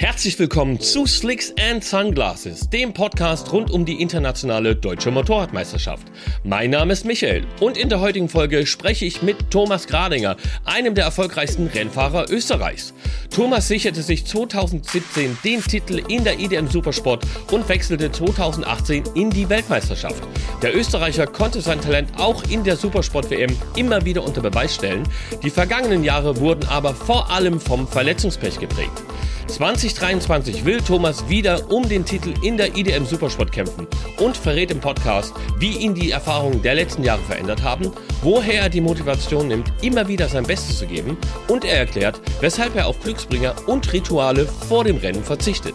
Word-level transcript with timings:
Herzlich 0.00 0.38
willkommen 0.38 0.80
zu 0.80 1.04
Slicks 1.04 1.52
and 1.60 1.84
Sunglasses, 1.84 2.70
dem 2.70 2.94
Podcast 2.94 3.52
rund 3.52 3.70
um 3.70 3.84
die 3.84 4.00
internationale 4.00 4.74
deutsche 4.74 5.10
Motorradmeisterschaft. 5.10 6.06
Mein 6.42 6.70
Name 6.70 6.94
ist 6.94 7.04
Michael 7.04 7.44
und 7.60 7.76
in 7.76 7.90
der 7.90 8.00
heutigen 8.00 8.30
Folge 8.30 8.64
spreche 8.64 9.04
ich 9.04 9.20
mit 9.20 9.50
Thomas 9.50 9.86
Gradinger, 9.86 10.36
einem 10.64 10.94
der 10.94 11.04
erfolgreichsten 11.04 11.66
Rennfahrer 11.66 12.30
Österreichs. 12.30 12.94
Thomas 13.28 13.68
sicherte 13.68 14.00
sich 14.00 14.24
2017 14.24 15.36
den 15.44 15.62
Titel 15.62 16.02
in 16.08 16.24
der 16.24 16.40
IDM 16.40 16.68
Supersport 16.68 17.26
und 17.52 17.68
wechselte 17.68 18.10
2018 18.10 19.04
in 19.14 19.28
die 19.28 19.50
Weltmeisterschaft. 19.50 20.22
Der 20.62 20.74
Österreicher 20.74 21.26
konnte 21.26 21.60
sein 21.60 21.82
Talent 21.82 22.08
auch 22.16 22.42
in 22.44 22.64
der 22.64 22.76
Supersport 22.76 23.30
WM 23.30 23.54
immer 23.76 24.02
wieder 24.06 24.24
unter 24.24 24.40
Beweis 24.40 24.76
stellen. 24.76 25.06
Die 25.42 25.50
vergangenen 25.50 26.04
Jahre 26.04 26.38
wurden 26.40 26.66
aber 26.70 26.94
vor 26.94 27.30
allem 27.30 27.60
vom 27.60 27.86
Verletzungspech 27.86 28.58
geprägt. 28.58 29.02
2023 29.50 30.64
will 30.64 30.80
Thomas 30.80 31.28
wieder 31.28 31.70
um 31.70 31.88
den 31.88 32.04
Titel 32.04 32.32
in 32.42 32.56
der 32.56 32.76
IDM 32.76 33.04
Supersport 33.04 33.50
kämpfen 33.50 33.86
und 34.18 34.36
verrät 34.36 34.70
im 34.70 34.80
Podcast, 34.80 35.34
wie 35.58 35.76
ihn 35.76 35.94
die 35.94 36.12
Erfahrungen 36.12 36.62
der 36.62 36.76
letzten 36.76 37.02
Jahre 37.02 37.22
verändert 37.22 37.62
haben, 37.62 37.90
woher 38.22 38.62
er 38.62 38.68
die 38.68 38.80
Motivation 38.80 39.48
nimmt, 39.48 39.72
immer 39.82 40.06
wieder 40.06 40.28
sein 40.28 40.44
Bestes 40.44 40.78
zu 40.78 40.86
geben 40.86 41.16
und 41.48 41.64
er 41.64 41.78
erklärt, 41.78 42.20
weshalb 42.40 42.76
er 42.76 42.86
auf 42.86 43.00
Glücksbringer 43.00 43.54
und 43.66 43.92
Rituale 43.92 44.46
vor 44.46 44.84
dem 44.84 44.96
Rennen 44.96 45.24
verzichtet. 45.24 45.74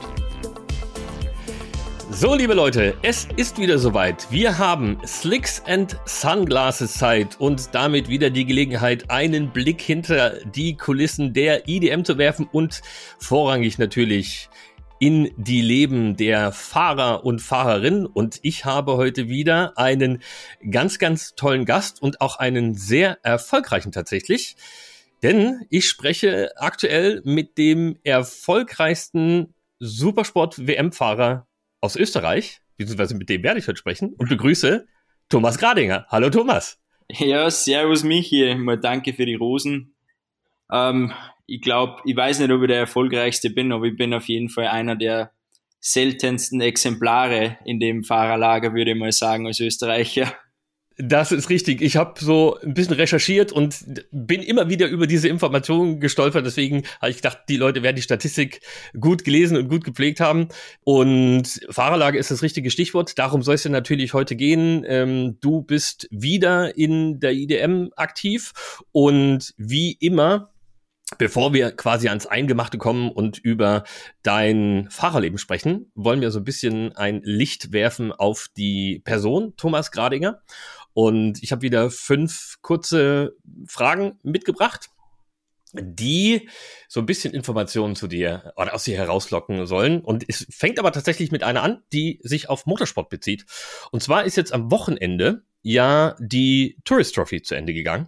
So, 2.18 2.34
liebe 2.34 2.54
Leute, 2.54 2.96
es 3.02 3.28
ist 3.36 3.60
wieder 3.60 3.78
soweit. 3.78 4.32
Wir 4.32 4.58
haben 4.58 4.98
Slicks 5.06 5.62
and 5.66 6.00
Sunglasses 6.06 6.94
Zeit 6.94 7.38
und 7.42 7.76
damit 7.76 8.08
wieder 8.08 8.30
die 8.30 8.46
Gelegenheit, 8.46 9.12
einen 9.12 9.52
Blick 9.52 9.82
hinter 9.82 10.40
die 10.46 10.78
Kulissen 10.78 11.34
der 11.34 11.68
IDM 11.68 12.06
zu 12.06 12.18
werfen 12.18 12.48
und 12.50 12.82
vorrangig 13.20 13.80
natürlich 13.80 14.50
in 14.98 15.30
die 15.36 15.60
Leben 15.60 16.16
der 16.16 16.54
Fahrer 16.54 17.26
und 17.26 17.42
Fahrerinnen. 17.42 18.06
Und 18.06 18.40
ich 18.44 18.64
habe 18.64 18.96
heute 18.96 19.28
wieder 19.28 19.78
einen 19.78 20.24
ganz, 20.72 21.00
ganz 21.00 21.36
tollen 21.36 21.66
Gast 21.66 22.02
und 22.02 22.22
auch 22.22 22.40
einen 22.40 22.76
sehr 22.76 23.18
erfolgreichen 23.24 23.92
tatsächlich. 23.92 24.56
Denn 25.22 25.66
ich 25.70 25.90
spreche 25.90 26.52
aktuell 26.56 27.22
mit 27.26 27.58
dem 27.58 27.98
erfolgreichsten 28.06 29.54
Supersport-WM-Fahrer 29.80 31.46
aus 31.86 31.96
Österreich, 31.96 32.62
beziehungsweise 32.78 33.16
mit 33.16 33.30
dem 33.30 33.44
werde 33.44 33.60
ich 33.60 33.68
heute 33.68 33.78
sprechen, 33.78 34.14
und 34.18 34.28
begrüße 34.28 34.88
Thomas 35.30 35.58
Gradinger. 35.58 36.06
Hallo 36.10 36.30
Thomas. 36.30 36.82
Ja, 37.10 37.50
servus 37.50 38.04
Michi. 38.04 38.56
Mal 38.56 38.80
danke 38.80 39.14
für 39.14 39.26
die 39.26 39.36
Rosen. 39.36 39.96
Ähm, 40.72 41.14
ich 41.46 41.62
glaube, 41.62 42.02
ich 42.06 42.16
weiß 42.16 42.40
nicht, 42.40 42.52
ob 42.52 42.62
ich 42.64 42.68
der 42.68 42.80
erfolgreichste 42.80 43.52
bin, 43.52 43.72
aber 43.72 43.86
ich 43.86 43.96
bin 43.96 44.14
auf 44.14 44.28
jeden 44.28 44.50
Fall 44.50 44.68
einer 44.68 44.96
der 44.96 45.32
seltensten 45.80 46.62
Exemplare 46.62 47.58
in 47.64 47.80
dem 47.80 48.04
Fahrerlager, 48.04 48.74
würde 48.74 48.92
ich 48.92 48.98
mal 48.98 49.12
sagen, 49.12 49.46
als 49.46 49.60
Österreicher. 49.60 50.34
Das 50.98 51.34
ist 51.34 51.50
richtig. 51.50 51.82
Ich 51.82 51.98
habe 51.98 52.14
so 52.24 52.58
ein 52.64 52.74
bisschen 52.74 52.94
recherchiert 52.94 53.52
und 53.52 53.84
bin 54.12 54.42
immer 54.42 54.70
wieder 54.70 54.88
über 54.88 55.08
diese 55.08 55.28
Informationen 55.28 56.00
gestolpert. 56.00 56.46
Deswegen 56.46 56.84
habe 57.02 57.10
ich 57.10 57.18
gedacht, 57.18 57.40
die 57.50 57.58
Leute 57.58 57.84
werden 57.84 57.98
die 57.98 58.02
Statistik 58.02 58.62
gut 58.98 59.26
gelesen 59.26 59.58
und 59.58 59.68
gut 59.68 59.84
gepflegt 59.84 60.22
haben. 60.22 60.48
Und 60.86 61.60
Fahrerlage 61.70 62.18
ist 62.18 62.32
das 62.32 62.42
richtige 62.42 62.72
Stichwort. 62.72 63.20
Darum 63.20 63.42
soll 63.42 63.56
es 63.56 63.66
ja 63.66 63.72
natürlich 63.72 64.14
heute 64.14 64.38
gehen. 64.38 64.86
Ähm, 64.88 65.38
du 65.42 65.62
bist 65.62 66.08
wieder 66.12 66.78
in 66.78 67.20
der 67.20 67.34
IDM 67.34 67.90
aktiv 67.98 68.54
und 68.94 69.54
wie 69.58 69.98
immer 70.00 70.50
Bevor 71.20 71.54
wir 71.54 71.72
quasi 71.72 72.10
ans 72.10 72.26
Eingemachte 72.26 72.80
kommen 72.80 73.12
und 73.12 73.38
über 73.38 73.84
dein 74.24 74.88
Fahrerleben 74.90 75.38
sprechen, 75.38 75.92
wollen 75.94 76.20
wir 76.20 76.32
so 76.32 76.40
ein 76.40 76.44
bisschen 76.44 76.96
ein 76.96 77.22
Licht 77.24 77.72
werfen 77.72 78.12
auf 78.12 78.48
die 78.58 79.02
Person 79.06 79.54
Thomas 79.56 79.92
Gradinger. 79.92 80.42
Und 80.96 81.44
ich 81.44 81.52
habe 81.52 81.62
wieder 81.62 81.92
fünf 81.92 82.56
kurze 82.62 83.36
Fragen 83.68 84.18
mitgebracht, 84.24 84.90
die 85.74 86.48
so 86.88 87.02
ein 87.02 87.06
bisschen 87.06 87.34
Informationen 87.34 87.98
zu 87.98 88.08
dir 88.08 88.54
oder 88.56 88.74
aus 88.74 88.86
dir 88.86 88.96
herauslocken 88.96 89.68
sollen. 89.68 90.00
Und 90.00 90.24
es 90.30 90.48
fängt 90.50 90.80
aber 90.80 90.94
tatsächlich 90.94 91.34
mit 91.34 91.44
einer 91.44 91.64
an, 91.64 91.84
die 91.92 92.22
sich 92.24 92.48
auf 92.48 92.66
Motorsport 92.66 93.10
bezieht. 93.10 93.46
Und 93.92 94.04
zwar 94.04 94.24
ist 94.24 94.38
jetzt 94.38 94.54
am 94.54 94.72
Wochenende 94.72 95.44
ja 95.64 96.16
die 96.20 96.78
Tourist 96.86 97.14
Trophy 97.14 97.42
zu 97.42 97.56
Ende 97.56 97.74
gegangen. 97.74 98.08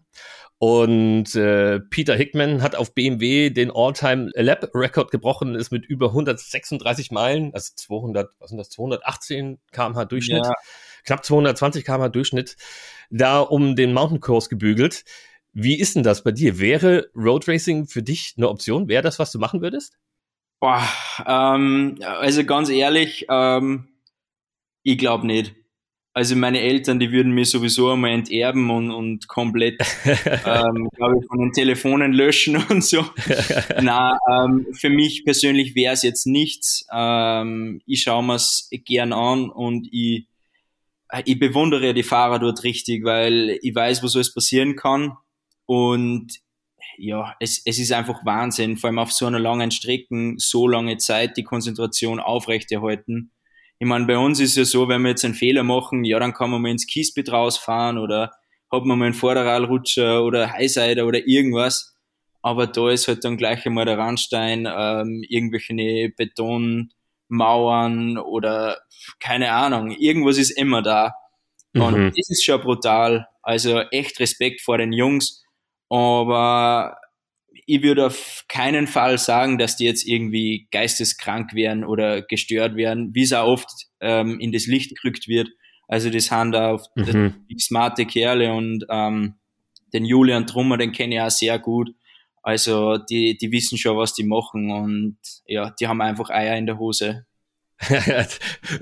Und 0.58 1.36
äh, 1.36 1.82
Peter 1.82 2.16
Hickman 2.16 2.62
hat 2.62 2.78
auf 2.78 2.96
BMW 2.96 3.50
den 3.50 3.70
All-Time 3.70 4.32
Lap 4.34 4.72
Record 4.74 5.12
gebrochen, 5.12 5.56
ist 5.56 5.72
mit 5.72 5.86
über 5.86 6.08
136 6.08 7.12
Meilen, 7.12 7.54
also 7.54 7.74
200, 7.76 8.32
was 8.40 8.50
sind 8.50 8.58
das, 8.58 8.70
218 8.70 9.60
kmh 9.74 10.06
Durchschnitt, 10.06 10.46
ja. 10.46 10.54
Knapp 11.08 11.26
220 11.26 11.84
kmh 11.84 12.10
Durchschnitt, 12.10 12.58
da 13.10 13.40
um 13.40 13.76
den 13.76 13.94
Mountain 13.94 14.20
Course 14.20 14.50
gebügelt. 14.50 15.04
Wie 15.54 15.80
ist 15.80 15.96
denn 15.96 16.04
das 16.04 16.24
bei 16.24 16.32
dir? 16.32 16.60
Wäre 16.60 17.10
Road 17.16 17.48
Racing 17.48 17.88
für 17.88 18.04
dich 18.04 18.36
eine 18.38 18.50
Option? 18.50 18.88
Wäre 18.88 19.02
das, 19.02 19.18
was 19.18 19.32
du 19.32 19.40
machen 19.40 19.62
würdest? 19.62 19.98
Boah, 20.60 20.88
ähm, 21.26 21.98
also 22.02 22.44
ganz 22.44 22.70
ehrlich, 22.70 23.26
ähm, 23.30 23.88
ich 24.84 24.98
glaube 24.98 25.26
nicht. 25.26 25.56
Also 26.14 26.36
meine 26.36 26.62
Eltern, 26.62 27.00
die 27.00 27.12
würden 27.12 27.32
mir 27.32 27.46
sowieso 27.46 27.92
einmal 27.92 28.10
enterben 28.10 28.72
und, 28.72 28.90
und 28.90 29.28
komplett, 29.28 29.80
ähm, 30.06 30.90
glaube 30.96 31.16
ich, 31.20 31.28
von 31.28 31.40
den 31.40 31.52
Telefonen 31.52 32.12
löschen 32.12 32.58
und 32.70 32.84
so. 32.84 33.06
Na, 33.80 34.18
ähm, 34.28 34.66
für 34.74 34.90
mich 34.90 35.26
persönlich 35.26 35.76
wäre 35.76 35.94
es 35.94 36.02
jetzt 36.02 36.26
nichts. 36.26 36.88
Ähm, 36.92 37.82
ich 37.86 38.02
schaue 38.02 38.24
mir 38.24 38.34
es 38.34 38.68
gern 38.72 39.14
an 39.14 39.52
und 39.52 39.88
ich, 39.92 40.28
ich 41.26 41.40
bewundere 41.40 41.94
die 41.94 42.04
Fahrer 42.04 42.40
dort 42.40 42.64
richtig, 42.64 43.04
weil 43.04 43.58
ich 43.62 43.74
weiß, 43.74 44.04
was 44.04 44.16
alles 44.16 44.34
passieren 44.34 44.76
kann. 44.76 45.14
Und 45.66 46.40
ja, 46.98 47.36
es, 47.40 47.62
es 47.66 47.80
ist 47.80 47.92
einfach 47.92 48.26
Wahnsinn, 48.26 48.78
vor 48.78 48.90
allem 48.90 49.00
auf 49.00 49.12
so 49.12 49.26
einer 49.26 49.40
langen 49.40 49.72
Strecke, 49.72 50.34
so 50.38 50.68
lange 50.68 50.98
Zeit 50.98 51.38
die 51.38 51.44
Konzentration 51.44 52.20
aufrechterhalten 52.20 53.32
ich 53.80 53.88
meine, 53.88 54.06
bei 54.06 54.18
uns 54.18 54.40
ist 54.40 54.58
ja 54.58 54.66
so, 54.66 54.88
wenn 54.88 55.04
wir 55.04 55.10
jetzt 55.10 55.24
einen 55.24 55.36
Fehler 55.36 55.64
machen, 55.64 56.04
ja, 56.04 56.20
dann 56.20 56.34
kann 56.34 56.50
man 56.50 56.62
mal 56.62 56.72
ins 56.72 56.88
Kiesbett 56.88 57.32
rausfahren 57.32 57.98
oder 57.98 58.32
hat 58.72 58.86
man 58.86 58.98
mal 58.98 59.06
einen 59.06 59.14
Vorderradrutscher 59.14 60.24
oder 60.24 60.52
Highsider 60.52 61.06
oder 61.06 61.28
irgendwas. 61.28 61.96
Aber 62.42 62.66
da 62.68 62.90
ist 62.90 63.08
halt 63.08 63.24
dann 63.24 63.38
gleich 63.38 63.66
einmal 63.66 63.86
der 63.86 63.98
Randstein, 63.98 64.68
ähm, 64.72 65.24
irgendwelche 65.28 66.10
Betonmauern 67.30 68.18
oder 68.18 68.78
keine 69.20 69.52
Ahnung, 69.52 69.92
irgendwas 69.92 70.38
ist 70.38 70.52
immer 70.52 70.82
da. 70.82 71.14
Mhm. 71.74 71.82
Und 71.82 72.18
das 72.18 72.30
ist 72.30 72.44
schon 72.44 72.62
brutal. 72.62 73.28
Also 73.42 73.80
echt 73.92 74.20
Respekt 74.20 74.62
vor 74.62 74.78
den 74.78 74.94
Jungs. 74.94 75.44
Aber 75.90 76.98
ich 77.66 77.82
würde 77.82 78.08
auf 78.08 78.46
keinen 78.48 78.88
Fall 78.88 79.18
sagen, 79.18 79.58
dass 79.58 79.78
die 79.78 79.86
jetzt 79.86 80.08
irgendwie 80.08 80.68
geisteskrank 80.72 81.54
werden 81.54 81.84
oder 81.84 82.22
gestört 82.22 82.76
werden, 82.76 83.12
wie 83.14 83.24
es 83.24 83.34
auch 83.34 83.48
oft 83.48 83.70
ähm, 84.00 84.40
in 84.40 84.52
das 84.52 84.68
Licht 84.68 84.96
gerückt 85.02 85.28
wird. 85.28 85.50
Also 85.88 86.10
das 86.10 86.32
haben 86.32 86.52
da 86.52 86.72
auf 86.72 86.86
mhm. 86.96 87.46
smarte 87.58 88.06
Kerle 88.06 88.54
und 88.54 88.86
ähm, 88.90 89.36
den 89.94 90.04
Julian 90.04 90.46
Trummer, 90.46 90.78
den 90.78 90.92
kenne 90.92 91.16
ich 91.16 91.22
auch 91.22 91.30
sehr 91.30 91.60
gut. 91.60 91.90
Also 92.48 92.98
die, 92.98 93.36
die 93.36 93.52
wissen 93.52 93.78
schon, 93.78 93.98
was 93.98 94.14
die 94.14 94.24
machen 94.24 94.72
und 94.72 95.18
ja, 95.48 95.76
die 95.82 95.90
haben 95.90 96.00
einfach 96.00 96.30
Eier 96.30 96.56
in 96.56 96.66
der 96.66 96.80
Hose. 96.80 97.26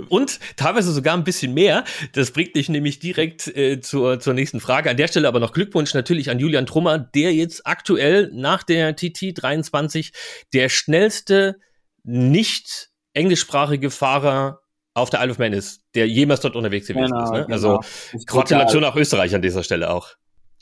und 0.10 0.40
teilweise 0.56 0.92
sogar 0.92 1.18
ein 1.18 1.24
bisschen 1.24 1.56
mehr. 1.56 1.84
Das 2.14 2.30
bringt 2.30 2.56
dich 2.56 2.70
nämlich 2.70 3.00
direkt 3.00 3.48
äh, 3.48 3.82
zur, 3.82 4.20
zur 4.20 4.36
nächsten 4.36 4.60
Frage. 4.60 4.92
An 4.92 4.98
der 4.98 5.08
Stelle 5.08 5.28
aber 5.28 5.40
noch 5.40 5.52
Glückwunsch 5.52 5.96
natürlich 5.96 6.30
an 6.30 6.38
Julian 6.38 6.68
Trummer, 6.68 7.00
der 7.00 7.34
jetzt 7.34 7.66
aktuell 7.66 8.30
nach 8.36 8.62
der 8.62 8.96
TT 8.96 9.34
23 9.34 10.14
der 10.54 10.70
schnellste 10.70 11.60
nicht 12.04 12.90
englischsprachige 13.16 13.90
Fahrer 13.90 14.62
auf 14.94 15.10
der 15.10 15.24
Isle 15.24 15.32
of 15.32 15.40
Man 15.40 15.54
ist, 15.54 15.82
der 15.96 16.08
jemals 16.08 16.42
dort 16.42 16.56
unterwegs 16.56 16.86
gewesen 16.86 17.14
genau, 17.14 17.24
ist. 17.24 17.32
Ne? 17.32 17.48
Also 17.50 17.80
genau. 18.12 18.24
Gratulation 18.28 18.84
nach 18.84 18.96
Österreich 18.96 19.34
an 19.34 19.42
dieser 19.42 19.64
Stelle 19.64 19.90
auch. 19.90 20.14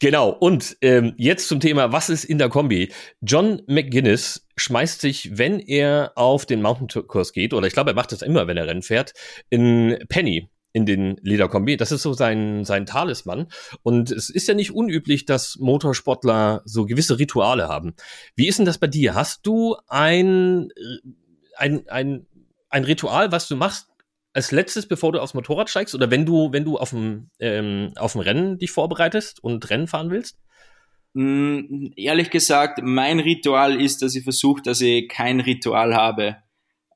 Genau, 0.03 0.31
und 0.31 0.75
ähm, 0.81 1.13
jetzt 1.15 1.47
zum 1.47 1.61
Thema, 1.61 1.94
was 1.94 2.09
ist 2.09 2.25
in 2.25 2.38
der 2.38 2.50
Kombi? 2.50 2.91
John 3.21 3.61
McGuinness 3.67 4.45
schmeißt 4.57 5.00
sich, 5.00 5.38
wenn 5.38 5.61
er 5.61 6.11
auf 6.15 6.45
den 6.45 6.61
Mountain-Kurs 6.61 7.31
geht, 7.31 7.53
oder 7.53 7.67
ich 7.67 7.73
glaube, 7.73 7.91
er 7.91 7.95
macht 7.95 8.11
das 8.11 8.21
immer, 8.21 8.45
wenn 8.45 8.57
er 8.57 8.67
Rennen 8.67 8.81
fährt, 8.81 9.13
in 9.50 9.97
Penny 10.09 10.50
in 10.73 10.85
den 10.85 11.15
Lederkombi. 11.21 11.77
Das 11.77 11.94
ist 11.94 12.01
so 12.01 12.11
sein, 12.11 12.65
sein 12.65 12.85
Talisman. 12.85 13.47
Und 13.81 14.11
es 14.11 14.29
ist 14.29 14.45
ja 14.45 14.53
nicht 14.55 14.71
unüblich, 14.71 15.23
dass 15.23 15.55
Motorsportler 15.59 16.63
so 16.65 16.85
gewisse 16.85 17.17
Rituale 17.17 17.69
haben. 17.69 17.94
Wie 18.35 18.50
ist 18.50 18.59
denn 18.59 18.65
das 18.65 18.79
bei 18.79 18.88
dir? 18.88 19.15
Hast 19.15 19.47
du 19.47 19.77
ein, 19.88 20.67
ein, 21.55 21.88
ein, 21.88 22.25
ein 22.67 22.83
Ritual, 22.83 23.31
was 23.31 23.47
du 23.47 23.55
machst, 23.55 23.88
als 24.33 24.51
letztes, 24.51 24.88
bevor 24.88 25.12
du 25.12 25.21
aufs 25.21 25.33
Motorrad 25.33 25.69
steigst 25.69 25.94
oder 25.94 26.09
wenn 26.09 26.25
du, 26.25 26.51
wenn 26.51 26.65
du 26.65 26.77
auf 26.77 26.89
dem, 26.89 27.30
ähm, 27.39 27.91
auf 27.95 28.13
dem 28.13 28.21
Rennen 28.21 28.57
dich 28.57 28.71
vorbereitest 28.71 29.44
und 29.44 29.69
Rennen 29.69 29.88
fahren 29.88 30.09
willst? 30.09 30.38
Mm, 31.13 31.91
ehrlich 31.95 32.31
gesagt, 32.31 32.80
mein 32.81 33.19
Ritual 33.19 33.80
ist, 33.80 34.01
dass 34.01 34.15
ich 34.15 34.24
versuche, 34.24 34.63
dass 34.63 34.81
ich 34.81 35.07
kein 35.07 35.39
Ritual 35.39 35.95
habe. 35.95 36.38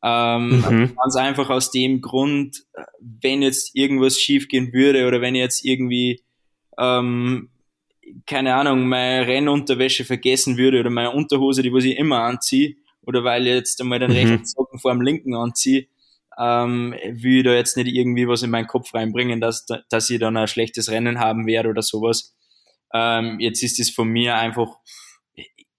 Ähm, 0.03 0.61
mhm. 0.61 0.95
Ganz 0.95 1.15
einfach 1.15 1.49
aus 1.49 1.71
dem 1.71 2.01
Grund, 2.01 2.63
wenn 2.99 3.41
jetzt 3.41 3.75
irgendwas 3.75 4.19
schiefgehen 4.19 4.73
würde 4.73 5.07
oder 5.07 5.21
wenn 5.21 5.35
ich 5.35 5.41
jetzt 5.41 5.65
irgendwie, 5.65 6.23
ähm, 6.79 7.49
keine 8.25 8.55
Ahnung, 8.55 8.87
meine 8.87 9.27
Rennunterwäsche 9.27 10.05
vergessen 10.05 10.57
würde 10.57 10.79
oder 10.79 10.89
meine 10.89 11.11
Unterhose, 11.11 11.61
die 11.61 11.73
was 11.73 11.83
ich 11.83 11.97
immer 11.97 12.21
anziehe, 12.21 12.75
oder 13.01 13.23
weil 13.23 13.47
ich 13.47 13.53
jetzt 13.53 13.79
einmal 13.81 13.99
den 13.99 14.11
mhm. 14.11 14.17
rechten 14.17 14.45
Socken 14.45 14.79
vor 14.79 14.91
dem 14.91 15.01
linken 15.01 15.35
anziehe, 15.35 15.87
ähm, 16.39 16.93
will 17.05 17.39
ich 17.39 17.43
da 17.43 17.53
jetzt 17.53 17.77
nicht 17.77 17.87
irgendwie 17.87 18.27
was 18.27 18.43
in 18.43 18.49
meinen 18.49 18.67
Kopf 18.67 18.93
reinbringen, 18.93 19.41
dass, 19.41 19.65
dass 19.89 20.09
ich 20.09 20.19
dann 20.19 20.37
ein 20.37 20.47
schlechtes 20.47 20.91
Rennen 20.91 21.19
haben 21.19 21.47
werde 21.47 21.69
oder 21.69 21.81
sowas. 21.81 22.35
Ähm, 22.93 23.39
jetzt 23.39 23.63
ist 23.63 23.79
es 23.79 23.89
von 23.89 24.07
mir 24.07 24.35
einfach, 24.35 24.77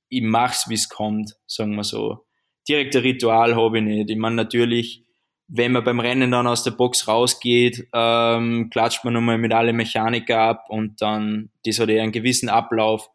ich 0.09 0.23
mach's, 0.23 0.69
wie 0.69 0.75
es 0.75 0.89
kommt, 0.89 1.35
sagen 1.47 1.75
wir 1.77 1.85
so. 1.85 2.27
Direkte 2.69 3.03
Ritual 3.03 3.57
habe 3.57 3.79
ich 3.79 3.85
nicht. 3.85 4.11
Ich 4.11 4.17
meine, 4.17 4.37
natürlich, 4.37 5.05
wenn 5.47 5.73
man 5.73 5.85
beim 5.85 6.01
Rennen 6.01 6.31
dann 6.31 6.47
aus 6.47 6.65
der 6.65 6.73
Box 6.73 7.09
rausgeht, 7.09 7.89
ähm, 7.95 8.69
klatscht 8.71 9.05
man 9.05 9.15
nochmal 9.15 9.39
mit 9.39 9.53
alle 9.53 9.73
Mechaniker 9.73 10.39
ab 10.39 10.67
und 10.69 11.01
dann, 11.01 11.51
das 11.65 11.79
hat 11.79 11.89
ja 11.89 12.03
einen 12.03 12.13
gewissen 12.13 12.49
Ablauf. 12.49 13.09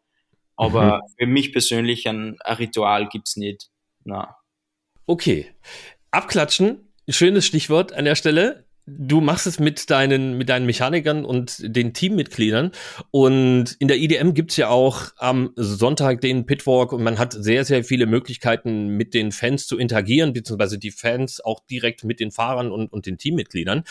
Aber 0.56 0.96
mhm. 0.96 1.14
für 1.18 1.26
mich 1.26 1.52
persönlich 1.52 2.08
ein, 2.08 2.36
ein 2.40 2.56
Ritual 2.56 3.08
gibt's 3.08 3.36
nicht. 3.36 3.68
Na. 4.04 4.36
Okay. 5.06 5.52
Abklatschen, 6.10 6.92
schönes 7.08 7.46
Stichwort 7.46 7.92
an 7.92 8.04
der 8.04 8.14
Stelle 8.14 8.64
du 8.86 9.20
machst 9.20 9.46
es 9.46 9.58
mit 9.58 9.90
deinen, 9.90 10.36
mit 10.36 10.48
deinen 10.48 10.66
Mechanikern 10.66 11.24
und 11.24 11.56
den 11.62 11.94
Teammitgliedern. 11.94 12.72
Und 13.10 13.76
in 13.78 13.88
der 13.88 13.98
IDM 13.98 14.34
gibt's 14.34 14.56
ja 14.56 14.68
auch 14.68 15.12
am 15.16 15.52
Sonntag 15.56 16.20
den 16.20 16.46
Pitwalk 16.46 16.92
und 16.92 17.02
man 17.02 17.18
hat 17.18 17.32
sehr, 17.32 17.64
sehr 17.64 17.84
viele 17.84 18.06
Möglichkeiten, 18.06 18.88
mit 18.88 19.14
den 19.14 19.32
Fans 19.32 19.66
zu 19.66 19.78
interagieren, 19.78 20.32
beziehungsweise 20.32 20.78
die 20.78 20.90
Fans 20.90 21.42
auch 21.42 21.60
direkt 21.70 22.04
mit 22.04 22.20
den 22.20 22.30
Fahrern 22.30 22.70
und, 22.70 22.92
und 22.92 23.06
den 23.06 23.18
Teammitgliedern. 23.18 23.84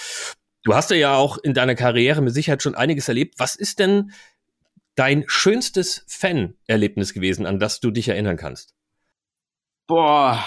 Du 0.63 0.75
hast 0.75 0.91
ja 0.91 1.15
auch 1.15 1.37
in 1.37 1.53
deiner 1.53 1.75
Karriere 1.75 2.21
mit 2.21 2.33
Sicherheit 2.33 2.63
schon 2.63 2.75
einiges 2.75 3.07
erlebt. 3.07 3.35
Was 3.37 3.55
ist 3.55 3.79
denn 3.79 4.11
dein 4.95 5.23
schönstes 5.27 6.05
Fan-Erlebnis 6.07 7.13
gewesen, 7.13 7.45
an 7.45 7.59
das 7.59 7.79
du 7.79 7.91
dich 7.91 8.07
erinnern 8.07 8.37
kannst? 8.37 8.75
Boah, 9.87 10.45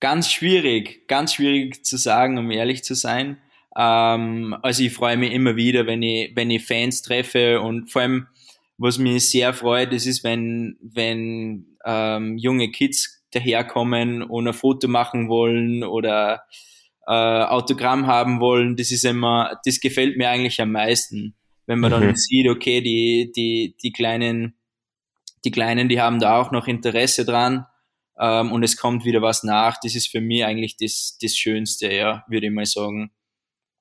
Ganz 0.00 0.30
schwierig, 0.30 1.08
ganz 1.08 1.34
schwierig 1.34 1.84
zu 1.84 1.96
sagen, 1.96 2.38
um 2.38 2.50
ehrlich 2.50 2.84
zu 2.84 2.94
sein. 2.94 3.38
Ähm, 3.76 4.56
also 4.62 4.82
ich 4.84 4.92
freue 4.92 5.16
mich 5.16 5.32
immer 5.32 5.56
wieder, 5.56 5.86
wenn 5.86 6.02
ich, 6.02 6.34
wenn 6.36 6.50
ich 6.50 6.64
Fans 6.64 7.02
treffe 7.02 7.60
und 7.60 7.90
vor 7.90 8.02
allem, 8.02 8.28
was 8.76 8.98
mich 8.98 9.30
sehr 9.30 9.52
freut, 9.54 9.92
das 9.92 10.06
ist, 10.06 10.22
wenn, 10.22 10.76
wenn 10.80 11.76
ähm, 11.84 12.38
junge 12.38 12.70
Kids 12.70 13.24
daherkommen 13.32 14.22
und 14.22 14.46
ein 14.46 14.54
Foto 14.54 14.86
machen 14.86 15.28
wollen 15.28 15.82
oder 15.82 16.44
äh, 17.06 17.12
Autogramm 17.12 18.06
haben 18.06 18.38
wollen. 18.40 18.76
Das 18.76 18.92
ist 18.92 19.04
immer, 19.04 19.58
das 19.64 19.80
gefällt 19.80 20.16
mir 20.16 20.30
eigentlich 20.30 20.60
am 20.60 20.72
meisten, 20.72 21.34
wenn 21.66 21.80
man 21.80 21.90
mhm. 21.90 22.06
dann 22.06 22.16
sieht, 22.16 22.48
okay, 22.48 22.80
die, 22.80 23.32
die, 23.34 23.76
die 23.82 23.92
kleinen, 23.92 24.54
die 25.44 25.50
Kleinen, 25.50 25.88
die 25.88 26.00
haben 26.00 26.20
da 26.20 26.38
auch 26.38 26.52
noch 26.52 26.68
Interesse 26.68 27.24
dran 27.24 27.66
ähm, 28.20 28.52
und 28.52 28.62
es 28.62 28.76
kommt 28.76 29.04
wieder 29.04 29.22
was 29.22 29.44
nach. 29.44 29.78
Das 29.82 29.94
ist 29.94 30.08
für 30.08 30.20
mich 30.20 30.44
eigentlich 30.44 30.76
das, 30.76 31.18
das 31.20 31.36
Schönste, 31.36 31.92
ja, 31.92 32.24
würde 32.28 32.46
ich 32.46 32.52
mal 32.52 32.66
sagen. 32.66 33.12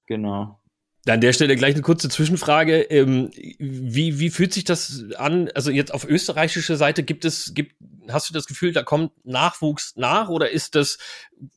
Genau. 0.05 0.59
An 1.07 1.21
der 1.21 1.31
Stelle 1.31 1.55
gleich 1.55 1.73
eine 1.73 1.83
kurze 1.83 2.09
Zwischenfrage. 2.09 2.81
Ähm, 2.81 3.31
wie, 3.59 4.19
wie 4.19 4.29
fühlt 4.29 4.53
sich 4.53 4.65
das 4.65 5.05
an? 5.17 5.49
Also 5.55 5.71
jetzt 5.71 5.93
auf 5.93 6.05
österreichischer 6.05 6.75
Seite 6.75 7.03
gibt 7.03 7.23
es, 7.23 7.53
gibt, 7.53 7.75
hast 8.09 8.29
du 8.29 8.33
das 8.33 8.45
Gefühl, 8.45 8.73
da 8.73 8.83
kommt 8.83 9.11
Nachwuchs 9.25 9.93
nach 9.95 10.29
oder 10.29 10.49
ist 10.49 10.75
das 10.75 10.97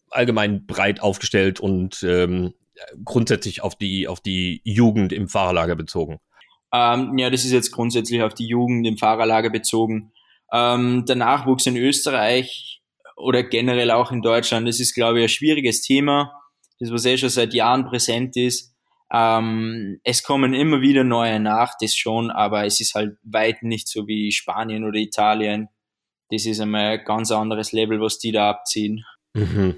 allgemein 0.08 0.66
breit 0.66 1.00
aufgestellt 1.00 1.58
und 1.58 2.02
ähm, 2.04 2.54
grundsätzlich 3.04 3.62
auf 3.62 3.76
die, 3.76 4.06
auf 4.06 4.20
die 4.20 4.60
Jugend 4.64 5.12
im 5.12 5.28
Fahrerlager 5.28 5.74
bezogen? 5.74 6.20
Ähm, 6.72 7.18
ja, 7.18 7.28
das 7.30 7.44
ist 7.44 7.52
jetzt 7.52 7.72
grundsätzlich 7.72 8.22
auf 8.22 8.34
die 8.34 8.46
Jugend 8.46 8.86
im 8.86 8.98
Fahrerlager 8.98 9.50
bezogen. 9.50 10.12
Ähm, 10.52 11.04
der 11.06 11.16
Nachwuchs 11.16 11.66
in 11.66 11.76
Österreich 11.76 12.82
oder 13.16 13.42
generell 13.42 13.90
auch 13.90 14.12
in 14.12 14.22
Deutschland, 14.22 14.66
das 14.66 14.80
ist, 14.80 14.94
glaube 14.94 15.18
ich, 15.18 15.24
ein 15.24 15.28
schwieriges 15.28 15.82
Thema, 15.82 16.32
das 16.78 16.90
was 16.90 17.04
eh 17.04 17.18
schon 17.18 17.28
seit 17.28 17.54
Jahren 17.54 17.84
präsent 17.84 18.36
ist. 18.36 18.74
Ähm, 19.12 20.00
es 20.04 20.22
kommen 20.22 20.54
immer 20.54 20.80
wieder 20.80 21.04
neue 21.04 21.40
nach, 21.40 21.74
das 21.80 21.96
schon, 21.96 22.30
aber 22.30 22.64
es 22.64 22.80
ist 22.80 22.94
halt 22.94 23.16
weit 23.22 23.62
nicht 23.62 23.88
so 23.88 24.06
wie 24.06 24.30
Spanien 24.30 24.84
oder 24.84 24.98
Italien. 24.98 25.68
Das 26.30 26.46
ist 26.46 26.60
einmal 26.60 26.98
ein 26.98 27.04
ganz 27.04 27.30
anderes 27.32 27.72
Level, 27.72 28.00
was 28.00 28.18
die 28.18 28.30
da 28.32 28.50
abziehen. 28.50 29.04
Mhm. 29.34 29.76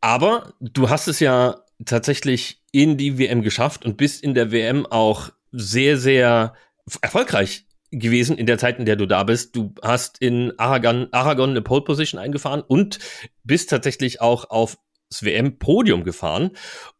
Aber 0.00 0.54
du 0.60 0.88
hast 0.88 1.08
es 1.08 1.20
ja 1.20 1.56
tatsächlich 1.84 2.62
in 2.72 2.96
die 2.96 3.18
WM 3.18 3.42
geschafft 3.42 3.84
und 3.84 3.96
bist 3.96 4.22
in 4.22 4.34
der 4.34 4.50
WM 4.50 4.86
auch 4.86 5.30
sehr, 5.52 5.98
sehr 5.98 6.54
erfolgreich 7.02 7.66
gewesen 7.90 8.38
in 8.38 8.46
der 8.46 8.58
Zeit, 8.58 8.78
in 8.78 8.84
der 8.84 8.96
du 8.96 9.06
da 9.06 9.24
bist. 9.24 9.56
Du 9.56 9.74
hast 9.82 10.18
in 10.18 10.58
Aragon, 10.58 11.08
Aragon 11.12 11.50
eine 11.50 11.62
Pole 11.62 11.82
Position 11.82 12.20
eingefahren 12.20 12.62
und 12.62 12.98
bist 13.44 13.70
tatsächlich 13.70 14.20
auch 14.20 14.50
aufs 14.50 14.78
WM-Podium 15.20 16.04
gefahren. 16.04 16.50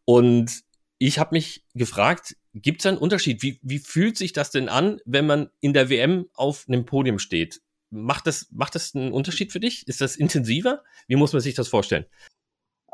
Und 0.05 0.63
ich 0.97 1.19
habe 1.19 1.35
mich 1.35 1.65
gefragt, 1.73 2.35
gibt 2.53 2.81
es 2.81 2.85
einen 2.85 2.97
Unterschied? 2.97 3.43
Wie, 3.43 3.59
wie 3.61 3.79
fühlt 3.79 4.17
sich 4.17 4.33
das 4.33 4.51
denn 4.51 4.69
an, 4.69 4.99
wenn 5.05 5.25
man 5.27 5.49
in 5.59 5.73
der 5.73 5.89
WM 5.89 6.27
auf 6.33 6.65
einem 6.67 6.85
Podium 6.85 7.19
steht? 7.19 7.61
Macht 7.89 8.27
das, 8.27 8.47
macht 8.51 8.75
das 8.75 8.95
einen 8.95 9.13
Unterschied 9.13 9.51
für 9.51 9.59
dich? 9.59 9.87
Ist 9.87 10.01
das 10.01 10.15
intensiver? 10.15 10.83
Wie 11.07 11.15
muss 11.15 11.33
man 11.33 11.41
sich 11.41 11.55
das 11.55 11.67
vorstellen? 11.67 12.05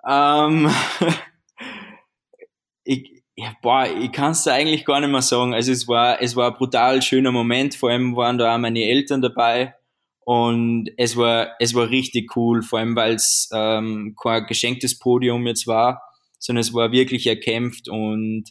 Ähm, 0.08 0.70
ich, 2.84 3.23
ja, 3.36 3.56
boah, 3.62 3.88
ich 3.88 4.12
kann 4.12 4.32
es 4.32 4.48
eigentlich 4.48 4.86
gar 4.86 5.00
nicht 5.00 5.10
mehr 5.10 5.22
sagen. 5.22 5.54
Also 5.54 5.72
es 5.72 5.88
war, 5.88 6.22
es 6.22 6.36
war 6.36 6.52
ein 6.52 6.58
brutal 6.58 7.02
schöner 7.02 7.32
Moment. 7.32 7.76
Vor 7.76 7.90
allem 7.90 8.16
waren 8.16 8.38
da 8.38 8.54
auch 8.54 8.60
meine 8.60 8.84
Eltern 8.84 9.22
dabei 9.22 9.74
und 10.20 10.90
es 10.98 11.18
war, 11.18 11.56
es 11.60 11.74
war 11.74 11.90
richtig 11.90 12.36
cool. 12.36 12.62
Vor 12.62 12.80
allem, 12.80 12.96
weil 12.96 13.16
es 13.16 13.50
ähm, 13.54 14.16
kein 14.22 14.46
geschenktes 14.46 15.00
Podium 15.00 15.48
jetzt 15.48 15.66
war, 15.66 16.04
sondern 16.38 16.62
es 16.62 16.74
war 16.74 16.92
wirklich 16.92 17.26
erkämpft 17.26 17.90
und 17.90 18.46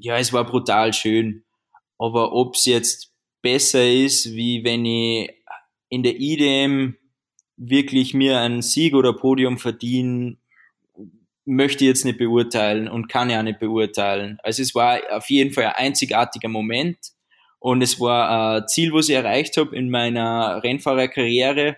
ja, 0.00 0.18
es 0.18 0.32
war 0.32 0.44
brutal 0.44 0.92
schön. 0.92 1.44
Aber 1.98 2.32
ob 2.32 2.56
es 2.56 2.64
jetzt 2.64 3.12
besser 3.42 3.88
ist, 3.88 4.32
wie 4.32 4.64
wenn 4.64 4.84
ich 4.84 5.30
in 5.88 6.02
der 6.02 6.18
IDM 6.18 6.96
wirklich 7.56 8.14
mir 8.14 8.40
einen 8.40 8.62
Sieg 8.62 8.94
oder 8.94 9.12
Podium 9.12 9.58
verdiene, 9.58 10.36
möchte 11.48 11.84
jetzt 11.84 12.04
nicht 12.04 12.18
beurteilen 12.18 12.88
und 12.88 13.08
kann 13.08 13.30
ja 13.30 13.42
nicht 13.42 13.58
beurteilen. 13.58 14.38
Also 14.42 14.62
es 14.62 14.74
war 14.74 15.00
auf 15.10 15.28
jeden 15.30 15.52
Fall 15.52 15.64
ein 15.66 15.86
einzigartiger 15.86 16.48
Moment 16.48 16.98
und 17.58 17.82
es 17.82 17.98
war 17.98 18.56
ein 18.58 18.68
Ziel, 18.68 18.92
was 18.92 19.08
ich 19.08 19.14
erreicht 19.14 19.56
habe 19.56 19.74
in 19.74 19.90
meiner 19.90 20.62
Rennfahrerkarriere, 20.62 21.76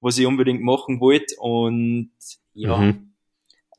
was 0.00 0.18
ich 0.18 0.26
unbedingt 0.26 0.62
machen 0.62 1.00
wollte 1.00 1.34
und 1.38 2.12
ja, 2.54 2.76
mhm. 2.78 3.12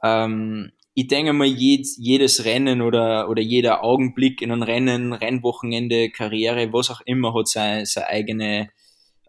ähm, 0.03 0.71
ich 0.93 1.07
denke 1.07 1.33
mal, 1.33 1.47
jedes, 1.47 1.97
jedes 1.97 2.45
Rennen 2.45 2.81
oder, 2.81 3.29
oder 3.29 3.41
jeder 3.41 3.83
Augenblick 3.83 4.41
in 4.41 4.51
einem 4.51 4.61
Rennen, 4.61 5.13
Rennwochenende, 5.13 6.11
Karriere, 6.11 6.71
was 6.73 6.89
auch 6.89 7.01
immer, 7.05 7.33
hat 7.33 7.47
sein, 7.47 7.85
sein 7.85 8.03
eigene, 8.03 8.69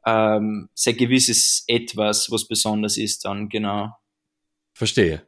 ähm, 0.04 0.68
sein 0.74 0.96
gewisses 0.96 1.64
Etwas, 1.68 2.30
was 2.30 2.48
besonders 2.48 2.96
ist 2.96 3.24
dann, 3.24 3.48
genau. 3.48 3.90
Verstehe. 4.74 5.22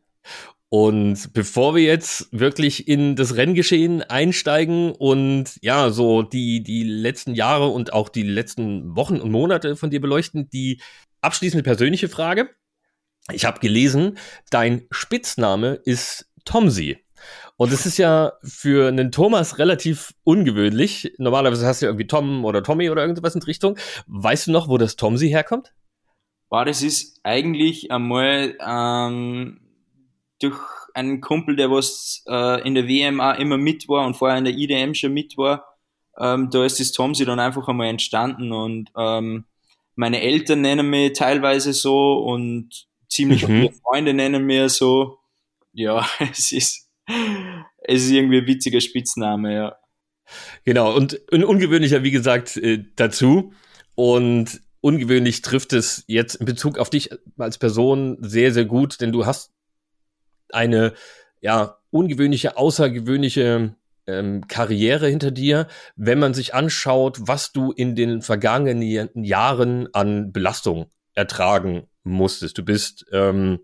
Und 0.76 1.32
bevor 1.32 1.76
wir 1.76 1.84
jetzt 1.84 2.26
wirklich 2.32 2.88
in 2.88 3.14
das 3.14 3.36
Renngeschehen 3.36 4.02
einsteigen 4.02 4.90
und 4.90 5.56
ja, 5.62 5.90
so 5.90 6.22
die, 6.22 6.64
die 6.64 6.82
letzten 6.82 7.36
Jahre 7.36 7.68
und 7.68 7.92
auch 7.92 8.08
die 8.08 8.24
letzten 8.24 8.96
Wochen 8.96 9.20
und 9.20 9.30
Monate 9.30 9.76
von 9.76 9.90
dir 9.90 10.00
beleuchten, 10.00 10.50
die 10.50 10.80
abschließende 11.20 11.62
persönliche 11.62 12.08
Frage. 12.08 12.50
Ich 13.30 13.44
habe 13.44 13.60
gelesen, 13.60 14.18
dein 14.50 14.88
Spitzname 14.90 15.74
ist 15.84 16.28
Tomsi. 16.44 16.98
Und 17.56 17.72
es 17.72 17.86
ist 17.86 17.96
ja 17.98 18.32
für 18.42 18.88
einen 18.88 19.12
Thomas 19.12 19.60
relativ 19.60 20.12
ungewöhnlich. 20.24 21.14
Normalerweise 21.18 21.68
hast 21.68 21.82
du 21.82 21.86
ja 21.86 21.90
irgendwie 21.90 22.08
Tom 22.08 22.44
oder 22.44 22.64
Tommy 22.64 22.90
oder 22.90 23.02
irgendwas 23.02 23.36
in 23.36 23.42
die 23.42 23.46
Richtung. 23.46 23.78
Weißt 24.08 24.48
du 24.48 24.50
noch, 24.50 24.68
wo 24.68 24.76
das 24.76 24.96
Tomsi 24.96 25.28
herkommt? 25.28 25.72
War 26.48 26.64
das 26.64 26.82
ist 26.82 27.20
eigentlich 27.22 27.92
einmal 27.92 28.58
ähm, 28.60 29.63
durch 30.44 30.60
einen 30.94 31.20
Kumpel, 31.20 31.56
der 31.56 31.70
was 31.70 32.22
äh, 32.28 32.66
in 32.66 32.74
der 32.74 32.86
WM 32.86 33.20
auch 33.20 33.38
immer 33.38 33.58
mit 33.58 33.88
war 33.88 34.06
und 34.06 34.14
vorher 34.14 34.38
in 34.38 34.44
der 34.44 34.54
IDM 34.54 34.94
schon 34.94 35.12
mit 35.12 35.36
war, 35.36 35.64
ähm, 36.18 36.50
da 36.50 36.64
ist 36.64 36.78
das 36.78 36.92
Tomsi 36.92 37.24
dann 37.24 37.40
einfach 37.40 37.66
einmal 37.68 37.88
entstanden 37.88 38.52
und 38.52 38.90
ähm, 38.96 39.44
meine 39.96 40.20
Eltern 40.20 40.60
nennen 40.60 40.88
mich 40.90 41.12
teilweise 41.12 41.72
so 41.72 42.14
und 42.14 42.86
ziemlich 43.08 43.46
mhm. 43.46 43.46
viele 43.46 43.72
Freunde 43.72 44.14
nennen 44.14 44.44
mir 44.44 44.68
so. 44.68 45.18
Ja, 45.72 46.06
es 46.32 46.52
ist, 46.52 46.88
es 47.82 48.04
ist 48.04 48.10
irgendwie 48.10 48.38
ein 48.38 48.46
witziger 48.46 48.80
Spitzname, 48.80 49.54
ja. 49.54 49.76
Genau, 50.64 50.94
und 50.96 51.20
ein 51.32 51.44
ungewöhnlicher, 51.44 52.02
wie 52.02 52.10
gesagt, 52.10 52.56
äh, 52.56 52.84
dazu. 52.96 53.52
Und 53.94 54.62
ungewöhnlich 54.80 55.42
trifft 55.42 55.72
es 55.72 56.04
jetzt 56.06 56.36
in 56.36 56.46
Bezug 56.46 56.78
auf 56.78 56.90
dich 56.90 57.10
als 57.38 57.58
Person 57.58 58.16
sehr, 58.20 58.52
sehr 58.52 58.64
gut, 58.64 59.00
denn 59.00 59.12
du 59.12 59.26
hast 59.26 59.53
eine 60.50 60.94
ja 61.40 61.78
ungewöhnliche, 61.90 62.56
außergewöhnliche 62.56 63.76
ähm, 64.06 64.46
Karriere 64.48 65.08
hinter 65.08 65.30
dir, 65.30 65.66
wenn 65.96 66.18
man 66.18 66.34
sich 66.34 66.54
anschaut, 66.54 67.18
was 67.22 67.52
du 67.52 67.72
in 67.72 67.94
den 67.94 68.22
vergangenen 68.22 69.24
Jahren 69.24 69.88
an 69.92 70.32
Belastung 70.32 70.90
ertragen 71.14 71.86
musstest. 72.02 72.58
Du 72.58 72.64
bist 72.64 73.06
ähm, 73.12 73.60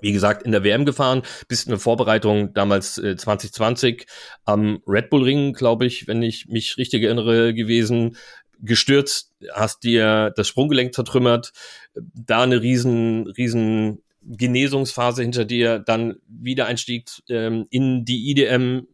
wie 0.00 0.12
gesagt, 0.12 0.44
in 0.44 0.52
der 0.52 0.62
WM 0.62 0.84
gefahren, 0.84 1.22
bist 1.48 1.66
in 1.66 1.70
der 1.70 1.80
Vorbereitung 1.80 2.54
damals 2.54 2.96
äh, 2.98 3.16
2020 3.16 4.06
am 4.44 4.82
Red 4.86 5.10
Bull 5.10 5.24
Ring, 5.24 5.52
glaube 5.52 5.86
ich, 5.86 6.06
wenn 6.06 6.22
ich 6.22 6.46
mich 6.46 6.76
richtig 6.76 7.02
erinnere, 7.02 7.54
gewesen, 7.54 8.16
gestürzt, 8.60 9.32
hast 9.52 9.82
dir 9.82 10.32
das 10.36 10.46
Sprunggelenk 10.46 10.94
zertrümmert, 10.94 11.52
da 11.94 12.42
eine 12.42 12.62
riesen, 12.62 13.26
riesen 13.26 14.02
Genesungsphase 14.22 15.22
hinter 15.22 15.44
dir, 15.44 15.78
dann 15.78 16.16
Wiedereinstieg 16.26 17.08
ähm, 17.28 17.66
in 17.70 18.04
die 18.04 18.30
IDM, 18.30 18.86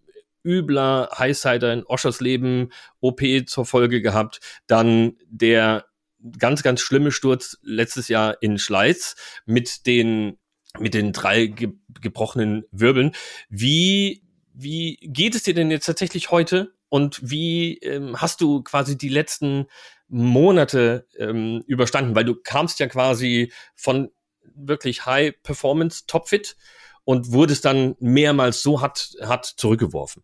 übler 0.45 1.11
Highsider 1.18 1.73
in 1.73 1.85
Oschersleben, 1.85 2.73
OP 3.00 3.21
zur 3.47 3.66
Folge 3.66 4.00
gehabt, 4.00 4.40
dann 4.66 5.16
der 5.28 5.87
ganz, 6.38 6.62
ganz 6.62 6.80
schlimme 6.80 7.11
Sturz 7.11 7.59
letztes 7.62 8.09
Jahr 8.09 8.40
in 8.40 8.59
Schleiz 8.59 9.16
mit 9.45 9.87
den 9.87 10.38
mit 10.78 10.95
den 10.95 11.12
drei 11.12 11.47
ge 11.47 11.73
gebrochenen 12.00 12.64
Wirbeln. 12.71 13.12
Wie, 13.49 14.23
wie 14.52 14.97
geht 15.00 15.35
es 15.35 15.45
dir 15.45 15.54
denn 15.54 15.71
jetzt 15.71 15.87
tatsächlich 15.87 16.30
heute? 16.30 16.75
Und 16.90 17.18
wie 17.23 17.78
ähm, 17.78 18.21
hast 18.21 18.42
du 18.42 18.62
quasi 18.62 18.99
die 18.99 19.09
letzten 19.09 19.66
Monate 20.09 21.06
ähm, 21.18 21.64
überstanden? 21.66 22.14
Weil 22.14 22.26
du 22.26 22.35
kamst 22.35 22.78
ja 22.78 22.87
quasi 22.87 23.50
von 23.75 24.11
wirklich 24.54 25.06
High 25.06 25.34
Performance, 25.42 26.04
Topfit 26.06 26.56
und 27.04 27.32
wurdest 27.32 27.64
dann 27.64 27.96
mehrmals 28.00 28.62
so 28.62 28.80
hart, 28.80 29.14
hart 29.22 29.46
zurückgeworfen. 29.46 30.22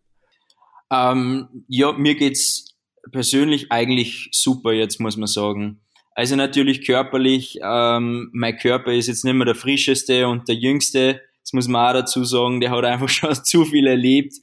Ähm, 0.91 1.65
ja, 1.67 1.93
mir 1.93 2.15
geht's 2.15 2.75
persönlich 3.11 3.71
eigentlich 3.71 4.29
super 4.31 4.71
jetzt, 4.71 4.99
muss 4.99 5.17
man 5.17 5.27
sagen. 5.27 5.81
Also 6.15 6.35
natürlich 6.35 6.85
körperlich, 6.85 7.57
ähm, 7.63 8.29
mein 8.33 8.57
Körper 8.57 8.93
ist 8.93 9.07
jetzt 9.07 9.25
nicht 9.25 9.33
mehr 9.33 9.45
der 9.45 9.55
frischeste 9.55 10.27
und 10.27 10.47
der 10.47 10.55
jüngste. 10.55 11.21
Das 11.41 11.53
muss 11.53 11.67
man 11.67 11.89
auch 11.89 12.01
dazu 12.01 12.23
sagen, 12.23 12.61
der 12.61 12.71
hat 12.71 12.85
einfach 12.85 13.09
schon 13.09 13.33
zu 13.33 13.65
viel 13.65 13.87
erlebt. 13.87 14.35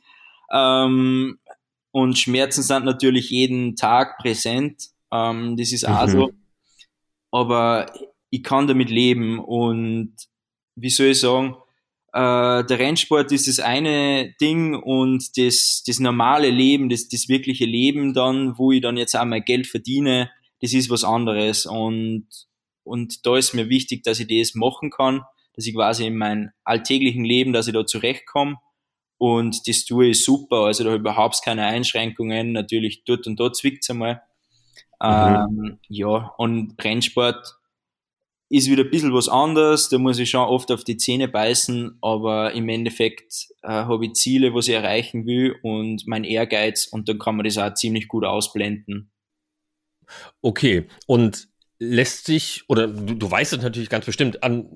Ähm, 0.52 1.38
und 1.92 2.18
Schmerzen 2.18 2.62
sind 2.62 2.84
natürlich 2.84 3.30
jeden 3.30 3.76
Tag 3.76 4.18
präsent. 4.18 4.88
Ähm, 5.12 5.56
das 5.56 5.72
ist 5.72 5.87
auch 5.87 6.06
mhm. 6.06 6.10
so. 6.10 6.30
Aber 7.30 7.87
ich 8.30 8.42
kann 8.42 8.66
damit 8.66 8.90
leben 8.90 9.38
und 9.38 10.14
wie 10.76 10.90
soll 10.90 11.08
ich 11.08 11.20
sagen, 11.20 11.56
äh, 12.12 12.64
der 12.64 12.78
Rennsport 12.78 13.30
ist 13.32 13.46
das 13.46 13.60
eine 13.60 14.34
Ding 14.40 14.75
und 14.75 15.37
das, 15.37 15.82
das 15.87 16.00
normale 16.00 16.50
Leben, 16.50 16.88
das, 16.88 17.08
das 17.08 17.28
wirkliche 17.28 17.66
Leben 17.66 18.14
dann, 18.14 18.58
wo 18.58 18.72
ich 18.72 18.80
dann 18.80 18.96
jetzt 18.96 19.16
auch 19.16 19.25
mein 19.25 19.44
Geld 19.44 19.66
verdiene, 19.66 20.30
das 20.60 20.72
ist 20.72 20.90
was 20.90 21.04
anderes. 21.04 21.66
Und, 21.66 22.26
und 22.84 23.26
da 23.26 23.37
ist 23.37 23.54
mir 23.54 23.68
wichtig, 23.68 24.02
dass 24.02 24.20
ich 24.20 24.26
das 24.26 24.54
machen 24.54 24.90
kann, 24.90 25.22
dass 25.54 25.66
ich 25.66 25.75
quasi 25.75 26.06
in 26.06 26.16
meinem 26.16 26.50
alltäglichen 26.64 27.25
Leben, 27.25 27.52
dass 27.52 27.68
ich 27.68 27.75
da 27.75 27.87
zurechtkomme. 27.87 28.56
Und 29.18 29.68
das 29.68 29.84
tue 29.84 30.08
ich 30.08 30.25
super. 30.25 30.64
Also 30.64 30.82
da 30.82 30.90
habe 30.90 30.96
ich 30.96 31.00
überhaupt 31.00 31.42
keine 31.44 31.66
Einschränkungen. 31.66 32.52
Natürlich 32.52 33.04
dort 33.04 33.26
und 33.26 33.38
dort 33.38 33.56
zwickt's 33.56 33.90
einmal. 33.90 34.22
Mhm. 35.02 35.08
Ähm, 35.08 35.78
ja, 35.88 36.34
und 36.38 36.82
Rennsport 36.82 37.60
ist 38.50 38.69
wieder 38.69 38.83
ein 38.83 38.90
bisschen 38.90 39.14
was 39.14 39.28
anderes. 39.28 39.88
Da 39.88 39.99
muss 39.99 40.19
ich 40.19 40.28
schon 40.28 40.40
oft 40.40 40.71
auf 40.73 40.85
die 40.85 40.97
Zähne 40.97 41.28
beißen, 41.28 41.99
aber 42.02 42.52
im 42.52 42.69
Endeffekt 42.69 43.49
äh, 43.62 43.69
habe 43.69 44.04
ich 44.04 44.14
Ziele, 44.14 44.52
was 44.52 44.69
ich 44.69 44.75
erreichen 44.75 45.25
will 45.25 45.54
und 45.62 46.07
mein 46.07 46.25
Ehrgeiz 46.25 46.87
und 46.87 47.09
dann 47.09 47.19
kann 47.19 47.37
man 47.37 47.45
das 47.45 47.59
auch 47.59 47.73
ziemlich 47.75 48.09
gut 48.09 48.25
ausblenden. 48.25 49.11
Okay, 50.42 50.88
und 51.07 51.49
lässt 51.78 52.26
sich, 52.26 52.64
oder 52.69 52.88
du, 52.88 53.14
du 53.14 53.30
weißt 53.30 53.52
es 53.52 53.62
natürlich 53.62 53.88
ganz 53.88 54.04
bestimmt, 54.04 54.42
an, 54.42 54.66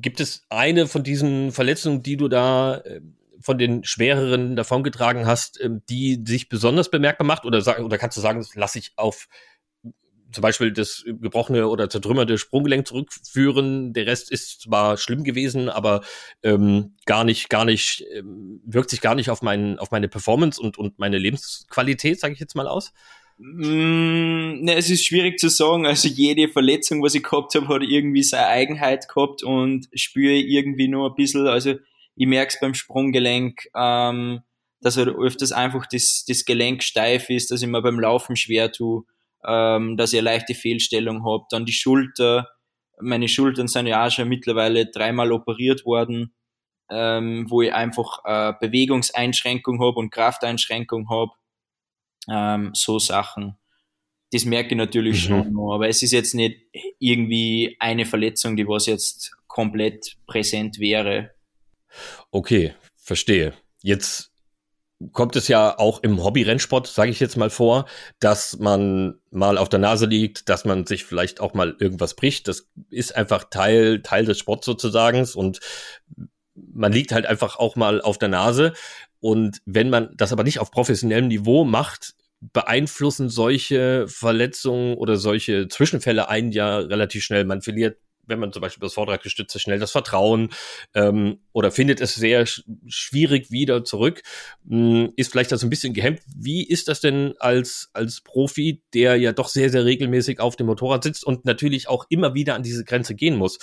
gibt 0.00 0.20
es 0.20 0.44
eine 0.50 0.86
von 0.86 1.02
diesen 1.02 1.50
Verletzungen, 1.50 2.02
die 2.02 2.18
du 2.18 2.28
da 2.28 2.76
äh, 2.76 3.00
von 3.40 3.56
den 3.56 3.84
schwereren 3.84 4.54
davongetragen 4.54 5.26
hast, 5.26 5.58
ähm, 5.62 5.82
die 5.88 6.22
sich 6.26 6.50
besonders 6.50 6.90
bemerkbar 6.90 7.26
macht? 7.26 7.46
Oder, 7.46 7.82
oder 7.82 7.96
kannst 7.96 8.18
du 8.18 8.20
sagen, 8.20 8.38
das 8.38 8.54
lasse 8.54 8.78
ich 8.78 8.92
auf 8.96 9.28
zum 10.32 10.42
Beispiel 10.42 10.72
das 10.72 11.04
gebrochene 11.06 11.68
oder 11.68 11.88
zertrümmerte 11.88 12.38
Sprunggelenk 12.38 12.86
zurückführen. 12.86 13.92
Der 13.92 14.06
Rest 14.06 14.30
ist 14.30 14.62
zwar 14.62 14.96
schlimm 14.96 15.24
gewesen, 15.24 15.68
aber 15.68 16.02
ähm, 16.42 16.96
gar 17.06 17.24
nicht, 17.24 17.48
gar 17.48 17.64
nicht, 17.64 18.04
ähm, 18.14 18.60
wirkt 18.64 18.90
sich 18.90 19.00
gar 19.00 19.14
nicht 19.14 19.30
auf, 19.30 19.42
mein, 19.42 19.78
auf 19.78 19.90
meine 19.90 20.08
Performance 20.08 20.60
und, 20.60 20.78
und 20.78 20.98
meine 20.98 21.18
Lebensqualität, 21.18 22.20
sage 22.20 22.34
ich 22.34 22.40
jetzt 22.40 22.56
mal 22.56 22.68
aus. 22.68 22.92
Mm, 23.38 24.64
ne, 24.64 24.74
es 24.76 24.90
ist 24.90 25.06
schwierig 25.06 25.38
zu 25.38 25.48
sagen. 25.48 25.86
Also 25.86 26.08
jede 26.08 26.48
Verletzung, 26.48 27.02
was 27.02 27.14
ich 27.14 27.22
gehabt 27.22 27.54
habe, 27.54 27.68
hat 27.68 27.82
irgendwie 27.82 28.22
seine 28.22 28.48
Eigenheit 28.48 29.08
gehabt 29.08 29.42
und 29.42 29.88
spüre 29.94 30.34
irgendwie 30.34 30.88
nur 30.88 31.10
ein 31.10 31.16
bisschen. 31.16 31.46
Also 31.46 31.74
ich 32.16 32.26
merke 32.26 32.52
es 32.52 32.60
beim 32.60 32.74
Sprunggelenk, 32.74 33.68
ähm, 33.76 34.40
dass 34.80 34.96
halt 34.96 35.08
öfters 35.08 35.52
einfach 35.52 35.86
das, 35.86 36.24
das 36.26 36.44
Gelenk 36.44 36.82
steif 36.82 37.30
ist, 37.30 37.50
dass 37.50 37.62
ich 37.62 37.68
mir 37.68 37.80
beim 37.80 38.00
Laufen 38.00 38.36
schwer 38.36 38.72
tue, 38.72 39.04
ähm, 39.44 39.96
dass 39.96 40.12
ich 40.12 40.18
eine 40.18 40.30
leichte 40.30 40.54
Fehlstellung 40.54 41.24
habe. 41.24 41.44
Dann 41.50 41.64
die 41.64 41.72
Schulter. 41.72 42.48
Meine 43.00 43.28
Schultern 43.28 43.68
sind 43.68 43.86
ja 43.86 44.06
auch 44.06 44.10
schon 44.10 44.28
mittlerweile 44.28 44.86
dreimal 44.86 45.32
operiert 45.32 45.84
worden, 45.84 46.34
ähm, 46.90 47.46
wo 47.48 47.62
ich 47.62 47.72
einfach 47.72 48.20
äh, 48.24 48.54
Bewegungseinschränkung 48.60 49.80
habe 49.80 49.98
und 49.98 50.10
Krafteinschränkung 50.10 51.08
habe 51.08 51.32
ähm, 52.28 52.70
so 52.74 52.98
Sachen. 52.98 53.56
Das 54.32 54.44
merke 54.44 54.70
ich 54.70 54.76
natürlich 54.76 55.24
mhm. 55.24 55.28
schon 55.28 55.52
noch, 55.52 55.74
aber 55.74 55.88
es 55.88 56.02
ist 56.02 56.12
jetzt 56.12 56.34
nicht 56.34 56.60
irgendwie 56.98 57.76
eine 57.78 58.04
Verletzung, 58.04 58.56
die 58.56 58.66
was 58.66 58.86
jetzt 58.86 59.32
komplett 59.46 60.16
präsent 60.26 60.78
wäre. 60.78 61.30
Okay, 62.30 62.74
verstehe. 62.96 63.54
Jetzt 63.82 64.30
kommt 65.12 65.36
es 65.36 65.48
ja 65.48 65.78
auch 65.78 66.02
im 66.02 66.22
Hobby-Rennsport, 66.22 66.86
sage 66.86 67.10
ich 67.10 67.20
jetzt 67.20 67.36
mal 67.36 67.50
vor, 67.50 67.86
dass 68.18 68.58
man 68.58 69.14
mal 69.30 69.56
auf 69.58 69.68
der 69.68 69.78
Nase 69.78 70.06
liegt, 70.06 70.48
dass 70.48 70.64
man 70.64 70.86
sich 70.86 71.04
vielleicht 71.04 71.40
auch 71.40 71.54
mal 71.54 71.76
irgendwas 71.78 72.14
bricht. 72.14 72.48
Das 72.48 72.68
ist 72.90 73.14
einfach 73.14 73.44
Teil, 73.44 74.02
Teil 74.02 74.24
des 74.24 74.38
Sports 74.38 74.66
sozusagen 74.66 75.26
und 75.34 75.60
man 76.54 76.92
liegt 76.92 77.12
halt 77.12 77.26
einfach 77.26 77.56
auch 77.56 77.76
mal 77.76 78.00
auf 78.00 78.18
der 78.18 78.28
Nase. 78.28 78.72
Und 79.20 79.60
wenn 79.66 79.90
man 79.90 80.10
das 80.16 80.32
aber 80.32 80.42
nicht 80.44 80.58
auf 80.58 80.70
professionellem 80.70 81.28
Niveau 81.28 81.64
macht, 81.64 82.14
beeinflussen 82.40 83.28
solche 83.28 84.06
Verletzungen 84.08 84.96
oder 84.96 85.16
solche 85.16 85.68
Zwischenfälle 85.68 86.28
einen 86.28 86.52
ja 86.52 86.78
relativ 86.78 87.24
schnell. 87.24 87.44
Man 87.44 87.62
verliert, 87.62 87.98
wenn 88.28 88.38
man 88.38 88.52
zum 88.52 88.62
Beispiel 88.62 88.80
das 88.80 88.94
Vortrag 88.94 89.22
gestützt 89.22 89.60
schnell 89.60 89.78
das 89.78 89.92
Vertrauen 89.92 90.50
ähm, 90.94 91.40
oder 91.52 91.70
findet 91.70 92.00
es 92.00 92.14
sehr 92.14 92.46
sch 92.46 92.62
schwierig 92.86 93.50
wieder 93.50 93.84
zurück, 93.84 94.22
hm, 94.68 95.12
ist 95.16 95.32
vielleicht 95.32 95.52
das 95.52 95.62
ein 95.62 95.70
bisschen 95.70 95.94
gehemmt. 95.94 96.20
Wie 96.36 96.66
ist 96.66 96.88
das 96.88 97.00
denn 97.00 97.34
als, 97.38 97.90
als 97.92 98.20
Profi, 98.20 98.82
der 98.94 99.16
ja 99.16 99.32
doch 99.32 99.48
sehr, 99.48 99.70
sehr 99.70 99.84
regelmäßig 99.84 100.40
auf 100.40 100.56
dem 100.56 100.66
Motorrad 100.66 101.04
sitzt 101.04 101.24
und 101.24 101.44
natürlich 101.44 101.88
auch 101.88 102.06
immer 102.08 102.34
wieder 102.34 102.54
an 102.54 102.62
diese 102.62 102.84
Grenze 102.84 103.14
gehen 103.14 103.36
muss? 103.36 103.58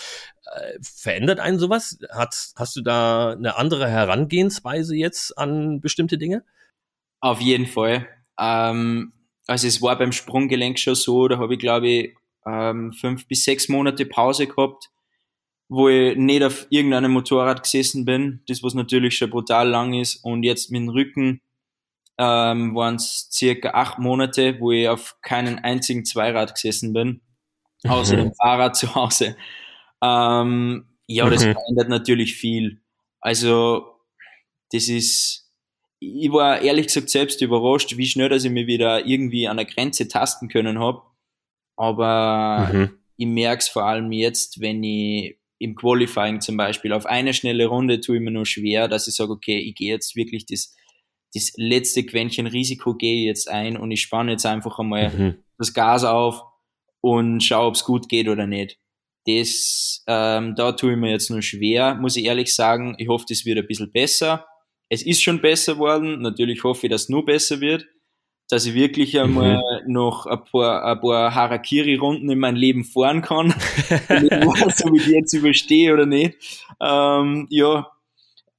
Äh, 0.46 0.80
verändert 0.82 1.40
einen 1.40 1.60
sowas? 1.60 2.00
Hat, 2.10 2.36
hast 2.56 2.76
du 2.76 2.82
da 2.82 3.32
eine 3.32 3.58
andere 3.58 3.90
Herangehensweise 3.90 4.96
jetzt 4.96 5.38
an 5.38 5.80
bestimmte 5.82 6.18
Dinge? 6.18 6.44
Auf 7.20 7.42
jeden 7.42 7.68
Fall. 7.68 8.08
Ähm, 8.40 9.14
also 9.48 9.68
es 9.68 9.82
war 9.82 9.98
beim 9.98 10.12
Sprunggelenk 10.12 10.80
schon 10.80 10.96
so, 10.96 11.28
da 11.28 11.38
habe 11.38 11.54
ich 11.54 11.60
glaube 11.60 11.88
ich 11.88 12.16
ähm, 12.46 12.94
fünf 12.94 13.28
bis 13.28 13.44
sechs 13.44 13.70
Monate 13.70 14.06
Pause 14.06 14.48
gehabt, 14.48 14.90
wo 15.68 15.90
ich 15.90 16.16
nicht 16.18 16.44
auf 16.44 16.68
irgendeinem 16.70 17.12
Motorrad 17.12 17.64
gesessen 17.64 18.06
bin, 18.06 18.42
das 18.48 18.64
was 18.64 18.74
natürlich 18.74 19.18
schon 19.18 19.30
brutal 19.30 19.70
lang 19.70 19.94
ist 19.94 20.18
und 20.18 20.44
jetzt 20.44 20.72
mit 20.72 20.82
dem 20.82 20.90
Rücken 20.90 21.42
ähm, 22.18 22.76
waren 22.76 22.96
es 22.96 23.30
circa 23.32 23.72
acht 23.72 24.00
Monate, 24.00 24.60
wo 24.60 24.72
ich 24.72 24.88
auf 24.88 25.18
keinen 25.22 25.60
einzigen 25.60 26.06
Zweirad 26.06 26.54
gesessen 26.54 26.94
bin, 26.94 27.22
außer 27.88 28.16
mhm. 28.16 28.22
dem 28.22 28.34
Fahrrad 28.36 28.76
zu 28.76 28.94
Hause. 28.96 29.36
Ähm, 30.02 30.86
ja, 31.08 31.30
das 31.30 31.46
mhm. 31.46 31.54
verändert 31.54 31.90
natürlich 31.90 32.36
viel. 32.36 32.82
Also 33.20 33.96
das 34.72 34.88
ist 34.88 35.46
ich 36.00 36.32
war 36.32 36.62
ehrlich 36.62 36.88
gesagt 36.88 37.10
selbst 37.10 37.42
überrascht, 37.42 37.98
wie 37.98 38.06
schnell 38.06 38.30
dass 38.30 38.44
ich 38.44 38.52
mich 38.52 38.68
wieder 38.68 39.06
irgendwie 39.06 39.48
an 39.48 39.58
der 39.58 39.66
Grenze 39.66 40.08
tasten 40.08 40.50
können 40.50 40.80
habe. 40.80 41.02
Aber 41.76 42.70
mhm. 42.72 42.92
ich 43.18 43.28
merke 43.28 43.60
es 43.60 43.68
vor 43.68 43.86
allem 43.86 44.12
jetzt, 44.12 44.62
wenn 44.62 44.84
ich 44.84 45.38
im 45.60 45.76
Qualifying 45.76 46.42
zum 46.42 46.58
Beispiel 46.58 46.94
auf 46.94 47.06
eine 47.06 47.34
schnelle 47.34 47.68
Runde 47.68 48.02
tue 48.02 48.18
ich 48.18 48.22
mir 48.22 48.32
nur 48.32 48.46
schwer, 48.46 48.88
dass 48.88 49.08
ich 49.08 49.16
sage, 49.16 49.32
okay, 49.32 49.58
ich 49.58 49.76
gehe 49.76 49.94
jetzt 49.94 50.16
wirklich 50.16 50.46
das, 50.46 50.76
das 51.34 51.54
letzte 51.56 52.06
Quäntchen 52.06 52.48
Risiko 52.48 52.96
gehe 52.96 53.26
jetzt 53.26 53.50
ein 53.50 53.78
und 53.78 53.92
ich 53.92 54.02
spanne 54.02 54.32
jetzt 54.32 54.46
einfach 54.46 54.80
einmal 54.80 55.10
mhm. 55.10 55.36
das 55.58 55.74
Gas 55.74 56.04
auf 56.04 56.42
und 57.02 57.42
schaue, 57.42 57.68
ob 57.68 57.76
es 57.76 57.84
gut 57.84 58.10
geht 58.10 58.28
oder 58.28 58.48
nicht. 58.48 58.80
Das, 59.28 60.04
ähm, 60.08 60.56
da 60.56 60.74
tue 60.74 60.92
ich 60.92 60.98
mir 60.98 61.12
jetzt 61.12 61.30
nur 61.30 61.42
schwer, 61.42 61.96
muss 61.96 62.16
ich 62.16 62.26
ehrlich 62.26 62.54
sagen. 62.54 62.96
Ich 63.00 63.08
hoffe, 63.08 63.26
das 63.28 63.46
wird 63.46 63.58
ein 63.58 63.68
bisschen 63.68 63.92
besser. 63.92 64.46
Es 64.90 65.04
ist 65.04 65.24
schon 65.24 65.42
besser 65.42 65.80
worden. 65.80 66.22
Natürlich 66.22 66.64
hoffe 66.64 66.86
ich, 66.86 66.92
dass 66.92 67.04
es 67.04 67.10
nur 67.10 67.26
besser 67.26 67.60
wird. 67.60 67.88
Dass 68.50 68.66
ich 68.66 68.76
wirklich 68.76 69.20
einmal 69.20 69.58
mhm. 69.86 69.92
noch 69.92 70.28
ein 70.28 70.44
paar, 70.44 70.84
ein 70.86 71.00
paar 71.00 71.34
Harakiri-Runden 71.34 72.30
in 72.30 72.40
mein 72.40 72.56
Leben 72.56 72.84
fahren 72.84 73.22
kann. 73.22 73.50
weiß, 73.50 74.86
ob 74.86 74.96
ich 74.96 75.08
jetzt 75.08 75.34
überstehe 75.34 75.94
oder 75.94 76.06
nicht. 76.06 76.66
Ähm, 76.80 77.48
ja, 77.50 77.88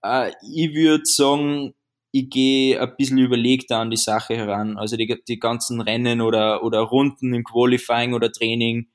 äh, 0.03 0.33
ich 0.43 0.75
würde 0.75 1.05
sagen, 1.05 1.75
ich 2.13 2.31
gehe 2.31 2.81
ein 2.81 2.97
bisschen 2.97 3.19
überlegter 3.19 3.79
an 3.79 3.91
die 3.91 3.97
Sache 3.97 4.37
heran. 4.37 4.79
Also 4.79 4.97
die, 4.97 5.23
die 5.29 5.39
ganzen 5.39 5.81
Rennen 5.81 6.21
oder, 6.21 6.65
oder 6.65 6.81
Runden 6.81 7.35
im 7.35 7.45
Qualifying 7.45 8.15
oder 8.15 8.33
Training, 8.33 8.89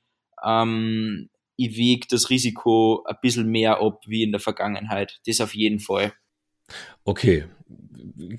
ähm, 0.44 1.30
ich 1.56 1.76
wiege 1.76 2.08
das 2.10 2.30
Risiko 2.30 3.04
ein 3.06 3.18
bisschen 3.22 3.48
mehr 3.48 3.80
ab 3.80 4.02
wie 4.08 4.24
in 4.24 4.32
der 4.32 4.42
Vergangenheit. 4.42 5.20
Das 5.28 5.42
auf 5.42 5.54
jeden 5.54 5.80
Fall. 5.80 6.14
Okay. 7.04 7.46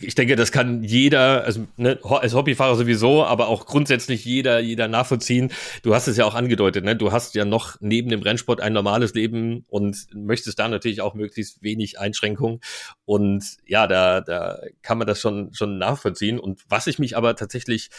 Ich 0.01 0.15
denke, 0.15 0.37
das 0.37 0.53
kann 0.53 0.83
jeder, 0.83 1.45
also 1.45 1.67
ne, 1.77 1.99
als 2.03 2.35
Hobbyfahrer 2.35 2.77
sowieso, 2.77 3.25
aber 3.25 3.49
auch 3.49 3.67
grundsätzlich 3.67 4.25
jeder, 4.25 4.61
jeder 4.61 4.89
nachvollziehen. 4.89 5.53
Du 5.83 5.95
hast 5.95 6.09
es 6.09 6.17
ja 6.17 6.25
auch 6.25 6.35
angedeutet, 6.35 6.85
ne? 6.85 6.97
Du 6.97 7.13
hast 7.13 7.35
ja 7.35 7.45
noch 7.45 7.77
neben 7.81 8.09
dem 8.09 8.23
Rennsport 8.23 8.61
ein 8.61 8.73
normales 8.73 9.15
Leben 9.15 9.65
und 9.69 10.07
möchtest 10.15 10.59
da 10.59 10.69
natürlich 10.69 11.01
auch 11.01 11.15
möglichst 11.15 11.63
wenig 11.63 11.99
Einschränkungen. 11.99 12.61
Und 13.05 13.45
ja, 13.67 13.87
da, 13.87 14.21
da 14.21 14.61
kann 14.83 14.99
man 14.99 15.07
das 15.07 15.21
schon, 15.21 15.53
schon 15.53 15.79
nachvollziehen. 15.79 16.39
Und 16.39 16.63
was 16.69 16.87
ich 16.87 16.99
mich 16.99 17.17
aber 17.17 17.35
tatsächlich 17.37 17.91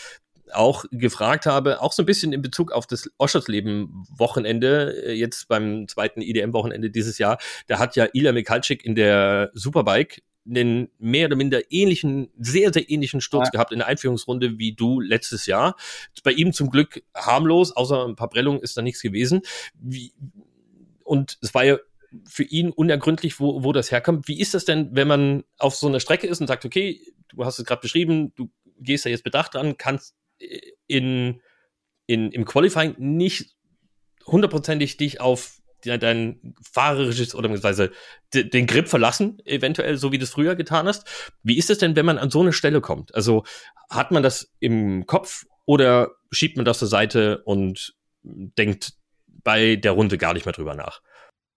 auch 0.51 0.85
gefragt 0.91 1.45
habe, 1.45 1.81
auch 1.81 1.93
so 1.93 2.03
ein 2.03 2.05
bisschen 2.05 2.33
in 2.33 2.41
Bezug 2.41 2.71
auf 2.71 2.87
das 2.87 3.09
Oschersleben-Wochenende, 3.17 5.05
äh, 5.05 5.13
jetzt 5.13 5.47
beim 5.47 5.87
zweiten 5.87 6.21
IDM-Wochenende 6.21 6.89
dieses 6.89 7.17
Jahr, 7.17 7.37
da 7.67 7.79
hat 7.79 7.95
ja 7.95 8.07
Ilya 8.13 8.31
Mikalczyk 8.31 8.85
in 8.85 8.95
der 8.95 9.51
Superbike 9.53 10.21
einen 10.45 10.89
mehr 10.99 11.27
oder 11.27 11.35
minder 11.35 11.61
ähnlichen, 11.71 12.29
sehr, 12.37 12.73
sehr 12.73 12.89
ähnlichen 12.89 13.21
Sturz 13.21 13.47
ja. 13.47 13.51
gehabt 13.51 13.71
in 13.71 13.79
der 13.79 13.87
Einführungsrunde 13.87 14.59
wie 14.59 14.73
du 14.73 14.99
letztes 14.99 15.45
Jahr. 15.45 15.75
Bei 16.23 16.31
ihm 16.31 16.51
zum 16.53 16.69
Glück 16.69 17.03
harmlos, 17.15 17.71
außer 17.75 18.05
ein 18.05 18.15
paar 18.15 18.29
Prellungen 18.29 18.61
ist 18.61 18.75
da 18.75 18.81
nichts 18.81 19.01
gewesen. 19.01 19.41
Wie, 19.75 20.13
und 21.03 21.37
es 21.41 21.53
war 21.53 21.63
ja 21.63 21.77
für 22.27 22.43
ihn 22.43 22.71
unergründlich, 22.71 23.39
wo, 23.39 23.63
wo 23.63 23.71
das 23.71 23.91
herkommt. 23.91 24.27
Wie 24.27 24.39
ist 24.39 24.53
das 24.53 24.65
denn, 24.65 24.89
wenn 24.93 25.07
man 25.07 25.43
auf 25.57 25.75
so 25.75 25.87
einer 25.87 25.99
Strecke 25.99 26.27
ist 26.27 26.41
und 26.41 26.47
sagt, 26.47 26.65
okay, 26.65 27.01
du 27.29 27.45
hast 27.45 27.59
es 27.59 27.65
gerade 27.65 27.81
beschrieben, 27.81 28.33
du 28.35 28.49
gehst 28.79 29.05
da 29.05 29.09
jetzt 29.09 29.23
bedacht 29.23 29.53
dran, 29.53 29.77
kannst 29.77 30.15
in, 30.87 31.41
in, 32.07 32.31
im 32.31 32.45
Qualifying 32.45 32.95
nicht 32.97 33.55
hundertprozentig 34.25 34.97
dich 34.97 35.21
auf 35.21 35.59
dein 35.85 36.55
fahrerisches 36.71 37.35
oder 37.35 37.49
beziehungsweise 37.49 37.91
den 38.33 38.67
Grip 38.67 38.87
verlassen, 38.87 39.39
eventuell, 39.45 39.97
so 39.97 40.11
wie 40.11 40.17
du 40.17 40.23
es 40.23 40.31
früher 40.31 40.55
getan 40.55 40.87
hast. 40.87 41.35
Wie 41.43 41.57
ist 41.57 41.69
es 41.69 41.77
denn, 41.77 41.95
wenn 41.95 42.05
man 42.05 42.17
an 42.17 42.29
so 42.29 42.41
eine 42.41 42.53
Stelle 42.53 42.81
kommt? 42.81 43.13
Also 43.15 43.43
hat 43.89 44.11
man 44.11 44.23
das 44.23 44.51
im 44.59 45.05
Kopf 45.05 45.43
oder 45.65 46.11
schiebt 46.31 46.55
man 46.55 46.65
das 46.65 46.79
zur 46.79 46.87
Seite 46.87 47.43
und 47.43 47.95
denkt 48.23 48.93
bei 49.43 49.75
der 49.75 49.91
Runde 49.91 50.17
gar 50.17 50.33
nicht 50.33 50.45
mehr 50.45 50.53
drüber 50.53 50.73
nach? 50.73 51.01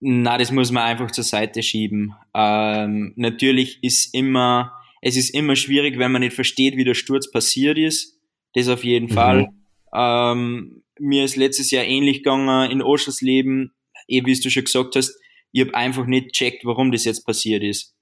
Na, 0.01 0.37
das 0.37 0.51
muss 0.51 0.73
man 0.73 0.83
einfach 0.83 1.11
zur 1.11 1.25
Seite 1.25 1.63
schieben. 1.63 2.15
Ähm, 2.35 3.15
natürlich 3.17 3.83
ist 3.83 4.13
immer, 4.13 4.73
es 5.01 5.17
ist 5.17 5.31
immer 5.31 5.57
schwierig, 5.57 5.99
wenn 5.99 6.13
man 6.13 6.21
nicht 6.21 6.35
versteht, 6.35 6.77
wie 6.77 6.85
der 6.85 6.95
Sturz 6.95 7.31
passiert 7.31 7.79
ist 7.79 8.16
das 8.57 8.69
auf 8.69 8.85
jeden 8.85 9.11
mhm. 9.11 9.15
Fall. 9.15 9.49
Ähm, 9.95 10.83
mir 10.99 11.25
ist 11.25 11.37
letztes 11.37 11.71
Jahr 11.71 11.85
ähnlich 11.85 12.19
gegangen 12.19 12.71
in 12.71 12.83
Oschersleben, 12.83 13.75
eh 14.09 14.25
wie 14.25 14.41
du 14.41 14.51
schon 14.51 14.65
gesagt 14.65 14.97
hast, 14.97 15.19
ich 15.53 15.61
habe 15.61 15.75
einfach 15.75 16.07
nicht 16.07 16.33
checkt, 16.33 16.65
warum 16.65 16.91
das 16.91 17.05
jetzt 17.05 17.25
passiert 17.25 17.63
ist. 17.63 17.95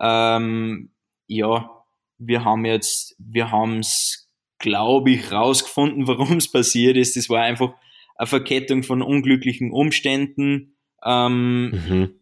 Ähm, 0.00 0.92
ja, 1.26 1.70
wir 2.18 2.44
haben 2.44 2.64
jetzt, 2.64 3.14
wir 3.18 3.50
haben 3.50 3.80
es, 3.80 4.30
glaube 4.58 5.12
ich, 5.12 5.30
rausgefunden, 5.30 6.06
warum 6.06 6.38
es 6.38 6.50
passiert 6.50 6.96
ist. 6.96 7.16
Das 7.16 7.28
war 7.28 7.42
einfach 7.42 7.74
eine 8.16 8.26
Verkettung 8.26 8.82
von 8.82 9.02
unglücklichen 9.02 9.72
Umständen. 9.72 10.76
Ähm, 11.04 11.70
mhm. 11.70 12.14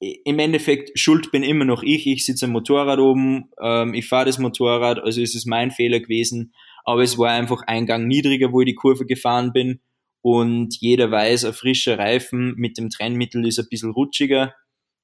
Im 0.00 0.38
Endeffekt, 0.38 0.98
schuld 0.98 1.30
bin 1.30 1.42
immer 1.42 1.64
noch 1.64 1.82
ich. 1.82 2.06
Ich 2.06 2.26
sitze 2.26 2.46
am 2.46 2.52
Motorrad 2.52 2.98
oben, 2.98 3.50
ähm, 3.62 3.94
ich 3.94 4.08
fahre 4.08 4.26
das 4.26 4.38
Motorrad, 4.38 4.98
also 4.98 5.20
ist 5.20 5.34
es 5.34 5.46
mein 5.46 5.70
Fehler 5.70 6.00
gewesen 6.00 6.52
aber 6.84 7.02
es 7.02 7.18
war 7.18 7.30
einfach 7.30 7.62
ein 7.66 7.86
Gang 7.86 8.06
niedriger, 8.06 8.52
wo 8.52 8.60
ich 8.60 8.66
die 8.66 8.74
Kurve 8.74 9.06
gefahren 9.06 9.52
bin 9.52 9.80
und 10.22 10.76
jeder 10.80 11.10
weiß, 11.10 11.44
ein 11.44 11.52
frischer 11.52 11.98
Reifen 11.98 12.54
mit 12.56 12.78
dem 12.78 12.90
Trennmittel 12.90 13.46
ist 13.46 13.58
ein 13.58 13.68
bisschen 13.68 13.90
rutschiger, 13.90 14.54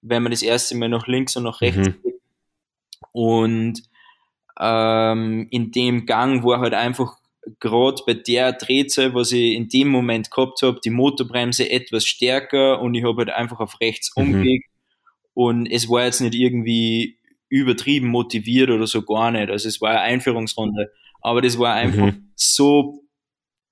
wenn 0.02 0.22
man 0.22 0.32
das 0.32 0.42
erste 0.42 0.76
Mal 0.76 0.88
nach 0.88 1.06
links 1.06 1.36
und 1.36 1.44
nach 1.44 1.60
rechts 1.60 1.88
mhm. 1.88 2.02
geht. 2.02 2.20
Und 3.12 3.82
ähm, 4.58 5.48
in 5.50 5.72
dem 5.72 6.06
Gang 6.06 6.44
war 6.44 6.60
halt 6.60 6.74
einfach 6.74 7.18
gerade 7.58 8.02
bei 8.06 8.14
der 8.14 8.52
Drehzahl, 8.52 9.14
was 9.14 9.32
ich 9.32 9.54
in 9.54 9.68
dem 9.68 9.88
Moment 9.88 10.30
gehabt 10.30 10.62
habe, 10.62 10.80
die 10.84 10.90
Motorbremse 10.90 11.70
etwas 11.70 12.04
stärker 12.06 12.80
und 12.80 12.94
ich 12.94 13.04
habe 13.04 13.18
halt 13.18 13.30
einfach 13.30 13.60
auf 13.60 13.80
rechts 13.80 14.12
mhm. 14.16 14.22
umgelegt 14.22 14.70
und 15.34 15.66
es 15.66 15.88
war 15.88 16.04
jetzt 16.04 16.20
nicht 16.20 16.34
irgendwie 16.34 17.18
übertrieben 17.48 18.08
motiviert 18.08 18.70
oder 18.70 18.86
so 18.86 19.02
gar 19.02 19.30
nicht. 19.30 19.50
Also 19.50 19.68
es 19.68 19.80
war 19.80 19.90
eine 19.90 20.00
Einführungsrunde 20.00 20.92
aber 21.20 21.42
das 21.42 21.58
war 21.58 21.74
einfach 21.74 22.06
mhm. 22.06 22.32
so 22.34 23.04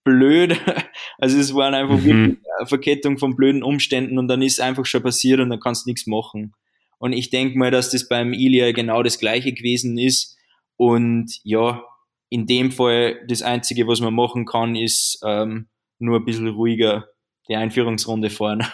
blöd. 0.05 0.61
Also 1.21 1.37
es 1.39 1.53
waren 1.53 1.75
einfach 1.75 1.99
mhm. 1.99 2.05
wirklich 2.05 2.39
eine 2.59 2.67
Verkettung 2.69 3.19
von 3.19 3.35
blöden 3.35 3.65
Umständen 3.65 4.19
und 4.19 4.29
dann 4.29 4.41
ist 4.41 4.61
einfach 4.61 4.87
schon 4.87 5.03
passiert 5.03 5.41
und 5.41 5.51
dann 5.51 5.59
kannst 5.59 5.85
du 5.85 5.91
nichts 5.91 6.07
machen. 6.07 6.53
Und 6.99 7.13
ich 7.13 7.31
denke 7.31 7.59
mal, 7.59 7.73
dass 7.73 7.91
das 7.91 8.09
beim 8.09 8.33
Ilia 8.33 8.71
genau 8.71 9.03
das 9.03 9.19
gleiche 9.19 9.53
gewesen 9.53 9.99
ist. 9.99 10.37
Und 10.77 11.41
ja, 11.43 11.83
in 12.29 12.47
dem 12.47 12.71
Fall 12.71 13.17
das 13.27 13.43
Einzige, 13.43 13.89
was 13.89 14.01
man 14.01 14.15
machen 14.15 14.47
kann, 14.47 14.77
ist 14.77 15.21
ähm, 15.25 15.69
nur 15.99 16.19
ein 16.19 16.25
bisschen 16.25 16.49
ruhiger 16.49 17.09
die 17.49 17.57
Einführungsrunde 17.57 18.31
fahren. 18.31 18.65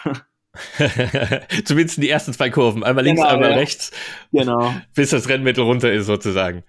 Zumindest 1.65 2.01
die 2.01 2.09
ersten 2.09 2.33
zwei 2.33 2.49
Kurven. 2.49 2.83
Einmal 2.83 3.03
links, 3.03 3.21
genau, 3.21 3.33
einmal 3.33 3.51
ja. 3.51 3.57
rechts. 3.57 3.91
Genau. 4.31 4.73
Bis 4.93 5.09
das 5.09 5.27
Rennmittel 5.27 5.63
runter 5.63 5.91
ist, 5.91 6.05
sozusagen. 6.05 6.63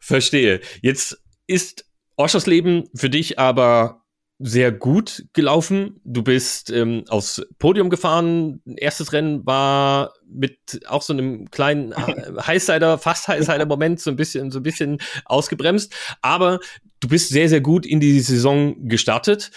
Verstehe. 0.00 0.60
Jetzt 0.82 1.23
ist 1.46 1.84
Oschersleben 2.16 2.88
für 2.94 3.10
dich 3.10 3.38
aber 3.38 4.04
sehr 4.38 4.72
gut 4.72 5.26
gelaufen. 5.32 6.00
Du 6.04 6.22
bist 6.22 6.70
ähm, 6.70 7.04
aufs 7.08 7.42
Podium 7.58 7.88
gefahren. 7.88 8.60
Erstes 8.76 9.12
Rennen 9.12 9.46
war 9.46 10.12
mit 10.28 10.82
auch 10.86 11.02
so 11.02 11.12
einem 11.12 11.50
kleinen 11.50 11.92
äh, 11.92 12.32
Highsider, 12.40 12.98
fast 12.98 13.28
Highsider-Moment 13.28 14.00
so 14.00 14.10
ein 14.10 14.16
bisschen, 14.16 14.50
so 14.50 14.58
ein 14.58 14.64
bisschen 14.64 14.98
ausgebremst. 15.24 15.94
Aber 16.20 16.60
du 17.00 17.08
bist 17.08 17.28
sehr, 17.28 17.48
sehr 17.48 17.60
gut 17.60 17.86
in 17.86 18.00
die 18.00 18.20
Saison 18.20 18.88
gestartet. 18.88 19.50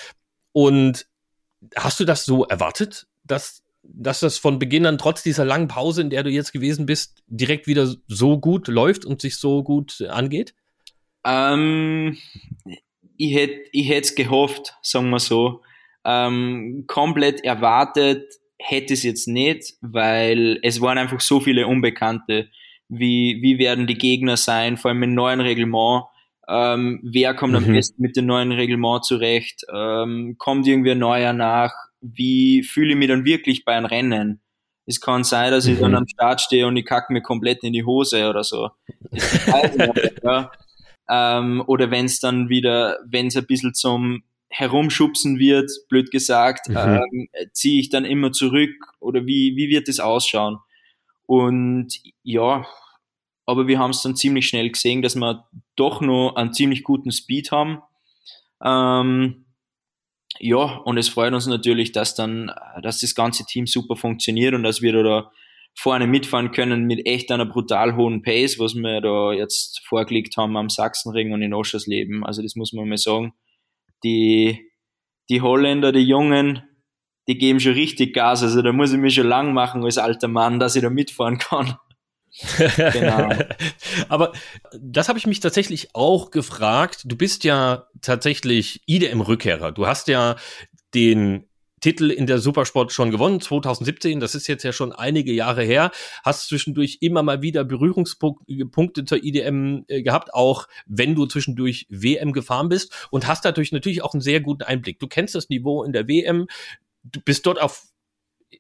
Und 0.51 1.07
hast 1.75 1.99
du 1.99 2.05
das 2.05 2.25
so 2.25 2.45
erwartet, 2.45 3.07
dass, 3.23 3.63
dass 3.83 4.19
das 4.19 4.37
von 4.37 4.59
Beginn 4.59 4.85
an 4.85 4.97
trotz 4.97 5.23
dieser 5.23 5.45
langen 5.45 5.67
Pause, 5.67 6.01
in 6.01 6.09
der 6.09 6.23
du 6.23 6.29
jetzt 6.29 6.53
gewesen 6.53 6.85
bist, 6.85 7.23
direkt 7.27 7.67
wieder 7.67 7.93
so 8.07 8.39
gut 8.39 8.67
läuft 8.67 9.05
und 9.05 9.21
sich 9.21 9.37
so 9.37 9.63
gut 9.63 10.01
angeht? 10.07 10.53
Ähm, 11.27 12.17
ich 13.17 13.33
hätte 13.35 13.61
ich 13.71 13.89
es 13.89 14.15
gehofft, 14.15 14.75
sagen 14.81 15.09
wir 15.09 15.19
so. 15.19 15.61
Ähm, 16.05 16.85
komplett 16.87 17.43
erwartet 17.43 18.23
hätte 18.59 18.93
es 18.93 19.03
jetzt 19.03 19.27
nicht, 19.27 19.73
weil 19.81 20.59
es 20.63 20.81
waren 20.81 20.97
einfach 20.97 21.19
so 21.19 21.39
viele 21.39 21.67
Unbekannte. 21.67 22.49
Wie, 22.89 23.39
wie 23.41 23.59
werden 23.59 23.87
die 23.87 23.97
Gegner 23.97 24.37
sein, 24.37 24.77
vor 24.77 24.89
allem 24.89 24.99
mit 24.99 25.09
neuen 25.09 25.41
Reglement? 25.41 26.05
Ähm, 26.47 27.01
wer 27.03 27.33
kommt 27.33 27.53
mhm. 27.53 27.57
am 27.57 27.73
besten 27.73 28.01
mit 28.01 28.15
dem 28.15 28.25
neuen 28.25 28.53
Reglement 28.53 29.03
zurecht? 29.03 29.65
Ähm, 29.73 30.35
kommt 30.37 30.65
irgendwie 30.65 30.91
ein 30.91 30.99
neuer 30.99 31.33
nach? 31.33 31.73
Wie 31.99 32.63
fühle 32.63 32.91
ich 32.91 32.97
mich 32.97 33.09
dann 33.09 33.25
wirklich 33.25 33.65
bei 33.65 33.73
einem 33.73 33.85
Rennen? 33.85 34.41
Es 34.85 35.01
kann 35.01 35.25
sein, 35.25 35.51
dass 35.51 35.65
ich 35.65 35.79
dann 35.79 35.91
mhm. 35.91 35.97
am 35.97 36.07
Start 36.07 36.39
stehe 36.39 36.65
und 36.65 36.77
ich 36.77 36.85
kacke 36.85 37.11
mir 37.11 37.21
komplett 37.21 37.63
in 37.63 37.73
die 37.73 37.83
Hose 37.83 38.29
oder 38.29 38.45
so. 38.45 38.69
Das 39.11 39.45
ja. 40.23 40.49
Ähm, 41.09 41.63
oder 41.67 41.91
wenn 41.91 42.05
es 42.05 42.19
dann 42.19 42.49
wieder, 42.49 42.97
wenn 43.05 43.27
es 43.27 43.37
ein 43.37 43.45
bisschen 43.45 43.73
zum 43.73 44.23
Herumschubsen 44.49 45.39
wird, 45.39 45.71
blöd 45.89 46.11
gesagt, 46.11 46.69
mhm. 46.69 46.77
ähm, 46.77 47.29
ziehe 47.51 47.79
ich 47.79 47.89
dann 47.89 48.05
immer 48.05 48.31
zurück 48.31 48.71
oder 48.99 49.25
wie, 49.25 49.55
wie 49.55 49.69
wird 49.69 49.89
es 49.89 49.99
ausschauen? 49.99 50.57
Und 51.25 51.93
ja, 52.23 52.65
aber 53.45 53.67
wir 53.67 53.79
haben 53.79 53.91
es 53.91 54.01
dann 54.01 54.15
ziemlich 54.15 54.47
schnell 54.47 54.69
gesehen, 54.69 55.01
dass 55.01 55.15
wir 55.15 55.47
doch 55.75 56.01
noch 56.01 56.35
einen 56.35 56.53
ziemlich 56.53 56.83
guten 56.83 57.11
Speed 57.11 57.51
haben. 57.51 57.81
Ähm, 58.63 59.45
ja, 60.39 60.77
und 60.77 60.97
es 60.97 61.09
freut 61.09 61.33
uns 61.33 61.47
natürlich, 61.47 61.91
dass 61.91 62.15
dann, 62.15 62.51
dass 62.81 62.99
das 62.99 63.15
ganze 63.15 63.45
Team 63.45 63.67
super 63.67 63.95
funktioniert 63.95 64.53
und 64.53 64.63
dass 64.63 64.81
wir 64.81 65.03
da 65.03 65.31
vorne 65.77 66.07
mitfahren 66.07 66.51
können 66.51 66.85
mit 66.85 67.05
echt 67.05 67.31
einer 67.31 67.45
brutal 67.45 67.95
hohen 67.95 68.23
Pace, 68.23 68.57
was 68.57 68.73
wir 68.73 68.99
da 68.99 69.31
jetzt 69.31 69.81
vorgelegt 69.87 70.35
haben 70.35 70.57
am 70.57 70.69
Sachsenring 70.69 71.33
und 71.33 71.43
in 71.43 71.53
Oschersleben. 71.53 72.25
Also 72.25 72.41
das 72.41 72.55
muss 72.55 72.73
man 72.73 72.89
mal 72.89 72.97
sagen. 72.97 73.33
Die, 74.03 74.71
die 75.29 75.41
Holländer, 75.41 75.91
die 75.91 75.99
Jungen, 75.99 76.63
die 77.27 77.37
geben 77.37 77.59
schon 77.59 77.73
richtig 77.73 78.15
Gas. 78.15 78.41
Also 78.41 78.63
da 78.63 78.71
muss 78.71 78.91
ich 78.91 78.97
mich 78.97 79.13
schon 79.13 79.27
lang 79.27 79.53
machen 79.53 79.83
als 79.83 79.99
alter 79.99 80.27
Mann, 80.27 80.59
dass 80.59 80.75
ich 80.75 80.81
da 80.81 80.89
mitfahren 80.89 81.37
kann. 81.37 81.77
genau. 82.57 83.29
Aber 84.09 84.33
das 84.79 85.09
habe 85.09 85.19
ich 85.19 85.27
mich 85.27 85.41
tatsächlich 85.41 85.93
auch 85.93 86.31
gefragt. 86.31 87.03
Du 87.05 87.15
bist 87.15 87.43
ja 87.43 87.85
tatsächlich 88.01 88.81
IDM-Rückkehrer. 88.87 89.71
Du 89.73 89.85
hast 89.85 90.07
ja 90.07 90.37
den 90.95 91.46
Titel 91.79 92.09
in 92.09 92.25
der 92.25 92.39
Supersport 92.39 92.91
schon 92.91 93.11
gewonnen, 93.11 93.39
2017, 93.39 94.19
das 94.19 94.35
ist 94.35 94.47
jetzt 94.47 94.63
ja 94.63 94.73
schon 94.73 94.91
einige 94.91 95.31
Jahre 95.31 95.63
her, 95.63 95.91
hast 96.23 96.47
zwischendurch 96.47 96.97
immer 97.01 97.21
mal 97.23 97.41
wieder 97.41 97.63
Berührungspunkte 97.63 99.05
zur 99.05 99.23
IDM 99.23 99.83
äh, 99.87 100.01
gehabt, 100.01 100.33
auch 100.33 100.67
wenn 100.87 101.13
du 101.13 101.25
zwischendurch 101.27 101.85
WM 101.89 102.33
gefahren 102.33 102.69
bist 102.69 103.07
und 103.11 103.27
hast 103.27 103.45
dadurch 103.45 103.71
natürlich 103.71 104.01
auch 104.01 104.13
einen 104.13 104.21
sehr 104.21 104.41
guten 104.41 104.63
Einblick. 104.63 104.99
Du 104.99 105.07
kennst 105.07 105.35
das 105.35 105.49
Niveau 105.49 105.83
in 105.83 105.93
der 105.93 106.07
WM, 106.07 106.47
du 107.03 107.21
bist 107.21 107.45
dort 107.45 107.61
auf 107.61 107.83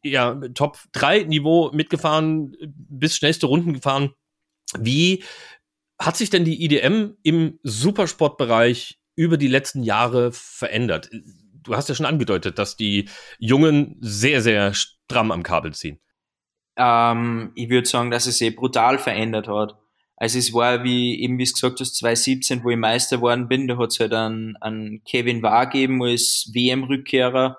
ja, 0.03 0.35
Top 0.53 0.77
3 0.91 1.23
Niveau 1.23 1.71
mitgefahren, 1.73 2.55
bist 2.67 3.15
schnellste 3.15 3.47
Runden 3.47 3.73
gefahren. 3.73 4.13
Wie 4.77 5.23
hat 5.99 6.17
sich 6.17 6.29
denn 6.29 6.45
die 6.45 6.63
IDM 6.63 7.13
im 7.23 7.59
Supersportbereich 7.63 8.99
über 9.15 9.37
die 9.37 9.47
letzten 9.47 9.83
Jahre 9.83 10.31
verändert? 10.31 11.09
Du 11.67 11.75
hast 11.75 11.89
ja 11.89 11.95
schon 11.95 12.05
angedeutet, 12.05 12.57
dass 12.57 12.75
die 12.75 13.09
Jungen 13.37 13.97
sehr, 13.99 14.41
sehr 14.41 14.73
stramm 14.73 15.31
am 15.31 15.43
Kabel 15.43 15.73
ziehen. 15.73 15.99
Ähm, 16.77 17.51
ich 17.55 17.69
würde 17.69 17.87
sagen, 17.87 18.11
dass 18.11 18.27
es 18.27 18.37
sich 18.37 18.55
brutal 18.55 18.97
verändert 18.97 19.47
hat. 19.47 19.75
Also 20.15 20.39
es 20.39 20.53
war, 20.53 20.83
wie 20.83 21.21
eben 21.21 21.37
wie 21.37 21.43
es 21.43 21.53
gesagt 21.53 21.79
hast, 21.79 21.95
2017, 21.97 22.63
wo 22.63 22.71
ich 22.71 22.77
Meister 22.77 23.17
geworden 23.17 23.47
bin, 23.47 23.67
da 23.67 23.77
hat 23.77 23.91
es 23.91 23.99
halt 23.99 24.13
einen, 24.13 24.55
einen 24.57 25.03
Kevin 25.03 25.43
Wahr 25.43 25.67
gegeben 25.67 26.01
als 26.01 26.49
WM-Rückkehrer. 26.53 27.57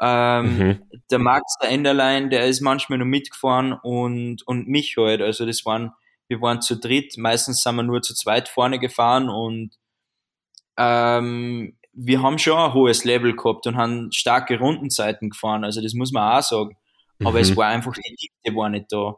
Ähm, 0.00 0.58
mhm. 0.58 0.82
Der 1.10 1.18
Max, 1.18 1.44
der 1.62 1.70
Enderlein, 1.70 2.28
der 2.28 2.46
ist 2.46 2.60
manchmal 2.60 2.98
noch 2.98 3.06
mitgefahren 3.06 3.72
und, 3.72 4.46
und 4.46 4.68
mich 4.68 4.96
halt. 4.96 5.22
Also 5.22 5.46
das 5.46 5.64
waren, 5.64 5.92
wir 6.28 6.40
waren 6.40 6.60
zu 6.60 6.76
dritt, 6.76 7.16
meistens 7.18 7.62
sind 7.62 7.76
wir 7.76 7.82
nur 7.84 8.02
zu 8.02 8.14
zweit 8.14 8.48
vorne 8.48 8.78
gefahren 8.78 9.28
und 9.28 9.76
ähm, 10.76 11.78
wir 11.96 12.22
haben 12.22 12.38
schon 12.38 12.58
ein 12.58 12.74
hohes 12.74 13.04
Level 13.04 13.34
gehabt 13.34 13.66
und 13.66 13.76
haben 13.76 14.12
starke 14.12 14.58
Rundenzeiten 14.58 15.30
gefahren, 15.30 15.64
also 15.64 15.80
das 15.80 15.94
muss 15.94 16.12
man 16.12 16.38
auch 16.38 16.42
sagen. 16.42 16.76
Aber 17.20 17.32
mhm. 17.32 17.38
es 17.38 17.56
war 17.56 17.68
einfach, 17.68 17.94
die 17.94 18.14
Dichte 18.14 18.56
war 18.56 18.68
nicht 18.68 18.92
da. 18.92 19.16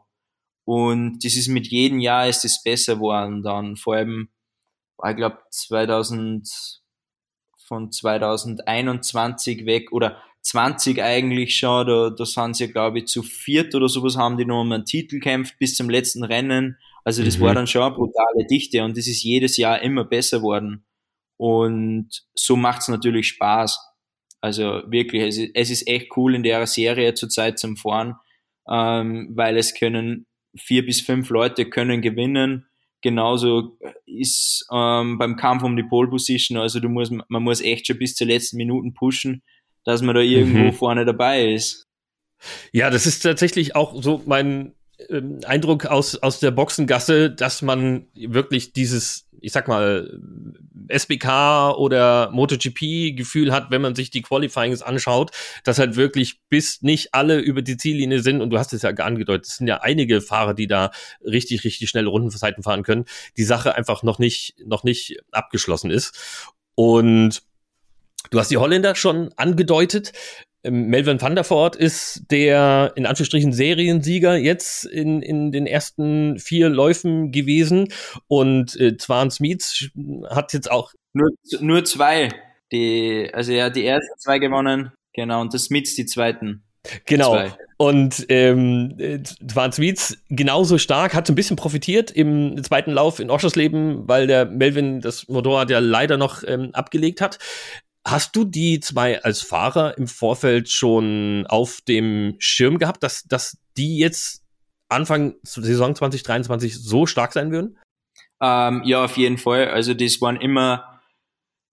Und 0.63 1.19
das 1.25 1.35
ist 1.35 1.49
mit 1.49 1.67
jedem 1.67 1.99
Jahr 1.99 2.27
ist 2.27 2.45
es 2.45 2.63
besser 2.63 2.95
geworden 2.95 3.43
dann. 3.43 3.75
Vor 3.75 3.95
allem, 3.95 4.29
ich 5.05 5.15
glaube 5.15 5.39
2000, 5.51 6.47
von 7.69 7.91
2021 7.91 9.65
weg 9.65 9.91
oder 9.91 10.17
20 10.41 11.01
eigentlich 11.01 11.57
schon, 11.57 11.87
da, 11.87 12.09
da 12.09 12.25
sind 12.25 12.55
sie 12.55 12.71
glaube 12.71 12.99
ich 12.99 13.07
zu 13.07 13.23
viert 13.23 13.75
oder 13.75 13.89
sowas, 13.89 14.17
haben 14.17 14.37
die 14.37 14.45
noch 14.45 14.61
um 14.61 14.71
einen 14.71 14.85
Titel 14.85 15.19
kämpft 15.19 15.57
bis 15.59 15.75
zum 15.75 15.89
letzten 15.89 16.23
Rennen. 16.23 16.77
Also 17.03 17.23
das 17.23 17.37
mhm. 17.37 17.43
war 17.43 17.53
dann 17.53 17.67
schon 17.67 17.83
eine 17.83 17.95
brutale 17.95 18.47
Dichte 18.49 18.83
und 18.83 18.97
das 18.97 19.07
ist 19.07 19.23
jedes 19.23 19.57
Jahr 19.57 19.81
immer 19.81 20.03
besser 20.03 20.41
worden. 20.41 20.85
Und 21.39 22.09
so 22.35 22.57
macht's 22.57 22.89
natürlich 22.89 23.29
Spaß. 23.29 23.79
Also 24.41 24.81
wirklich, 24.87 25.23
es 25.23 25.37
ist, 25.37 25.51
es 25.53 25.69
ist 25.69 25.87
echt 25.87 26.15
cool 26.17 26.35
in 26.35 26.43
der 26.43 26.67
Serie 26.67 27.13
zurzeit 27.13 27.57
zum 27.57 27.77
Fahren, 27.77 28.15
ähm, 28.69 29.29
weil 29.35 29.57
es 29.57 29.73
können 29.73 30.25
vier 30.57 30.85
bis 30.85 30.99
fünf 30.99 31.29
Leute 31.29 31.69
können 31.69 32.01
gewinnen. 32.01 32.65
Genauso 33.01 33.77
ist 34.05 34.65
ähm, 34.73 35.17
beim 35.17 35.37
Kampf 35.37 35.63
um 35.63 35.77
die 35.77 35.83
Pole 35.83 36.09
Position, 36.09 36.57
also 36.57 36.81
du 36.81 36.89
musst, 36.89 37.13
man 37.29 37.43
muss 37.43 37.61
echt 37.61 37.87
schon 37.87 37.97
bis 37.97 38.15
zur 38.15 38.27
letzten 38.27 38.57
Minuten 38.57 38.93
pushen, 38.93 39.41
dass 39.85 40.01
man 40.01 40.15
da 40.15 40.21
irgendwo 40.21 40.65
mhm. 40.65 40.73
vorne 40.73 41.05
dabei 41.05 41.53
ist. 41.53 41.87
Ja, 42.73 42.89
das 42.89 43.05
ist 43.05 43.21
tatsächlich 43.21 43.77
auch 43.77 44.01
so 44.03 44.21
mein 44.25 44.73
ähm, 45.07 45.39
Eindruck 45.45 45.85
aus, 45.85 46.17
aus 46.17 46.41
der 46.41 46.51
Boxengasse, 46.51 47.31
dass 47.31 47.61
man 47.61 48.07
wirklich 48.13 48.73
dieses 48.73 49.28
ich 49.41 49.51
sag 49.51 49.67
mal, 49.67 50.19
SBK 50.87 51.71
oder 51.77 52.29
MotoGP-Gefühl 52.31 53.51
hat, 53.51 53.71
wenn 53.71 53.81
man 53.81 53.95
sich 53.95 54.09
die 54.09 54.21
Qualifyings 54.21 54.81
anschaut, 54.81 55.31
dass 55.63 55.79
halt 55.79 55.95
wirklich 55.95 56.39
bis 56.49 56.81
nicht 56.81 57.13
alle 57.13 57.39
über 57.39 57.61
die 57.61 57.77
Ziellinie 57.77 58.21
sind. 58.21 58.41
Und 58.41 58.49
du 58.49 58.57
hast 58.57 58.73
es 58.73 58.81
ja 58.81 58.89
angedeutet, 58.89 59.47
es 59.47 59.57
sind 59.57 59.67
ja 59.67 59.81
einige 59.81 60.21
Fahrer, 60.21 60.53
die 60.53 60.67
da 60.67 60.91
richtig, 61.23 61.63
richtig 61.63 61.89
schnelle 61.89 62.09
Rundenzeiten 62.09 62.63
fahren 62.63 62.83
können. 62.83 63.05
Die 63.37 63.43
Sache 63.43 63.75
einfach 63.75 64.03
noch 64.03 64.19
nicht, 64.19 64.55
noch 64.65 64.83
nicht 64.83 65.17
abgeschlossen 65.31 65.91
ist. 65.91 66.53
Und 66.75 67.43
du 68.31 68.39
hast 68.39 68.51
die 68.51 68.57
Holländer 68.57 68.95
schon 68.95 69.31
angedeutet. 69.35 70.13
Ähm, 70.63 70.87
Melvin 70.87 71.21
van 71.21 71.35
der 71.35 71.49
Voort 71.49 71.75
ist 71.75 72.23
der 72.31 72.91
in 72.95 73.05
Anführungsstrichen 73.05 73.53
Seriensieger 73.53 74.35
jetzt 74.35 74.85
in, 74.85 75.21
in 75.21 75.51
den 75.51 75.67
ersten 75.67 76.37
vier 76.39 76.69
Läufen 76.69 77.31
gewesen 77.31 77.87
und 78.27 78.79
äh, 78.79 78.97
Zwan 78.97 79.31
Smith 79.31 79.89
hat 80.29 80.53
jetzt 80.53 80.69
auch 80.69 80.93
nur, 81.13 81.29
nur 81.59 81.85
zwei. 81.85 82.29
Die, 82.71 83.29
also 83.33 83.51
er 83.51 83.65
hat 83.65 83.75
die 83.75 83.85
ersten 83.85 84.19
zwei 84.19 84.37
gewonnen, 84.37 84.91
genau, 85.13 85.41
und 85.41 85.53
das 85.53 85.65
Smith 85.65 85.95
die 85.95 86.05
zweiten. 86.05 86.63
Genau. 87.05 87.31
Zwei. 87.33 87.51
Und 87.77 88.25
ähm, 88.29 89.23
Zwan 89.47 89.71
Smith 89.71 90.17
genauso 90.29 90.77
stark, 90.77 91.13
hat 91.13 91.27
so 91.27 91.33
ein 91.33 91.35
bisschen 91.35 91.55
profitiert 91.55 92.11
im 92.11 92.61
zweiten 92.63 92.91
Lauf 92.91 93.19
in 93.19 93.29
Oschersleben, 93.29 94.07
weil 94.07 94.27
der 94.27 94.45
Melvin 94.45 94.99
das 94.99 95.27
Motorrad 95.29 95.69
ja 95.69 95.79
leider 95.79 96.17
noch 96.17 96.43
ähm, 96.45 96.71
abgelegt 96.73 97.21
hat. 97.21 97.39
Hast 98.05 98.35
du 98.35 98.45
die 98.45 98.79
zwei 98.79 99.21
als 99.23 99.41
Fahrer 99.41 99.97
im 99.97 100.07
Vorfeld 100.07 100.69
schon 100.69 101.45
auf 101.47 101.81
dem 101.81 102.35
Schirm 102.39 102.77
gehabt, 102.77 103.03
dass, 103.03 103.23
dass 103.23 103.57
die 103.77 103.97
jetzt 103.97 104.43
Anfang 104.87 105.35
Saison 105.43 105.95
2023 105.95 106.75
so 106.75 107.05
stark 107.05 107.33
sein 107.33 107.51
würden? 107.51 107.77
Ähm, 108.41 108.81
ja, 108.85 109.03
auf 109.03 109.17
jeden 109.17 109.37
Fall. 109.37 109.69
Also 109.69 109.93
das 109.93 110.21
waren 110.21 110.37
immer 110.37 111.01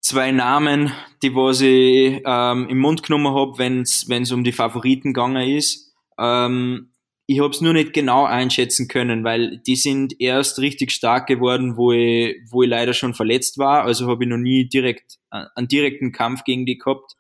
zwei 0.01 0.33
Namen, 0.33 0.93
die 1.23 1.35
was 1.35 1.61
ich 1.61 2.23
ähm, 2.25 2.69
im 2.69 2.79
Mund 2.79 3.03
genommen 3.03 3.35
habe, 3.35 3.59
wenn 3.59 3.83
es 3.83 4.33
um 4.33 4.45
die 4.45 4.53
Favoriten 4.53 5.15
gegangen 5.15 5.49
ist. 5.49 5.95
Ähm, 6.19 6.93
ich 7.27 7.41
habe 7.41 7.51
es 7.51 7.61
nur 7.61 7.73
nicht 7.73 7.93
genau 7.93 8.25
einschätzen 8.25 8.87
können, 8.87 9.25
weil 9.25 9.59
die 9.59 9.75
sind 9.75 10.21
erst 10.21 10.61
richtig 10.61 10.93
stark 10.93 11.27
geworden, 11.27 11.77
wo 11.77 11.93
ich, 11.93 12.37
wo 12.51 12.63
ich 12.63 12.69
leider 12.69 12.95
schon 12.95 13.15
verletzt 13.15 13.59
war. 13.59 13.83
Also 13.83 14.07
habe 14.09 14.25
ich 14.25 14.31
noch 14.31 14.37
nie 14.37 14.69
direkt 14.69 15.19
äh, 15.33 15.45
einen 15.57 15.67
direkten 15.67 16.13
Kampf 16.13 16.45
gegen 16.45 16.67
die 16.67 16.79
gehabt. 16.79 17.17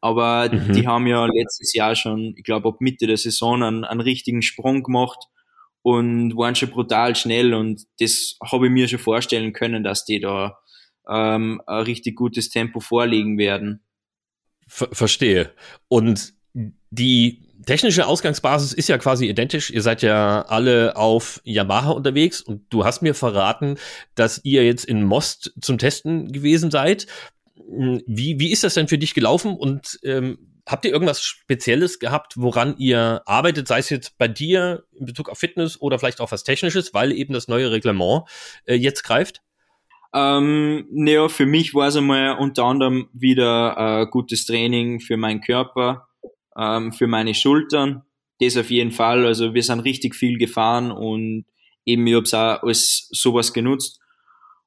Aber 0.00 0.50
mhm. 0.52 0.72
die 0.72 0.86
haben 0.86 1.06
ja 1.06 1.24
letztes 1.26 1.72
Jahr 1.72 1.94
schon, 1.94 2.34
ich 2.36 2.42
glaube, 2.42 2.68
ab 2.68 2.80
Mitte 2.80 3.06
der 3.06 3.16
Saison 3.16 3.62
einen, 3.62 3.84
einen 3.84 4.00
richtigen 4.00 4.42
Sprung 4.42 4.82
gemacht 4.82 5.28
und 5.82 6.36
waren 6.36 6.56
schon 6.56 6.70
brutal 6.70 7.14
schnell. 7.14 7.54
Und 7.54 7.86
das 8.00 8.36
habe 8.44 8.66
ich 8.66 8.72
mir 8.72 8.88
schon 8.88 8.98
vorstellen 8.98 9.52
können, 9.52 9.84
dass 9.84 10.04
die 10.04 10.18
da 10.18 10.58
ähm, 11.08 11.62
ein 11.66 11.82
richtig 11.84 12.16
gutes 12.16 12.50
Tempo 12.50 12.80
vorlegen 12.80 13.38
werden. 13.38 13.84
Ver 14.66 14.88
verstehe. 14.90 15.52
Und 15.88 16.34
die 16.90 17.43
technische 17.64 18.06
Ausgangsbasis 18.06 18.72
ist 18.72 18.88
ja 18.88 18.98
quasi 18.98 19.28
identisch. 19.28 19.70
Ihr 19.70 19.82
seid 19.82 20.02
ja 20.02 20.42
alle 20.42 20.96
auf 20.96 21.40
Yamaha 21.44 21.90
unterwegs 21.90 22.40
und 22.40 22.62
du 22.70 22.84
hast 22.84 23.02
mir 23.02 23.14
verraten, 23.14 23.76
dass 24.14 24.40
ihr 24.44 24.64
jetzt 24.64 24.84
in 24.84 25.04
Most 25.04 25.52
zum 25.60 25.78
Testen 25.78 26.32
gewesen 26.32 26.70
seid. 26.70 27.06
Wie, 27.56 28.38
wie 28.38 28.52
ist 28.52 28.64
das 28.64 28.74
denn 28.74 28.88
für 28.88 28.98
dich 28.98 29.14
gelaufen 29.14 29.56
und 29.56 29.98
ähm, 30.02 30.38
habt 30.66 30.84
ihr 30.84 30.92
irgendwas 30.92 31.22
Spezielles 31.22 31.98
gehabt, 31.98 32.34
woran 32.36 32.76
ihr 32.78 33.22
arbeitet, 33.26 33.68
sei 33.68 33.78
es 33.78 33.90
jetzt 33.90 34.16
bei 34.18 34.28
dir 34.28 34.84
in 34.92 35.06
Bezug 35.06 35.28
auf 35.28 35.38
Fitness 35.38 35.80
oder 35.80 35.98
vielleicht 35.98 36.20
auch 36.20 36.32
was 36.32 36.44
Technisches, 36.44 36.94
weil 36.94 37.12
eben 37.12 37.34
das 37.34 37.48
neue 37.48 37.70
Reglement 37.70 38.24
äh, 38.64 38.74
jetzt 38.74 39.02
greift? 39.04 39.42
Ähm, 40.14 40.86
naja, 40.92 41.28
für 41.28 41.46
mich 41.46 41.74
war 41.74 41.88
es 41.88 41.96
einmal 41.96 42.38
unter 42.38 42.64
anderem 42.64 43.08
wieder 43.12 44.02
äh, 44.02 44.06
gutes 44.06 44.46
Training 44.46 45.00
für 45.00 45.16
meinen 45.16 45.40
Körper, 45.40 46.06
ähm, 46.58 46.92
für 46.92 47.06
meine 47.06 47.34
Schultern. 47.34 48.02
Das 48.40 48.56
auf 48.56 48.70
jeden 48.70 48.90
Fall. 48.90 49.26
Also 49.26 49.54
wir 49.54 49.62
sind 49.62 49.80
richtig 49.80 50.14
viel 50.14 50.38
gefahren 50.38 50.90
und 50.90 51.44
eben 51.84 52.06
ich 52.06 52.14
habe 52.14 52.24
es 52.24 52.34
auch 52.34 52.62
als 52.62 53.08
sowas 53.12 53.52
genutzt. 53.52 54.00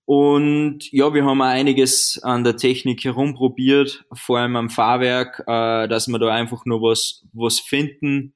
Und 0.06 0.89
ja, 0.93 1.13
wir 1.13 1.26
haben 1.26 1.41
auch 1.41 1.45
einiges 1.45 2.17
an 2.23 2.45
der 2.45 2.56
Technik 2.56 3.04
herumprobiert, 3.04 4.06
vor 4.13 4.39
allem 4.39 4.56
am 4.56 4.69
Fahrwerk, 4.69 5.43
äh, 5.47 5.89
dass 5.89 6.08
wir 6.08 6.17
da 6.17 6.34
einfach 6.34 6.65
nur 6.65 6.82
was, 6.82 7.26
was 7.34 7.60
finden, 7.60 8.34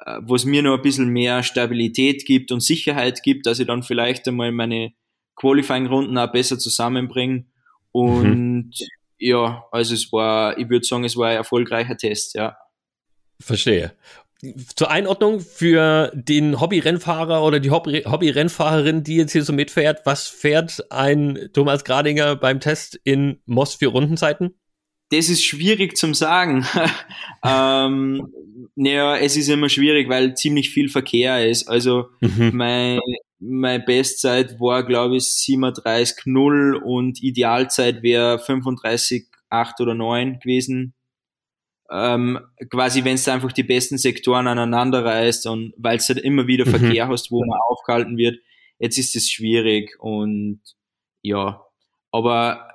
äh, 0.00 0.18
was 0.20 0.44
mir 0.44 0.62
noch 0.62 0.74
ein 0.76 0.82
bisschen 0.82 1.08
mehr 1.08 1.42
Stabilität 1.42 2.26
gibt 2.26 2.52
und 2.52 2.60
Sicherheit 2.60 3.22
gibt, 3.22 3.46
dass 3.46 3.58
ich 3.58 3.66
dann 3.66 3.82
vielleicht 3.82 4.28
einmal 4.28 4.52
meine 4.52 4.92
Qualifying-Runden 5.36 6.18
auch 6.18 6.30
besser 6.30 6.58
zusammenbringe. 6.58 7.46
Und 7.90 8.66
mhm. 8.66 8.70
ja, 9.18 9.64
also 9.72 9.94
es 9.94 10.12
war, 10.12 10.58
ich 10.58 10.68
würde 10.68 10.84
sagen, 10.84 11.04
es 11.04 11.16
war 11.16 11.28
ein 11.28 11.36
erfolgreicher 11.36 11.96
Test, 11.96 12.34
ja. 12.34 12.54
Verstehe. 13.40 13.92
Zur 14.76 14.90
Einordnung 14.90 15.40
für 15.40 16.12
den 16.14 16.60
Hobby-Rennfahrer 16.60 17.42
oder 17.42 17.58
die 17.58 17.70
Hobby-Rennfahrerin, 17.70 19.02
die 19.02 19.16
jetzt 19.16 19.32
hier 19.32 19.42
so 19.42 19.52
mitfährt, 19.52 20.02
was 20.04 20.28
fährt 20.28 20.92
ein 20.92 21.48
Thomas 21.52 21.84
Gradinger 21.84 22.36
beim 22.36 22.60
Test 22.60 23.00
in 23.02 23.40
Moss 23.46 23.74
für 23.74 23.88
Rundenzeiten? 23.88 24.54
das 25.10 25.28
ist 25.28 25.44
schwierig 25.44 25.96
zum 25.96 26.14
sagen. 26.14 26.66
ähm, 27.44 28.32
naja, 28.74 29.16
es 29.16 29.36
ist 29.36 29.48
immer 29.48 29.68
schwierig, 29.68 30.08
weil 30.08 30.34
ziemlich 30.34 30.70
viel 30.70 30.88
Verkehr 30.88 31.46
ist. 31.48 31.68
Also 31.68 32.08
mhm. 32.20 32.50
mein, 32.54 33.00
meine 33.38 33.82
Bestzeit 33.82 34.60
war, 34.60 34.84
glaube 34.84 35.16
ich, 35.16 35.24
37,0 35.24 36.74
und 36.76 37.22
Idealzeit 37.22 38.02
wäre 38.02 38.36
35,8 38.36 39.80
oder 39.80 39.94
9 39.94 40.40
gewesen. 40.40 40.94
Ähm, 41.90 42.38
quasi, 42.70 43.04
wenn 43.04 43.14
es 43.14 43.28
einfach 43.28 43.52
die 43.52 43.62
besten 43.62 43.96
Sektoren 43.96 44.46
aneinander 44.46 45.04
reißt 45.04 45.46
und 45.46 45.72
weil 45.78 45.96
es 45.96 46.08
halt 46.08 46.18
immer 46.18 46.46
wieder 46.46 46.66
mhm. 46.66 46.70
Verkehr 46.70 47.08
hast, 47.08 47.30
wo 47.30 47.44
man 47.44 47.58
aufgehalten 47.68 48.16
wird, 48.16 48.38
jetzt 48.78 48.98
ist 48.98 49.16
es 49.16 49.30
schwierig 49.30 49.96
und 50.00 50.60
ja, 51.22 51.62
aber 52.12 52.68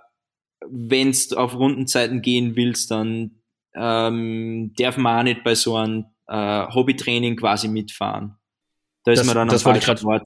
wenn 0.67 1.12
du 1.12 1.36
auf 1.38 1.56
Rundenzeiten 1.56 2.21
gehen 2.21 2.56
willst, 2.56 2.91
dann 2.91 3.41
ähm, 3.76 4.73
darf 4.78 4.97
man 4.97 5.19
auch 5.19 5.23
nicht 5.23 5.43
bei 5.43 5.56
so 5.56 5.76
einem 5.76 6.06
äh, 6.28 6.67
Hobbytraining 6.67 7.36
quasi 7.36 7.67
mitfahren. 7.67 8.38
Da 9.04 9.12
ist 9.12 9.19
das, 9.19 9.28
man 9.28 9.36
dann 9.36 9.47
das 9.49 9.65
wollte 9.65 9.80
ich 9.80 9.89
einfach. 9.89 10.21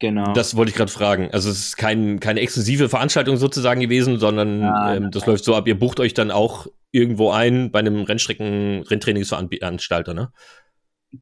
Genau. 0.00 0.32
Das 0.32 0.56
wollte 0.56 0.70
ich 0.70 0.76
gerade 0.76 0.90
fragen. 0.90 1.30
Also 1.32 1.50
es 1.50 1.58
ist 1.58 1.76
kein, 1.76 2.20
keine 2.20 2.40
exklusive 2.40 2.88
Veranstaltung 2.88 3.36
sozusagen 3.36 3.80
gewesen, 3.80 4.18
sondern 4.18 4.60
ja, 4.60 4.94
ähm, 4.94 5.10
das 5.10 5.26
läuft 5.26 5.44
so 5.44 5.54
ab, 5.54 5.68
ihr 5.68 5.78
bucht 5.78 6.00
euch 6.00 6.14
dann 6.14 6.30
auch 6.30 6.66
irgendwo 6.90 7.30
ein 7.30 7.70
bei 7.70 7.78
einem 7.78 8.02
Rennstrecken, 8.02 8.82
Renntrainingsveranstalter, 8.82 10.14
ne? 10.14 10.32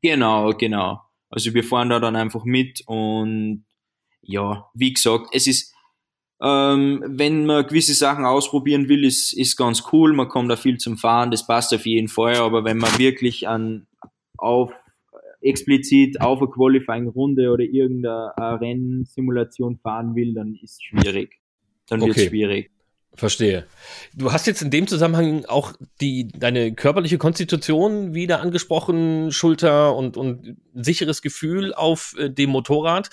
Genau, 0.01 0.53
genau. 0.55 1.01
Also 1.29 1.55
wir 1.55 1.65
fahren 1.65 1.91
da 1.91 2.01
dann 2.01 2.17
einfach 2.17 2.45
mit 2.45 2.83
und 2.87 3.65
ja, 4.23 4.69
wie 4.75 4.93
gesagt, 4.93 5.29
es 5.33 5.47
ist, 5.47 5.75
ähm, 6.43 7.03
wenn 7.07 7.47
man 7.47 7.67
gewisse 7.67 7.95
Sachen 7.95 8.25
ausprobieren 8.25 8.89
will, 8.89 9.05
ist, 9.05 9.33
ist 9.33 9.57
ganz 9.57 9.85
cool. 9.93 10.13
Man 10.13 10.29
kommt 10.29 10.51
da 10.51 10.57
viel 10.57 10.79
zum 10.79 10.97
Fahren, 10.97 11.31
das 11.31 11.47
passt 11.47 11.75
auf 11.75 11.87
jeden 11.87 12.09
Fall. 12.09 12.37
Aber 12.37 12.65
wenn 12.65 12.79
man 12.79 12.99
wirklich 12.99 13.49
an, 13.49 13.87
auf, 14.39 14.73
explizit 15.43 16.21
auf 16.21 16.41
eine 16.41 16.51
Qualifying-Runde 16.51 17.51
oder 17.51 17.65
irgendeine 17.65 18.33
Rennsimulation 18.61 19.79
fahren 19.79 20.15
will, 20.15 20.35
dann 20.35 20.55
ist 20.63 20.75
es 20.75 20.83
schwierig. 20.83 21.41
Dann 21.89 22.01
wird 22.01 22.11
es 22.11 22.17
okay. 22.17 22.29
schwierig. 22.29 22.71
Verstehe. 23.15 23.67
Du 24.15 24.33
hast 24.33 24.47
jetzt 24.47 24.63
in 24.63 24.71
dem 24.71 24.87
Zusammenhang 24.87 25.45
auch 25.45 25.75
die, 26.01 26.29
deine 26.29 26.73
körperliche 26.73 27.19
Konstitution 27.19 28.15
wieder 28.15 28.41
angesprochen, 28.41 29.31
Schulter 29.33 29.95
und, 29.95 30.17
und 30.17 30.57
sicheres 30.73 31.21
Gefühl 31.21 31.75
auf 31.75 32.15
äh, 32.19 32.31
dem 32.31 32.49
Motorrad 32.51 33.11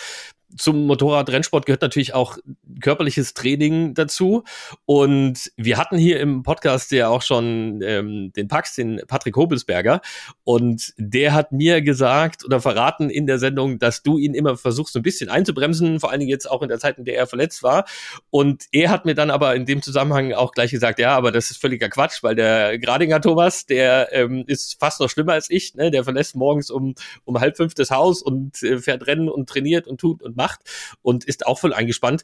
zum 0.57 0.87
Motorradrennsport 0.87 1.65
gehört 1.65 1.81
natürlich 1.81 2.13
auch 2.13 2.37
körperliches 2.81 3.33
Training 3.33 3.93
dazu. 3.93 4.43
Und 4.85 5.51
wir 5.57 5.77
hatten 5.77 5.97
hier 5.97 6.19
im 6.19 6.43
Podcast 6.43 6.91
ja 6.91 7.09
auch 7.09 7.21
schon 7.21 7.81
ähm, 7.83 8.31
den 8.35 8.47
Pax, 8.47 8.75
den 8.75 9.01
Patrick 9.07 9.35
Hobelsberger. 9.35 10.01
Und 10.43 10.93
der 10.97 11.33
hat 11.33 11.51
mir 11.51 11.81
gesagt 11.81 12.43
oder 12.45 12.59
verraten 12.59 13.09
in 13.09 13.27
der 13.27 13.39
Sendung, 13.39 13.79
dass 13.79 14.01
du 14.01 14.17
ihn 14.17 14.33
immer 14.33 14.57
versuchst, 14.57 14.95
ein 14.95 15.03
bisschen 15.03 15.29
einzubremsen, 15.29 15.99
vor 15.99 16.09
allen 16.09 16.19
Dingen 16.19 16.31
jetzt 16.31 16.49
auch 16.49 16.61
in 16.61 16.69
der 16.69 16.79
Zeit, 16.79 16.97
in 16.97 17.05
der 17.05 17.17
er 17.17 17.27
verletzt 17.27 17.63
war. 17.63 17.85
Und 18.29 18.65
er 18.71 18.89
hat 18.89 19.05
mir 19.05 19.15
dann 19.15 19.29
aber 19.29 19.55
in 19.55 19.65
dem 19.65 19.81
Zusammenhang 19.81 20.33
auch 20.33 20.51
gleich 20.51 20.71
gesagt, 20.71 20.99
ja, 20.99 21.15
aber 21.15 21.31
das 21.31 21.51
ist 21.51 21.61
völliger 21.61 21.89
Quatsch, 21.89 22.23
weil 22.23 22.35
der 22.35 22.79
Gradinger 22.79 23.21
Thomas, 23.21 23.65
der 23.65 24.09
ähm, 24.13 24.43
ist 24.47 24.79
fast 24.79 24.99
noch 24.99 25.09
schlimmer 25.09 25.33
als 25.33 25.49
ich. 25.49 25.75
Ne? 25.75 25.91
Der 25.91 26.03
verlässt 26.03 26.35
morgens 26.35 26.71
um, 26.71 26.95
um 27.25 27.39
halb 27.39 27.57
fünf 27.57 27.73
das 27.73 27.91
Haus 27.91 28.21
und 28.21 28.61
äh, 28.63 28.79
fährt 28.79 29.05
Rennen 29.05 29.29
und 29.29 29.47
trainiert 29.47 29.87
und 29.87 29.99
tut 29.99 30.23
und 30.23 30.38
macht 30.39 30.61
und 31.03 31.25
ist 31.25 31.45
auch 31.45 31.59
voll 31.59 31.73
eingespannt. 31.73 32.23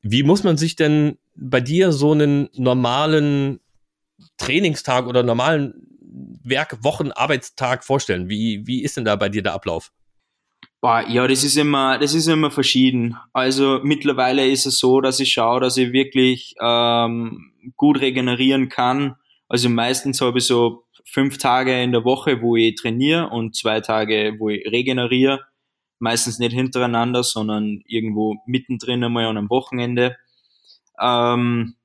Wie 0.00 0.22
muss 0.22 0.44
man 0.44 0.56
sich 0.56 0.76
denn 0.76 1.18
bei 1.34 1.60
dir 1.60 1.92
so 1.92 2.12
einen 2.12 2.48
normalen 2.54 3.60
Trainingstag 4.38 5.06
oder 5.06 5.22
normalen 5.22 5.74
Werk, 6.44 6.78
Arbeitstag 7.14 7.84
vorstellen? 7.84 8.28
Wie, 8.28 8.66
wie 8.66 8.82
ist 8.82 8.96
denn 8.96 9.04
da 9.04 9.16
bei 9.16 9.28
dir 9.28 9.42
der 9.42 9.54
Ablauf? 9.54 9.92
Ja, 11.08 11.26
das 11.26 11.42
ist 11.42 11.56
immer, 11.56 11.98
das 11.98 12.14
ist 12.14 12.28
immer 12.28 12.52
verschieden. 12.52 13.16
Also 13.32 13.80
mittlerweile 13.82 14.46
ist 14.46 14.66
es 14.66 14.78
so, 14.78 15.00
dass 15.00 15.18
ich 15.18 15.32
schaue, 15.32 15.60
dass 15.60 15.76
ich 15.76 15.92
wirklich 15.92 16.54
ähm, 16.62 17.52
gut 17.76 18.00
regenerieren 18.00 18.68
kann. 18.68 19.16
Also 19.48 19.68
meistens 19.68 20.20
habe 20.20 20.38
ich 20.38 20.46
so 20.46 20.84
fünf 21.04 21.38
Tage 21.38 21.82
in 21.82 21.90
der 21.90 22.04
Woche, 22.04 22.40
wo 22.40 22.54
ich 22.54 22.76
trainiere 22.76 23.30
und 23.30 23.56
zwei 23.56 23.80
Tage, 23.80 24.36
wo 24.38 24.48
ich 24.48 24.64
regeneriere 24.70 25.40
meistens 25.98 26.38
nicht 26.38 26.52
hintereinander, 26.52 27.22
sondern 27.22 27.82
irgendwo 27.86 28.36
mittendrin 28.46 29.04
einmal 29.04 29.26
an 29.26 29.36
einem 29.36 29.50
Wochenende. 29.50 30.16
Ähm, 31.00 31.76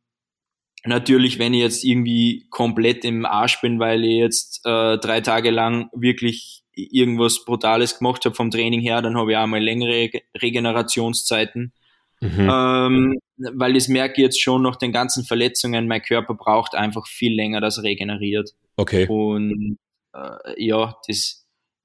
natürlich, 0.86 1.40
wenn 1.40 1.54
ich 1.54 1.62
jetzt 1.62 1.84
irgendwie 1.84 2.48
komplett 2.50 3.06
im 3.06 3.26
Arsch 3.26 3.62
bin, 3.62 3.80
weil 3.80 4.04
ich 4.04 4.18
jetzt 4.18 4.66
äh, 4.66 4.98
drei 4.98 5.22
Tage 5.22 5.52
lang 5.52 5.90
wirklich 5.94 6.64
irgendwas 6.74 7.44
Brutales 7.46 7.98
gemacht 7.98 8.26
habe 8.26 8.36
vom 8.36 8.50
Training 8.50 8.82
her, 8.82 9.02
dann 9.02 9.18
habe 9.18 9.32
ich 9.32 9.38
auch 9.38 9.48
mal 9.48 9.62
längere 9.62 10.10
Regenerationszeiten. 10.42 11.74
Mhm. 12.22 12.50
Ähm, 12.52 13.20
weil 13.56 13.74
das 13.74 13.88
merke 13.88 14.14
ich 14.18 14.26
jetzt 14.26 14.42
schon 14.42 14.62
nach 14.62 14.76
den 14.76 14.92
ganzen 14.92 15.26
Verletzungen, 15.26 15.88
mein 15.88 16.02
Körper 16.02 16.36
braucht 16.36 16.76
einfach 16.76 17.08
viel 17.08 17.34
länger, 17.34 17.62
dass 17.62 17.78
er 17.78 17.84
regeneriert. 17.84 18.52
Okay. 18.78 19.08
Und 19.08 19.80
äh, 20.14 20.64
ja, 20.64 20.98
das, 21.08 21.41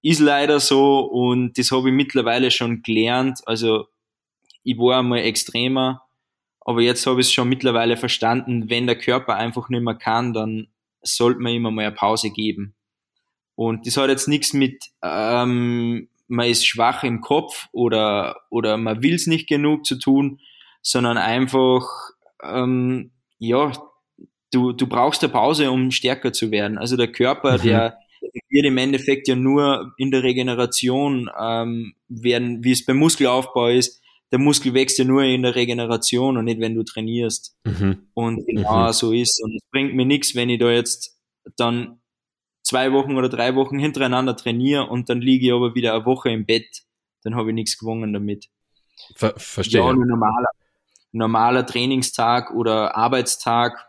ist 0.06 0.20
leider 0.20 0.60
so 0.60 1.00
und 1.00 1.58
das 1.58 1.72
habe 1.72 1.88
ich 1.88 1.94
mittlerweile 1.94 2.52
schon 2.52 2.82
gelernt. 2.82 3.40
Also 3.44 3.88
ich 4.62 4.78
war 4.78 5.00
einmal 5.00 5.18
extremer, 5.18 6.02
aber 6.60 6.80
jetzt 6.80 7.04
habe 7.08 7.20
ich 7.20 7.26
es 7.26 7.32
schon 7.32 7.48
mittlerweile 7.48 7.96
verstanden, 7.96 8.70
wenn 8.70 8.86
der 8.86 8.96
Körper 8.96 9.34
einfach 9.34 9.68
nicht 9.68 9.82
mehr 9.82 9.96
kann, 9.96 10.32
dann 10.32 10.68
sollte 11.02 11.40
man 11.40 11.54
immer 11.54 11.72
mal 11.72 11.86
eine 11.86 11.94
Pause 11.94 12.30
geben. 12.30 12.76
Und 13.56 13.84
das 13.84 13.96
hat 13.96 14.08
jetzt 14.08 14.28
nichts 14.28 14.52
mit, 14.52 14.84
ähm, 15.02 16.08
man 16.28 16.46
ist 16.46 16.64
schwach 16.64 17.02
im 17.02 17.20
Kopf 17.20 17.66
oder, 17.72 18.36
oder 18.48 18.76
man 18.76 19.02
will 19.02 19.14
es 19.14 19.26
nicht 19.26 19.48
genug 19.48 19.86
zu 19.86 19.98
tun, 19.98 20.38
sondern 20.82 21.18
einfach, 21.18 21.82
ähm, 22.44 23.10
ja, 23.38 23.72
du, 24.52 24.70
du 24.70 24.86
brauchst 24.86 25.24
eine 25.24 25.32
Pause, 25.32 25.72
um 25.72 25.90
stärker 25.90 26.32
zu 26.32 26.52
werden. 26.52 26.78
Also 26.78 26.96
der 26.96 27.10
Körper, 27.10 27.58
mhm. 27.58 27.62
der 27.62 27.98
wird 28.48 28.66
im 28.66 28.78
Endeffekt 28.78 29.28
ja 29.28 29.36
nur 29.36 29.92
in 29.98 30.10
der 30.10 30.22
Regeneration 30.22 31.30
ähm, 31.38 31.94
werden, 32.08 32.64
wie 32.64 32.72
es 32.72 32.84
beim 32.84 32.98
Muskelaufbau 32.98 33.68
ist, 33.68 34.02
der 34.32 34.38
Muskel 34.38 34.74
wächst 34.74 34.98
ja 34.98 35.04
nur 35.04 35.22
in 35.22 35.42
der 35.42 35.54
Regeneration 35.54 36.36
und 36.36 36.46
nicht, 36.46 36.60
wenn 36.60 36.74
du 36.74 36.82
trainierst. 36.82 37.56
Mhm. 37.64 38.08
Und 38.14 38.46
genau 38.46 38.88
mhm. 38.88 38.92
so 38.92 39.12
ist. 39.12 39.40
Und 39.42 39.54
es 39.54 39.62
bringt 39.70 39.94
mir 39.94 40.06
nichts, 40.06 40.34
wenn 40.34 40.50
ich 40.50 40.58
da 40.58 40.70
jetzt 40.70 41.16
dann 41.56 42.00
zwei 42.62 42.92
Wochen 42.92 43.16
oder 43.16 43.28
drei 43.28 43.54
Wochen 43.54 43.78
hintereinander 43.78 44.36
trainiere 44.36 44.88
und 44.88 45.08
dann 45.08 45.20
liege 45.20 45.46
ich 45.46 45.52
aber 45.52 45.74
wieder 45.74 45.94
eine 45.94 46.04
Woche 46.04 46.30
im 46.30 46.44
Bett. 46.44 46.82
Dann 47.22 47.36
habe 47.36 47.50
ich 47.50 47.54
nichts 47.54 47.78
gewonnen 47.78 48.12
damit. 48.12 48.48
Ver 49.14 49.34
verstehe. 49.36 49.80
Ja, 49.80 49.88
ein 49.88 49.98
normaler, 49.98 50.48
normaler 51.12 51.66
Trainingstag 51.66 52.52
oder 52.52 52.96
Arbeitstag, 52.96 53.86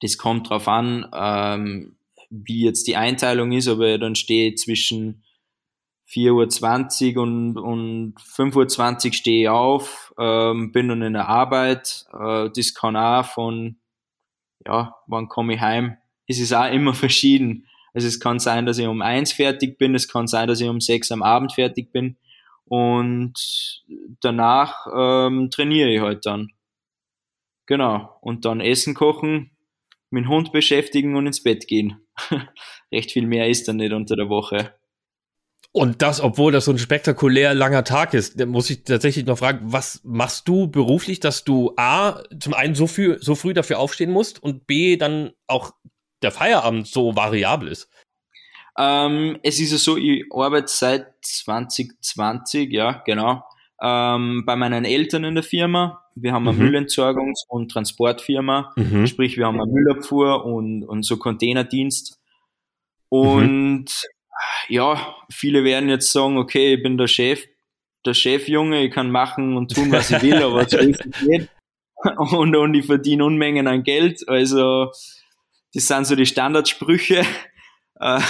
das 0.00 0.16
kommt 0.16 0.48
drauf 0.48 0.68
an. 0.68 1.08
Ähm, 1.12 1.96
wie 2.30 2.64
jetzt 2.64 2.86
die 2.86 2.96
Einteilung 2.96 3.52
ist, 3.52 3.68
aber 3.68 3.98
dann 3.98 4.14
stehe 4.14 4.50
ich 4.50 4.58
zwischen 4.58 5.24
4.20 6.08 7.16
Uhr 7.16 7.22
und, 7.22 7.58
und 7.58 8.14
5.20 8.20 9.06
Uhr 9.06 9.12
stehe 9.12 9.42
ich 9.42 9.48
auf, 9.48 10.14
ähm, 10.18 10.72
bin 10.72 10.88
dann 10.88 11.02
in 11.02 11.14
der 11.14 11.28
Arbeit. 11.28 12.04
Äh, 12.12 12.50
das 12.54 12.74
kann 12.74 12.96
auch 12.96 13.24
von, 13.24 13.76
ja, 14.64 14.94
wann 15.06 15.28
komme 15.28 15.54
ich 15.54 15.60
heim? 15.60 15.96
Es 16.26 16.38
ist 16.38 16.52
auch 16.52 16.70
immer 16.70 16.94
verschieden. 16.94 17.66
Also 17.92 18.08
es 18.08 18.20
kann 18.20 18.38
sein, 18.38 18.66
dass 18.66 18.78
ich 18.78 18.86
um 18.86 19.00
eins 19.00 19.32
fertig 19.32 19.78
bin, 19.78 19.94
es 19.94 20.06
kann 20.06 20.26
sein, 20.26 20.48
dass 20.48 20.60
ich 20.60 20.68
um 20.68 20.80
sechs 20.80 21.10
am 21.10 21.22
Abend 21.22 21.54
fertig 21.54 21.92
bin 21.92 22.18
und 22.66 23.34
danach 24.20 24.86
ähm, 24.94 25.50
trainiere 25.50 25.90
ich 25.90 26.00
halt 26.00 26.26
dann. 26.26 26.50
Genau. 27.66 28.16
Und 28.20 28.44
dann 28.44 28.60
Essen 28.60 28.94
kochen, 28.94 29.50
dem 30.10 30.28
Hund 30.28 30.52
beschäftigen 30.52 31.16
und 31.16 31.26
ins 31.26 31.42
Bett 31.42 31.66
gehen. 31.66 32.05
Recht 32.92 33.12
viel 33.12 33.26
mehr 33.26 33.48
ist 33.48 33.68
dann 33.68 33.76
nicht 33.76 33.92
unter 33.92 34.16
der 34.16 34.28
Woche. 34.28 34.74
Und 35.72 36.00
das, 36.00 36.22
obwohl 36.22 36.52
das 36.52 36.64
so 36.64 36.70
ein 36.70 36.78
spektakulär 36.78 37.52
langer 37.52 37.84
Tag 37.84 38.14
ist, 38.14 38.40
da 38.40 38.46
muss 38.46 38.70
ich 38.70 38.84
tatsächlich 38.84 39.26
noch 39.26 39.36
fragen, 39.36 39.60
was 39.72 40.00
machst 40.04 40.48
du 40.48 40.68
beruflich, 40.68 41.20
dass 41.20 41.44
du 41.44 41.74
A, 41.76 42.22
zum 42.40 42.54
einen 42.54 42.74
so 42.74 42.86
früh, 42.86 43.18
so 43.20 43.34
früh 43.34 43.52
dafür 43.52 43.78
aufstehen 43.78 44.10
musst 44.10 44.42
und 44.42 44.66
B, 44.66 44.96
dann 44.96 45.32
auch 45.46 45.72
der 46.22 46.30
Feierabend 46.30 46.86
so 46.86 47.14
variabel 47.14 47.68
ist? 47.68 47.90
Ähm, 48.78 49.38
es 49.42 49.60
ist 49.60 49.72
ja 49.72 49.76
so, 49.76 49.98
ich 49.98 50.24
arbeite 50.32 50.68
seit 50.68 51.08
2020, 51.22 52.72
ja, 52.72 53.02
genau, 53.04 53.42
ähm, 53.82 54.44
bei 54.46 54.56
meinen 54.56 54.84
Eltern 54.84 55.24
in 55.24 55.34
der 55.34 55.44
Firma 55.44 56.06
wir 56.16 56.32
haben 56.32 56.48
eine 56.48 56.56
mhm. 56.56 56.64
Müllentsorgungs- 56.64 57.46
und 57.46 57.70
Transportfirma, 57.70 58.72
mhm. 58.76 59.06
sprich 59.06 59.36
wir 59.36 59.46
haben 59.46 59.60
eine 59.60 59.70
Müllabfuhr 59.70 60.46
und, 60.46 60.82
und 60.82 61.04
so 61.04 61.18
Containerdienst. 61.18 62.18
Und 63.10 63.84
mhm. 63.84 63.88
ja, 64.68 65.14
viele 65.30 65.62
werden 65.62 65.90
jetzt 65.90 66.10
sagen, 66.10 66.38
okay, 66.38 66.74
ich 66.74 66.82
bin 66.82 66.96
der 66.96 67.06
Chef, 67.06 67.44
der 68.06 68.14
Chefjunge, 68.14 68.82
ich 68.82 68.92
kann 68.92 69.10
machen 69.10 69.58
und 69.58 69.74
tun, 69.74 69.92
was 69.92 70.10
ich 70.10 70.22
will, 70.22 70.42
aber 70.42 70.66
so 70.66 70.78
ist 70.78 71.04
es 71.04 71.22
nicht. 71.22 71.48
Und, 72.18 72.54
und 72.54 72.74
ich 72.74 72.84
verdiene 72.84 73.24
Unmengen 73.24 73.66
an 73.66 73.82
Geld. 73.82 74.28
Also 74.28 74.92
das 75.72 75.88
sind 75.88 76.06
so 76.06 76.14
die 76.14 76.26
Standardsprüche, 76.26 77.24
äh, 77.98 78.20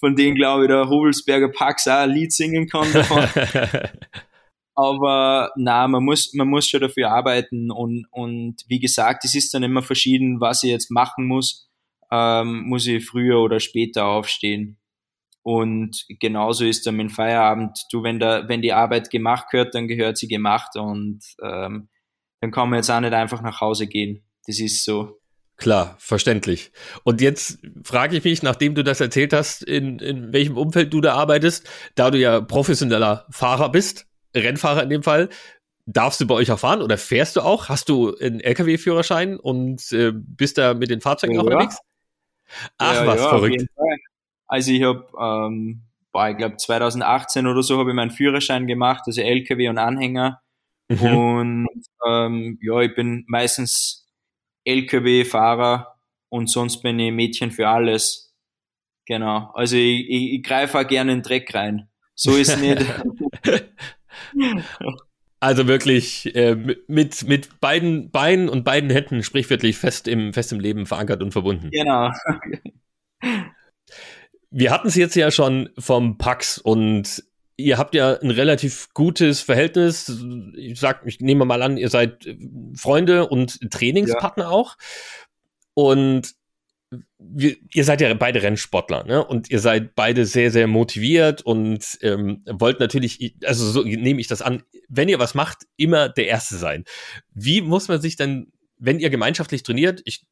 von 0.00 0.16
denen 0.16 0.34
glaube 0.34 0.64
ich 0.64 0.68
der 0.68 0.88
Hubelsberger 0.88 1.48
Pax 1.48 1.86
auch 1.86 2.00
ein 2.00 2.10
Lied 2.10 2.32
singen 2.32 2.66
kann 2.66 2.92
davon. 2.92 3.24
Aber 4.76 5.52
na, 5.56 5.88
man 5.88 6.04
muss, 6.04 6.34
man 6.34 6.48
muss 6.48 6.68
schon 6.68 6.82
dafür 6.82 7.10
arbeiten 7.10 7.70
und, 7.70 8.06
und 8.10 8.56
wie 8.68 8.78
gesagt, 8.78 9.24
es 9.24 9.34
ist 9.34 9.54
dann 9.54 9.62
immer 9.62 9.82
verschieden, 9.82 10.40
was 10.40 10.62
ich 10.62 10.70
jetzt 10.70 10.90
machen 10.90 11.26
muss. 11.26 11.70
Ähm, 12.12 12.64
muss 12.68 12.86
ich 12.86 13.04
früher 13.04 13.40
oder 13.40 13.58
später 13.58 14.04
aufstehen. 14.04 14.78
Und 15.42 16.04
genauso 16.20 16.64
ist 16.64 16.86
dann 16.86 16.96
mein 16.96 17.08
Feierabend. 17.08 17.86
Du, 17.90 18.02
wenn 18.02 18.18
da, 18.18 18.48
wenn 18.48 18.62
die 18.62 18.72
Arbeit 18.72 19.10
gemacht 19.10 19.46
gehört, 19.50 19.74
dann 19.74 19.88
gehört 19.88 20.18
sie 20.18 20.28
gemacht 20.28 20.76
und 20.76 21.20
ähm, 21.42 21.88
dann 22.40 22.50
kann 22.50 22.68
man 22.68 22.78
jetzt 22.78 22.90
auch 22.90 23.00
nicht 23.00 23.14
einfach 23.14 23.42
nach 23.42 23.60
Hause 23.60 23.86
gehen. 23.86 24.24
Das 24.46 24.60
ist 24.60 24.84
so. 24.84 25.20
Klar, 25.56 25.96
verständlich. 25.98 26.70
Und 27.02 27.20
jetzt 27.22 27.60
frage 27.82 28.16
ich 28.16 28.24
mich, 28.24 28.42
nachdem 28.42 28.74
du 28.74 28.84
das 28.84 29.00
erzählt 29.00 29.32
hast, 29.32 29.62
in, 29.62 30.00
in 30.00 30.32
welchem 30.32 30.56
Umfeld 30.56 30.92
du 30.92 31.00
da 31.00 31.14
arbeitest, 31.14 31.66
da 31.94 32.10
du 32.10 32.18
ja 32.18 32.40
professioneller 32.42 33.26
Fahrer 33.30 33.70
bist, 33.70 34.06
Rennfahrer 34.42 34.82
in 34.82 34.90
dem 34.90 35.02
Fall, 35.02 35.28
darfst 35.86 36.20
du 36.20 36.26
bei 36.26 36.34
euch 36.34 36.50
auch 36.50 36.58
fahren 36.58 36.82
oder 36.82 36.98
fährst 36.98 37.36
du 37.36 37.40
auch? 37.40 37.68
Hast 37.68 37.88
du 37.88 38.16
einen 38.16 38.40
LKW-Führerschein 38.40 39.38
und 39.38 39.92
äh, 39.92 40.12
bist 40.12 40.58
da 40.58 40.74
mit 40.74 40.90
den 40.90 41.00
Fahrzeugen 41.00 41.34
ja, 41.34 41.40
auch 41.40 41.44
unterwegs? 41.44 41.78
Ach, 42.78 42.94
ja, 42.94 43.06
was 43.06 43.20
ja, 43.20 43.28
verrückt. 43.28 43.66
Also 44.46 44.70
ich 44.72 44.82
habe, 44.82 45.06
ähm, 45.20 45.82
ich 46.30 46.36
glaube 46.36 46.56
2018 46.56 47.46
oder 47.46 47.62
so 47.62 47.78
habe 47.78 47.90
ich 47.90 47.96
meinen 47.96 48.10
Führerschein 48.10 48.66
gemacht, 48.66 49.02
also 49.06 49.20
LKW 49.20 49.68
und 49.68 49.78
Anhänger. 49.78 50.40
Mhm. 50.88 51.16
Und 51.16 51.84
ähm, 52.06 52.58
ja, 52.62 52.80
ich 52.80 52.94
bin 52.94 53.24
meistens 53.26 54.08
LKW-Fahrer 54.64 55.96
und 56.28 56.48
sonst 56.48 56.82
bin 56.82 56.98
ich 56.98 57.12
Mädchen 57.12 57.50
für 57.50 57.68
alles. 57.68 58.34
Genau. 59.06 59.50
Also 59.54 59.76
ich, 59.76 60.08
ich, 60.08 60.32
ich 60.34 60.42
greife 60.42 60.78
auch 60.78 60.86
gerne 60.86 61.12
in 61.12 61.18
den 61.18 61.24
Dreck 61.24 61.54
rein. 61.54 61.88
So 62.14 62.34
ist 62.34 62.48
es 62.48 62.60
nicht. 62.60 62.84
Also 65.38 65.68
wirklich 65.68 66.34
äh, 66.34 66.56
mit, 66.88 67.28
mit 67.28 67.60
beiden 67.60 68.10
Beinen 68.10 68.48
und 68.48 68.64
beiden 68.64 68.88
Händen 68.88 69.22
sprichwörtlich 69.22 69.76
fest 69.76 70.08
im, 70.08 70.32
fest 70.32 70.50
im 70.50 70.60
Leben 70.60 70.86
verankert 70.86 71.22
und 71.22 71.32
verbunden. 71.32 71.70
Genau. 71.70 72.10
Wir 74.50 74.70
hatten 74.70 74.88
es 74.88 74.94
jetzt 74.94 75.14
ja 75.14 75.30
schon 75.30 75.68
vom 75.78 76.16
Pax 76.16 76.56
und 76.56 77.22
ihr 77.56 77.76
habt 77.76 77.94
ja 77.94 78.18
ein 78.18 78.30
relativ 78.30 78.88
gutes 78.94 79.40
Verhältnis. 79.40 80.24
Ich 80.56 80.80
sag, 80.80 81.02
ich 81.04 81.20
nehme 81.20 81.44
mal 81.44 81.62
an, 81.62 81.76
ihr 81.76 81.90
seid 81.90 82.26
Freunde 82.74 83.28
und 83.28 83.70
Trainingspartner 83.70 84.44
ja. 84.44 84.50
auch. 84.50 84.76
Und 85.74 86.34
wir, 87.18 87.56
ihr 87.72 87.84
seid 87.84 88.00
ja 88.00 88.12
beide 88.14 88.42
Rennsportler, 88.42 89.04
ne? 89.04 89.24
Und 89.24 89.50
ihr 89.50 89.60
seid 89.60 89.94
beide 89.94 90.26
sehr, 90.26 90.50
sehr 90.50 90.66
motiviert 90.66 91.42
und 91.42 91.98
ähm, 92.02 92.42
wollt 92.46 92.78
natürlich, 92.78 93.34
also 93.44 93.64
so 93.70 93.82
nehme 93.82 94.20
ich 94.20 94.26
das 94.26 94.42
an, 94.42 94.62
wenn 94.88 95.08
ihr 95.08 95.18
was 95.18 95.34
macht, 95.34 95.64
immer 95.76 96.08
der 96.08 96.26
Erste 96.26 96.56
sein. 96.56 96.84
Wie 97.32 97.62
muss 97.62 97.88
man 97.88 98.00
sich 98.00 98.16
denn, 98.16 98.52
wenn 98.78 98.98
ihr 98.98 99.10
gemeinschaftlich 99.10 99.62
trainiert, 99.62 100.02
ich 100.04 100.26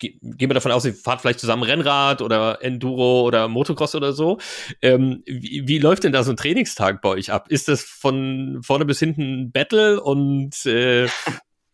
gehe 0.00 0.14
geh 0.20 0.46
mal 0.46 0.54
davon 0.54 0.72
aus, 0.72 0.84
ihr 0.84 0.94
fahrt 0.94 1.20
vielleicht 1.20 1.40
zusammen 1.40 1.62
Rennrad 1.62 2.22
oder 2.22 2.62
Enduro 2.62 3.22
oder 3.22 3.48
Motocross 3.48 3.94
oder 3.94 4.12
so. 4.12 4.38
Ähm, 4.82 5.22
wie, 5.26 5.66
wie 5.66 5.78
läuft 5.78 6.04
denn 6.04 6.12
da 6.12 6.22
so 6.22 6.32
ein 6.32 6.36
Trainingstag 6.36 7.00
bei 7.00 7.10
euch 7.10 7.32
ab? 7.32 7.48
Ist 7.48 7.68
das 7.68 7.82
von 7.82 8.60
vorne 8.62 8.84
bis 8.84 8.98
hinten 8.98 9.50
Battle 9.52 10.00
und 10.00 10.66
äh, 10.66 11.08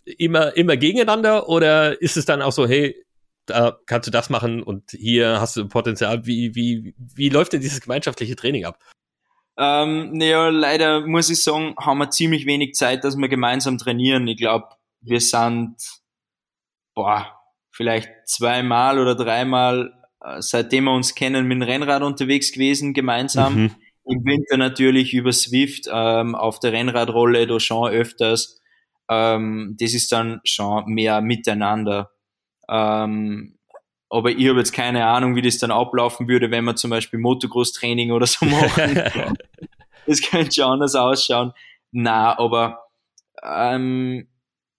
immer, 0.05 0.57
immer 0.57 0.77
gegeneinander 0.77 1.49
oder 1.49 2.01
ist 2.01 2.17
es 2.17 2.25
dann 2.25 2.43
auch 2.43 2.53
so, 2.53 2.67
hey, 2.67 3.04
da 3.47 3.79
kannst 3.87 4.07
du 4.07 4.11
das 4.11 4.31
machen 4.31 4.63
und 4.63 4.91
hier 4.91 5.41
hast 5.41 5.57
du 5.57 5.69
Potenzial. 5.69 6.27
Wie, 6.27 6.55
wie, 6.55 6.95
wie 6.99 7.29
läuft 7.29 7.53
denn 7.53 7.61
dieses 7.61 7.81
gemeinschaftliche 7.81 8.37
Training 8.37 8.65
ab? 8.65 8.79
Ähm, 9.57 10.13
naja, 10.13 10.49
leider 10.49 11.07
muss 11.07 11.31
ich 11.31 11.43
sagen, 11.43 11.75
haben 11.79 11.99
wir 11.99 12.11
ziemlich 12.11 12.47
wenig 12.47 12.75
Zeit, 12.75 13.05
dass 13.05 13.17
wir 13.17 13.29
gemeinsam 13.29 13.79
trainieren. 13.79 14.27
Ich 14.27 14.37
glaube, 14.37 14.69
wir 15.01 15.21
sind, 15.21 15.77
boah, 16.95 17.41
vielleicht 17.71 18.11
zweimal 18.27 18.99
oder 18.99 19.15
dreimal, 19.15 19.93
äh, 20.23 20.41
seitdem 20.41 20.85
wir 20.85 20.93
uns 20.93 21.15
kennen, 21.15 21.47
mit 21.47 21.57
dem 21.57 21.63
Rennrad 21.63 22.03
unterwegs 22.03 22.53
gewesen, 22.53 22.95
gemeinsam. 22.95 23.55
Mhm. 23.55 23.75
Im 24.07 24.25
Winter 24.25 24.57
natürlich 24.57 25.15
über 25.15 25.33
Swift, 25.33 25.89
ähm, 25.91 26.35
auf 26.35 26.61
der 26.61 26.73
Rennradrolle, 26.73 27.47
da 27.47 27.59
schon 27.59 27.91
öfters. 27.91 28.61
Ähm, 29.09 29.77
das 29.79 29.95
ist 29.95 30.13
dann 30.13 30.41
schon 30.45 30.85
mehr 30.87 31.21
miteinander. 31.21 32.11
Ähm, 32.69 33.59
aber 34.11 34.31
ich 34.31 34.49
habe 34.49 34.59
jetzt 34.59 34.73
keine 34.73 35.07
Ahnung, 35.07 35.35
wie 35.35 35.43
das 35.43 35.59
dann 35.59 35.71
ablaufen 35.71 36.29
würde, 36.29 36.51
wenn 36.51 36.65
wir 36.65 36.77
zum 36.77 36.91
Beispiel 36.91 37.19
Motocross-Training 37.19 38.13
oder 38.13 38.27
so 38.27 38.47
machen. 38.47 38.95
das 40.07 40.23
könnte 40.23 40.55
schon 40.55 40.65
anders 40.73 40.95
ausschauen. 40.95 41.53
Na, 41.91 42.39
aber 42.39 42.85
ähm, 43.43 44.29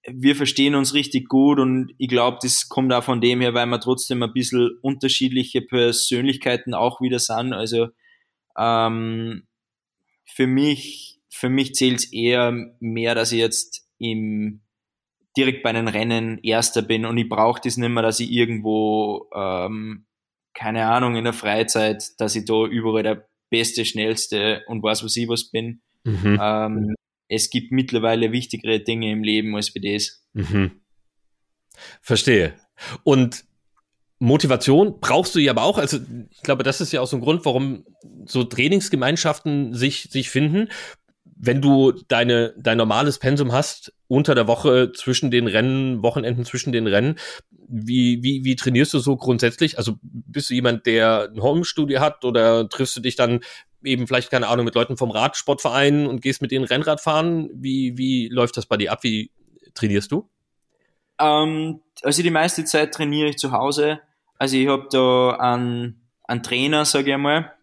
wir 0.08 0.36
verstehen 0.36 0.76
uns 0.76 0.94
richtig 0.94 1.28
gut 1.28 1.60
und 1.60 1.94
ich 1.98 2.08
glaube, 2.08 2.38
das 2.42 2.70
kommt 2.70 2.94
auch 2.94 3.04
von 3.04 3.22
dem 3.22 3.42
her, 3.42 3.54
weil 3.54 3.66
wir 3.66 3.80
trotzdem 3.80 4.22
ein 4.24 4.34
bisschen 4.34 4.70
unterschiedliche 4.82 5.62
Persönlichkeiten 5.62 6.74
auch 6.74 7.02
wieder 7.02 7.20
sind. 7.20 7.54
Also 7.54 7.88
ähm, 8.58 9.48
für 10.26 10.48
mich, 10.48 11.20
für 11.30 11.50
mich 11.50 11.74
zählt 11.74 12.00
es 12.00 12.14
eher 12.14 12.54
mehr, 12.80 13.16
dass 13.16 13.32
ich 13.32 13.40
jetzt 13.40 13.88
im 13.98 14.62
direkt 15.38 15.64
bei 15.64 15.72
den 15.72 15.88
Rennen 15.88 16.40
Erster 16.44 16.82
bin 16.82 17.06
und 17.06 17.18
ich 17.18 17.30
brauche 17.30 17.62
das 17.64 17.78
nicht 17.78 17.90
mehr, 17.90 18.04
dass 18.04 18.20
ich 18.20 18.32
irgendwo, 18.32 19.30
ähm, 19.34 20.06
keine 20.54 20.88
Ahnung, 20.88 21.16
in 21.16 21.24
der 21.24 21.34
Freizeit, 21.34 22.20
dass 22.20 22.36
ich 22.36 22.46
da 22.46 22.66
überall 22.66 23.04
der 23.04 23.28
Beste, 23.50 23.86
Schnellste 23.86 24.64
und 24.68 24.84
was 24.84 25.04
was 25.04 25.16
ich 25.16 25.28
was 25.28 25.52
bin. 25.52 25.82
Mhm. 26.04 26.40
Ähm, 26.42 26.96
es 27.28 27.50
gibt 27.50 27.72
mittlerweile 27.72 28.32
wichtigere 28.32 28.80
Dinge 28.80 29.12
im 29.12 29.24
Leben 29.24 29.56
als 29.56 29.74
das. 29.74 30.24
Mhm. 30.34 30.82
Verstehe. 32.02 32.54
Und 33.04 33.46
Motivation 34.20 35.00
brauchst 35.02 35.36
du 35.36 35.40
ja 35.40 35.52
aber 35.52 35.64
auch. 35.64 35.78
Also 35.78 36.00
ich 36.30 36.42
glaube, 36.42 36.64
das 36.64 36.82
ist 36.82 36.92
ja 36.94 37.02
auch 37.02 37.08
so 37.08 37.18
ein 37.18 37.22
Grund, 37.22 37.46
warum 37.46 37.86
so 38.26 38.44
Trainingsgemeinschaften 38.44 39.74
sich, 39.74 40.04
sich 40.04 40.30
finden 40.30 40.70
wenn 41.36 41.62
du 41.62 41.92
deine, 42.08 42.54
dein 42.58 42.78
normales 42.78 43.20
Pensum 43.20 43.52
hast, 43.52 43.94
unter 44.08 44.36
der 44.36 44.48
Woche 44.48 44.92
zwischen 44.92 45.32
den 45.32 45.48
Rennen, 45.48 46.04
Wochenenden 46.04 46.46
zwischen 46.46 46.72
den 46.72 46.88
Rennen, 46.88 47.16
wie, 47.68 48.22
wie, 48.22 48.44
wie 48.44 48.56
trainierst 48.56 48.94
du 48.94 49.00
so 49.00 49.18
grundsätzlich? 49.18 49.78
Also 49.78 49.96
bist 50.02 50.50
du 50.50 50.54
jemand, 50.54 50.86
der 50.86 51.30
ein 51.34 51.42
Homestudio 51.42 52.00
hat 52.00 52.24
oder 52.24 52.70
triffst 52.70 52.96
du 52.96 53.02
dich 53.02 53.16
dann 53.16 53.42
eben 53.84 54.08
vielleicht, 54.08 54.32
keine 54.32 54.48
Ahnung, 54.48 54.66
mit 54.66 54.76
Leuten 54.76 54.98
vom 54.98 55.12
Radsportverein 55.12 56.08
und 56.08 56.22
gehst 56.22 56.42
mit 56.42 56.52
denen 56.52 56.66
Rennrad 56.66 57.02
fahren? 57.02 57.50
Wie, 57.54 57.98
wie 57.98 58.28
läuft 58.30 58.58
das 58.58 58.66
bei 58.66 58.78
dir 58.78 58.92
ab? 58.92 59.04
Wie 59.04 59.32
trainierst 59.74 60.12
du? 60.12 60.30
Ähm, 61.20 61.82
also 62.04 62.22
die 62.22 62.32
meiste 62.32 62.66
Zeit 62.66 62.94
trainiere 62.94 63.30
ich 63.30 63.38
zu 63.38 63.52
Hause. 63.52 64.00
Also 64.38 64.58
ich 64.58 64.68
habe 64.68 64.88
da 64.92 65.38
einen, 65.38 66.02
einen 66.26 66.44
Trainer, 66.44 66.86
sage 66.86 67.10
ich 67.10 67.14
einmal, 67.14 67.54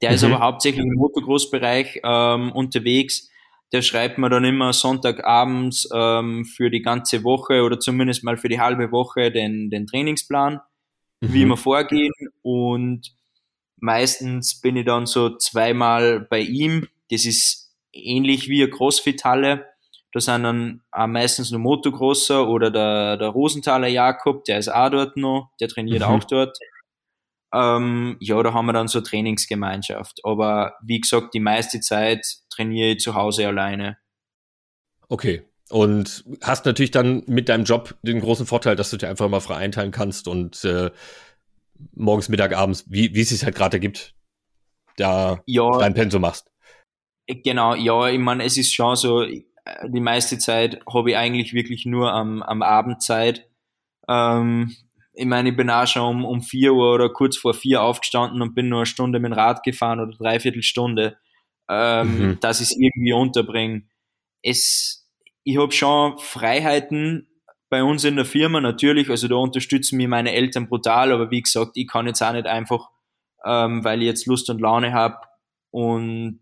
der 0.00 0.10
mhm. 0.10 0.14
ist 0.14 0.24
aber 0.24 0.40
hauptsächlich 0.40 0.84
im 0.84 0.94
Motocross-Bereich 0.94 2.00
ähm, 2.04 2.52
unterwegs. 2.52 3.30
Der 3.74 3.82
schreibt 3.82 4.18
mir 4.18 4.30
dann 4.30 4.44
immer 4.44 4.72
Sonntagabends 4.72 5.88
ähm, 5.92 6.44
für 6.44 6.70
die 6.70 6.80
ganze 6.80 7.24
Woche 7.24 7.62
oder 7.62 7.80
zumindest 7.80 8.22
mal 8.22 8.36
für 8.36 8.48
die 8.48 8.60
halbe 8.60 8.92
Woche 8.92 9.32
den, 9.32 9.68
den 9.68 9.88
Trainingsplan, 9.88 10.60
mhm. 11.20 11.32
wie 11.32 11.44
wir 11.44 11.56
vorgehen. 11.56 12.12
Und 12.42 13.16
meistens 13.76 14.60
bin 14.60 14.76
ich 14.76 14.84
dann 14.84 15.06
so 15.06 15.36
zweimal 15.38 16.20
bei 16.20 16.38
ihm. 16.38 16.86
Das 17.10 17.24
ist 17.26 17.74
ähnlich 17.92 18.48
wie 18.48 18.62
eine 18.62 18.70
Crossfit-Halle. 18.70 19.66
Da 20.12 20.20
sind 20.20 20.44
dann 20.44 20.82
auch 20.92 21.08
meistens 21.08 21.50
nur 21.50 21.58
Motocrosser 21.58 22.48
oder 22.48 22.70
der, 22.70 23.16
der 23.16 23.30
Rosenthaler 23.30 23.88
Jakob, 23.88 24.44
der 24.44 24.60
ist 24.60 24.68
auch 24.68 24.90
dort 24.90 25.16
noch, 25.16 25.50
der 25.58 25.66
trainiert 25.66 26.02
mhm. 26.02 26.14
auch 26.14 26.22
dort. 26.22 26.56
Ähm, 27.54 28.16
ja, 28.20 28.42
da 28.42 28.52
haben 28.52 28.66
wir 28.66 28.72
dann 28.72 28.88
so 28.88 29.00
Trainingsgemeinschaft. 29.00 30.20
Aber 30.24 30.74
wie 30.82 31.00
gesagt, 31.00 31.34
die 31.34 31.40
meiste 31.40 31.80
Zeit 31.80 32.26
trainiere 32.50 32.90
ich 32.90 32.98
zu 32.98 33.14
Hause 33.14 33.46
alleine. 33.46 33.98
Okay. 35.08 35.42
Und 35.70 36.24
hast 36.42 36.66
natürlich 36.66 36.90
dann 36.90 37.22
mit 37.26 37.48
deinem 37.48 37.64
Job 37.64 37.96
den 38.02 38.20
großen 38.20 38.46
Vorteil, 38.46 38.76
dass 38.76 38.90
du 38.90 38.96
dir 38.96 39.08
einfach 39.08 39.28
mal 39.28 39.40
frei 39.40 39.56
einteilen 39.56 39.92
kannst 39.92 40.28
und 40.28 40.62
äh, 40.64 40.90
morgens, 41.94 42.28
Mittag, 42.28 42.54
abends, 42.54 42.84
wie, 42.88 43.14
wie 43.14 43.22
es 43.22 43.30
sich 43.30 43.44
halt 43.44 43.54
gerade 43.54 43.76
ergibt, 43.76 44.14
da 44.96 45.40
ja, 45.46 45.70
dein 45.78 45.94
Pensum 45.94 46.22
machst. 46.22 46.50
Genau, 47.26 47.74
ja, 47.74 48.08
ich 48.08 48.18
meine, 48.18 48.44
es 48.44 48.58
ist 48.58 48.74
schon 48.74 48.96
so, 48.96 49.24
die 49.24 50.00
meiste 50.00 50.38
Zeit 50.38 50.80
habe 50.92 51.10
ich 51.10 51.16
eigentlich 51.16 51.54
wirklich 51.54 51.86
nur 51.86 52.12
am, 52.12 52.42
am 52.42 52.62
Abend 52.62 53.02
Zeit. 53.02 53.48
Ähm, 54.08 54.76
ich 55.14 55.26
meine, 55.26 55.50
ich 55.50 55.56
bin 55.56 55.70
auch 55.70 55.86
schon 55.86 56.16
um, 56.16 56.24
um 56.24 56.42
vier 56.42 56.74
Uhr 56.74 56.94
oder 56.94 57.08
kurz 57.08 57.36
vor 57.36 57.54
vier 57.54 57.82
aufgestanden 57.82 58.42
und 58.42 58.54
bin 58.54 58.68
nur 58.68 58.80
eine 58.80 58.86
Stunde 58.86 59.20
mit 59.20 59.30
dem 59.30 59.38
Rad 59.38 59.62
gefahren 59.62 60.00
oder 60.00 60.16
dreiviertel 60.16 60.62
Stunde, 60.62 61.16
ähm, 61.68 62.18
mhm. 62.18 62.40
dass 62.40 62.60
ich 62.60 62.70
es 62.70 62.76
irgendwie 62.76 63.12
unterbringe. 63.12 63.82
Es, 64.42 65.08
ich 65.44 65.58
habe 65.58 65.72
schon 65.72 66.18
Freiheiten, 66.18 67.28
bei 67.70 67.82
uns 67.82 68.04
in 68.04 68.16
der 68.16 68.24
Firma 68.24 68.60
natürlich, 68.60 69.10
also 69.10 69.26
da 69.26 69.36
unterstützen 69.36 69.96
mich 69.96 70.06
meine 70.06 70.32
Eltern 70.32 70.68
brutal, 70.68 71.10
aber 71.10 71.30
wie 71.30 71.42
gesagt, 71.42 71.72
ich 71.74 71.88
kann 71.88 72.06
jetzt 72.06 72.22
auch 72.22 72.32
nicht 72.32 72.46
einfach, 72.46 72.88
ähm, 73.44 73.82
weil 73.82 74.00
ich 74.00 74.06
jetzt 74.06 74.26
Lust 74.26 74.48
und 74.50 74.60
Laune 74.60 74.92
habe 74.92 75.16
und 75.70 76.40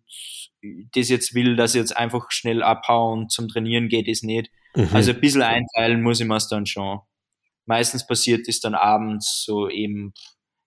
das 0.94 1.08
jetzt 1.08 1.34
will, 1.34 1.56
dass 1.56 1.74
ich 1.74 1.80
jetzt 1.80 1.96
einfach 1.96 2.30
schnell 2.30 2.62
abhaue 2.62 3.12
und 3.14 3.32
zum 3.32 3.48
Trainieren 3.48 3.88
geht, 3.88 4.08
ist 4.08 4.24
nicht. 4.24 4.50
Mhm. 4.74 4.88
Also 4.92 5.12
ein 5.12 5.20
bisschen 5.20 5.42
einteilen 5.42 6.02
muss 6.02 6.20
ich 6.20 6.26
mir 6.26 6.38
dann 6.50 6.66
schon. 6.66 7.00
Meistens 7.66 8.06
passiert 8.06 8.48
es 8.48 8.60
dann 8.60 8.74
abends 8.74 9.44
so 9.44 9.68
eben 9.68 10.12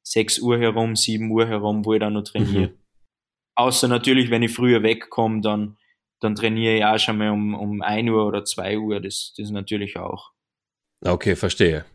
6 0.03 0.39
Uhr 0.39 0.59
herum, 0.59 0.95
7 0.95 1.29
Uhr 1.29 1.47
herum, 1.47 1.85
wo 1.85 1.93
ich 1.93 1.99
dann 1.99 2.13
noch 2.13 2.23
trainiere. 2.23 2.67
Mhm. 2.67 2.77
Außer 3.55 3.87
natürlich, 3.87 4.29
wenn 4.29 4.43
ich 4.43 4.53
früher 4.53 4.83
wegkomme, 4.83 5.41
dann, 5.41 5.77
dann 6.19 6.35
trainiere 6.35 6.77
ich 6.77 6.85
auch 6.85 6.99
schon 6.99 7.17
mal 7.17 7.31
um, 7.31 7.55
um 7.55 7.81
1 7.81 8.09
Uhr 8.09 8.25
oder 8.25 8.43
2 8.43 8.77
Uhr. 8.77 9.01
Das, 9.01 9.33
das 9.37 9.49
natürlich 9.49 9.97
auch. 9.97 10.31
Okay, 11.01 11.35
verstehe. 11.35 11.85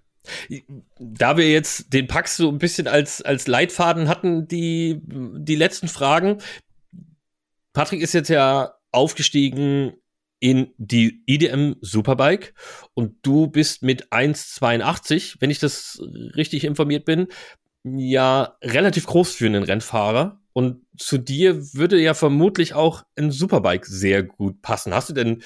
Da 0.98 1.36
wir 1.36 1.50
jetzt 1.50 1.92
den 1.92 2.06
Pax 2.06 2.36
so 2.36 2.48
ein 2.48 2.58
bisschen 2.58 2.86
als, 2.86 3.22
als 3.22 3.46
Leitfaden 3.46 4.08
hatten, 4.08 4.46
die, 4.48 5.00
die 5.02 5.56
letzten 5.56 5.88
Fragen. 5.88 6.38
Patrick 7.72 8.02
ist 8.02 8.12
jetzt 8.12 8.28
ja 8.28 8.74
aufgestiegen 8.92 9.94
in 10.40 10.72
die 10.78 11.22
IDM 11.26 11.76
Superbike 11.82 12.54
und 12.94 13.14
du 13.22 13.46
bist 13.46 13.82
mit 13.82 14.10
1,82, 14.10 15.36
wenn 15.38 15.50
ich 15.50 15.58
das 15.58 16.02
richtig 16.34 16.64
informiert 16.64 17.04
bin, 17.04 17.28
ja 17.84 18.56
relativ 18.62 19.06
groß 19.06 19.34
für 19.34 19.46
einen 19.46 19.62
Rennfahrer. 19.62 20.40
Und 20.52 20.84
zu 20.96 21.18
dir 21.18 21.74
würde 21.74 22.00
ja 22.00 22.14
vermutlich 22.14 22.74
auch 22.74 23.04
ein 23.16 23.30
Superbike 23.30 23.86
sehr 23.86 24.22
gut 24.22 24.60
passen. 24.62 24.92
Hast 24.92 25.08
du 25.08 25.14
denn 25.14 25.42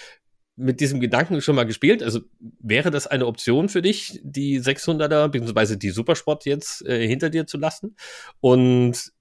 mit 0.56 0.80
diesem 0.80 1.00
Gedanken 1.00 1.40
schon 1.40 1.56
mal 1.56 1.64
gespielt? 1.64 2.02
Also 2.02 2.20
wäre 2.60 2.90
das 2.90 3.06
eine 3.06 3.26
Option 3.26 3.68
für 3.68 3.82
dich, 3.82 4.20
die 4.22 4.60
600er 4.60 5.28
bzw. 5.28 5.76
die 5.76 5.90
Supersport 5.90 6.46
jetzt 6.46 6.86
äh, 6.86 7.06
hinter 7.06 7.28
dir 7.30 7.46
zu 7.46 7.58
lassen 7.58 7.96
und 8.40 9.12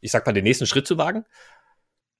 ich 0.00 0.10
sag 0.10 0.26
mal 0.26 0.32
den 0.32 0.44
nächsten 0.44 0.66
Schritt 0.66 0.86
zu 0.86 0.98
wagen? 0.98 1.24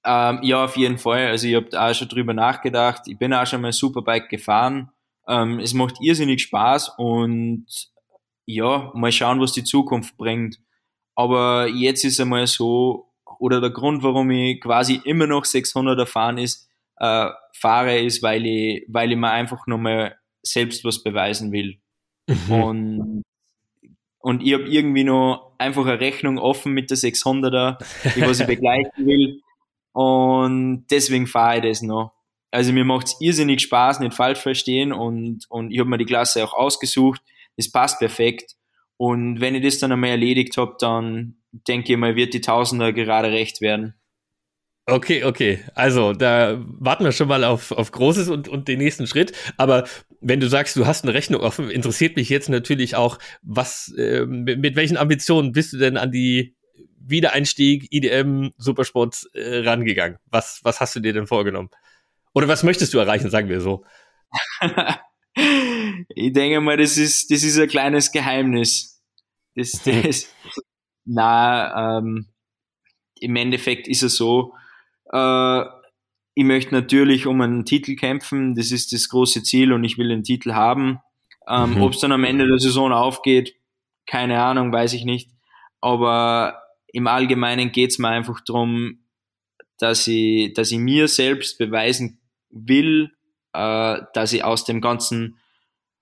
Ähm, 0.05 0.39
ja, 0.41 0.65
auf 0.65 0.75
jeden 0.75 0.97
Fall. 0.97 1.27
Also 1.27 1.47
ich 1.47 1.55
habe 1.55 1.69
auch 1.79 1.93
schon 1.93 2.09
drüber 2.09 2.33
nachgedacht. 2.33 3.03
Ich 3.07 3.17
bin 3.17 3.33
auch 3.33 3.47
schon 3.47 3.61
mal 3.61 3.71
Superbike 3.71 4.29
gefahren. 4.29 4.91
Ähm, 5.27 5.59
es 5.59 5.73
macht 5.73 5.95
irrsinnig 6.01 6.41
Spaß 6.41 6.93
und 6.97 7.65
ja, 8.45 8.91
mal 8.93 9.11
schauen, 9.11 9.39
was 9.39 9.53
die 9.53 9.63
Zukunft 9.63 10.17
bringt. 10.17 10.59
Aber 11.15 11.67
jetzt 11.67 12.03
ist 12.03 12.19
einmal 12.19 12.47
so, 12.47 13.09
oder 13.39 13.61
der 13.61 13.69
Grund, 13.69 14.03
warum 14.03 14.31
ich 14.31 14.59
quasi 14.59 14.99
immer 15.05 15.27
noch 15.27 15.45
600er 15.45 16.05
fahren 16.05 16.37
ist, 16.37 16.69
äh, 16.97 17.29
fahre, 17.53 17.99
ist, 17.99 18.21
weil 18.23 18.45
ich, 18.45 18.85
weil 18.89 19.11
ich 19.11 19.17
mir 19.17 19.31
einfach 19.31 19.67
nochmal 19.67 20.17
selbst 20.41 20.83
was 20.83 21.03
beweisen 21.03 21.51
will. 21.51 21.79
Mhm. 22.27 22.51
Und, 22.51 23.23
und 24.19 24.43
ich 24.43 24.53
habe 24.53 24.63
irgendwie 24.63 25.03
noch 25.03 25.53
einfach 25.57 25.85
eine 25.85 25.99
Rechnung 25.99 26.37
offen 26.37 26.73
mit 26.73 26.89
der 26.89 26.97
600er, 26.97 27.77
die 28.15 28.21
was 28.21 28.41
ich 28.41 28.47
begleichen 28.47 29.05
will. 29.05 29.41
Und 29.93 30.85
deswegen 30.91 31.27
fahre 31.27 31.57
ich 31.57 31.63
das 31.63 31.81
noch. 31.81 32.13
Also 32.51 32.71
mir 32.71 32.85
macht 32.85 33.07
es 33.07 33.15
irrsinnig 33.19 33.61
Spaß, 33.61 33.99
nicht 33.99 34.13
falsch 34.13 34.39
verstehen. 34.39 34.91
Und, 34.91 35.45
und 35.49 35.71
ich 35.71 35.79
habe 35.79 35.89
mir 35.89 35.97
die 35.97 36.05
Klasse 36.05 36.43
auch 36.43 36.53
ausgesucht. 36.53 37.21
Es 37.55 37.71
passt 37.71 37.99
perfekt. 37.99 38.55
Und 38.97 39.39
wenn 39.41 39.55
ich 39.55 39.63
das 39.63 39.79
dann 39.79 39.91
einmal 39.91 40.11
erledigt 40.11 40.57
habe, 40.57 40.75
dann 40.79 41.37
denke 41.51 41.93
ich 41.93 41.97
mal, 41.97 42.15
wird 42.15 42.33
die 42.33 42.41
Tausender 42.41 42.93
gerade 42.93 43.31
recht 43.31 43.61
werden. 43.61 43.95
Okay, 44.85 45.23
okay. 45.23 45.59
Also, 45.75 46.11
da 46.13 46.61
warten 46.65 47.05
wir 47.05 47.13
schon 47.13 47.29
mal 47.29 47.43
auf, 47.45 47.71
auf 47.71 47.91
Großes 47.91 48.27
und, 48.27 48.49
und 48.49 48.67
den 48.67 48.79
nächsten 48.79 49.07
Schritt. 49.07 49.31
Aber 49.55 49.85
wenn 50.19 50.41
du 50.41 50.49
sagst, 50.49 50.75
du 50.75 50.85
hast 50.85 51.05
eine 51.05 51.13
Rechnung 51.13 51.41
offen, 51.41 51.69
interessiert 51.69 52.17
mich 52.17 52.29
jetzt 52.29 52.49
natürlich 52.49 52.95
auch, 52.95 53.17
was, 53.41 53.93
äh, 53.97 54.25
mit, 54.25 54.59
mit 54.59 54.75
welchen 54.75 54.97
Ambitionen 54.97 55.53
bist 55.53 55.73
du 55.73 55.77
denn 55.77 55.95
an 55.95 56.11
die 56.11 56.55
Wiedereinstieg 57.05 57.87
IDM 57.91 58.51
Supersport 58.57 59.29
äh, 59.33 59.59
rangegangen? 59.59 60.17
Was, 60.25 60.61
was 60.63 60.79
hast 60.79 60.95
du 60.95 60.99
dir 60.99 61.13
denn 61.13 61.27
vorgenommen? 61.27 61.69
Oder 62.33 62.47
was 62.47 62.63
möchtest 62.63 62.93
du 62.93 62.99
erreichen, 62.99 63.29
sagen 63.29 63.49
wir 63.49 63.61
so? 63.61 63.85
ich 65.35 66.33
denke 66.33 66.61
mal, 66.61 66.77
das 66.77 66.97
ist, 66.97 67.31
das 67.31 67.43
ist 67.43 67.59
ein 67.59 67.67
kleines 67.67 68.11
Geheimnis. 68.11 69.01
Das, 69.55 69.71
das, 69.83 70.29
na, 71.05 71.97
ähm, 71.99 72.27
im 73.19 73.35
Endeffekt 73.35 73.87
ist 73.87 74.03
es 74.03 74.15
so, 74.15 74.53
äh, 75.11 75.63
ich 76.35 76.43
möchte 76.43 76.73
natürlich 76.73 77.27
um 77.27 77.41
einen 77.41 77.65
Titel 77.65 77.95
kämpfen, 77.95 78.55
das 78.55 78.71
ist 78.71 78.91
das 78.91 79.07
große 79.09 79.43
Ziel 79.43 79.71
und 79.71 79.83
ich 79.83 79.97
will 79.97 80.09
den 80.09 80.23
Titel 80.23 80.53
haben. 80.53 80.99
Ähm, 81.47 81.75
mhm. 81.75 81.81
Ob 81.83 81.93
es 81.93 81.99
dann 81.99 82.11
am 82.11 82.23
Ende 82.23 82.47
der 82.47 82.57
Saison 82.57 82.91
aufgeht, 82.91 83.55
keine 84.05 84.41
Ahnung, 84.41 84.71
weiß 84.71 84.93
ich 84.93 85.05
nicht. 85.05 85.29
Aber 85.81 86.62
im 86.93 87.07
Allgemeinen 87.07 87.71
geht 87.71 87.89
es 87.89 87.99
mir 87.99 88.09
einfach 88.09 88.39
darum, 88.45 88.99
dass 89.79 90.07
ich, 90.07 90.53
dass 90.53 90.71
ich 90.71 90.77
mir 90.77 91.07
selbst 91.07 91.57
beweisen 91.57 92.21
will, 92.49 93.11
äh, 93.53 93.97
dass 94.13 94.31
ich 94.31 94.43
aus 94.43 94.63
dem 94.63 94.79
ganzen 94.79 95.37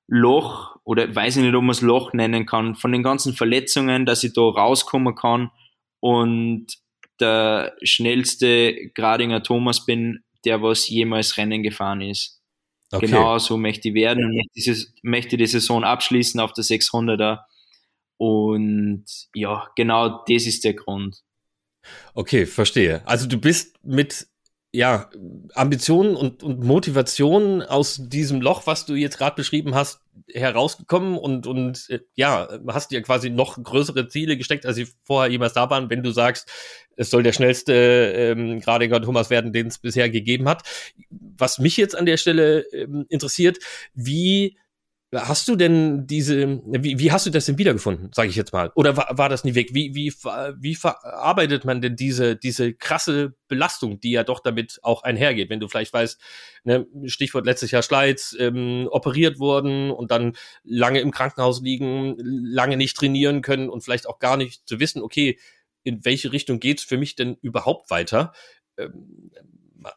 Loch, 0.07 0.75
oder 0.83 1.15
weiß 1.15 1.37
ich 1.37 1.43
nicht, 1.43 1.55
ob 1.55 1.63
man 1.63 1.71
es 1.71 1.81
Loch 1.81 2.13
nennen 2.13 2.45
kann, 2.45 2.75
von 2.75 2.91
den 2.91 3.03
ganzen 3.03 3.33
Verletzungen, 3.33 4.05
dass 4.05 4.23
ich 4.23 4.33
da 4.33 4.41
rauskommen 4.41 5.15
kann 5.15 5.49
und 6.01 6.67
der 7.21 7.75
schnellste 7.81 8.89
Gradinger 8.93 9.43
Thomas 9.43 9.85
bin, 9.85 10.23
der 10.43 10.61
was 10.61 10.89
jemals 10.89 11.37
Rennen 11.37 11.63
gefahren 11.63 12.01
ist. 12.01 12.41
Okay. 12.91 13.05
Genau 13.05 13.37
so 13.37 13.57
möchte 13.57 13.89
ich 13.89 13.93
werden 13.93 14.25
und 14.25 14.35
möchte, 14.35 14.85
möchte 15.03 15.37
die 15.37 15.47
Saison 15.47 15.85
abschließen 15.85 16.41
auf 16.41 16.51
der 16.51 16.65
600er. 16.65 17.39
Und 18.21 19.05
ja, 19.33 19.67
genau 19.75 20.23
das 20.27 20.45
ist 20.45 20.63
der 20.63 20.75
Grund. 20.75 21.23
Okay, 22.13 22.45
verstehe. 22.45 23.01
Also 23.07 23.27
du 23.27 23.39
bist 23.39 23.83
mit 23.83 24.27
ja, 24.71 25.09
Ambitionen 25.55 26.15
und, 26.15 26.43
und 26.43 26.63
Motivationen 26.63 27.63
aus 27.63 27.99
diesem 27.99 28.39
Loch, 28.39 28.67
was 28.67 28.85
du 28.85 28.93
jetzt 28.93 29.17
gerade 29.17 29.35
beschrieben 29.35 29.73
hast, 29.73 30.01
herausgekommen 30.31 31.17
und, 31.17 31.47
und 31.47 31.89
äh, 31.89 32.01
ja, 32.13 32.47
hast 32.67 32.91
dir 32.91 33.01
quasi 33.01 33.31
noch 33.31 33.61
größere 33.61 34.07
Ziele 34.07 34.37
gesteckt, 34.37 34.67
als 34.67 34.75
sie 34.75 34.87
vorher 35.03 35.31
jemals 35.31 35.53
da 35.53 35.71
waren, 35.71 35.89
wenn 35.89 36.03
du 36.03 36.11
sagst, 36.11 36.47
es 36.97 37.09
soll 37.09 37.23
der 37.23 37.33
schnellste 37.33 37.73
ähm, 37.73 38.59
Gradinger 38.59 39.01
Thomas 39.01 39.31
werden, 39.31 39.51
den 39.51 39.65
es 39.65 39.79
bisher 39.79 40.11
gegeben 40.11 40.47
hat. 40.47 40.61
Was 41.09 41.57
mich 41.57 41.75
jetzt 41.75 41.97
an 41.97 42.05
der 42.05 42.17
Stelle 42.17 42.67
ähm, 42.71 43.07
interessiert, 43.09 43.57
wie 43.95 44.59
Hast 45.13 45.49
du 45.49 45.57
denn 45.57 46.07
diese, 46.07 46.61
wie, 46.65 46.97
wie 46.97 47.11
hast 47.11 47.25
du 47.25 47.31
das 47.31 47.45
denn 47.45 47.57
wiedergefunden, 47.57 48.11
sage 48.13 48.29
ich 48.29 48.37
jetzt 48.37 48.53
mal? 48.53 48.71
Oder 48.75 48.95
war, 48.95 49.09
war 49.17 49.27
das 49.27 49.43
nie 49.43 49.55
weg? 49.55 49.71
Wie, 49.73 49.93
wie, 49.93 50.13
wie 50.13 50.75
verarbeitet 50.75 51.65
man 51.65 51.81
denn 51.81 51.97
diese, 51.97 52.37
diese 52.37 52.73
krasse 52.73 53.33
Belastung, 53.49 53.99
die 53.99 54.11
ja 54.11 54.23
doch 54.23 54.39
damit 54.39 54.79
auch 54.83 55.03
einhergeht? 55.03 55.49
Wenn 55.49 55.59
du 55.59 55.67
vielleicht 55.67 55.91
weißt, 55.91 56.17
ne, 56.63 56.87
Stichwort 57.07 57.45
letztes 57.45 57.71
Jahr 57.71 57.83
Schleiz, 57.83 58.33
ähm, 58.39 58.87
operiert 58.89 59.37
wurden 59.39 59.91
und 59.91 60.11
dann 60.11 60.37
lange 60.63 61.01
im 61.01 61.11
Krankenhaus 61.11 61.61
liegen, 61.61 62.15
lange 62.17 62.77
nicht 62.77 62.95
trainieren 62.95 63.41
können 63.41 63.69
und 63.69 63.83
vielleicht 63.83 64.07
auch 64.07 64.19
gar 64.19 64.37
nicht 64.37 64.65
zu 64.65 64.79
wissen, 64.79 65.01
okay, 65.01 65.37
in 65.83 66.05
welche 66.05 66.31
Richtung 66.31 66.61
geht's 66.61 66.83
für 66.83 66.97
mich 66.97 67.15
denn 67.15 67.35
überhaupt 67.41 67.89
weiter? 67.89 68.31
Ähm, 68.77 69.31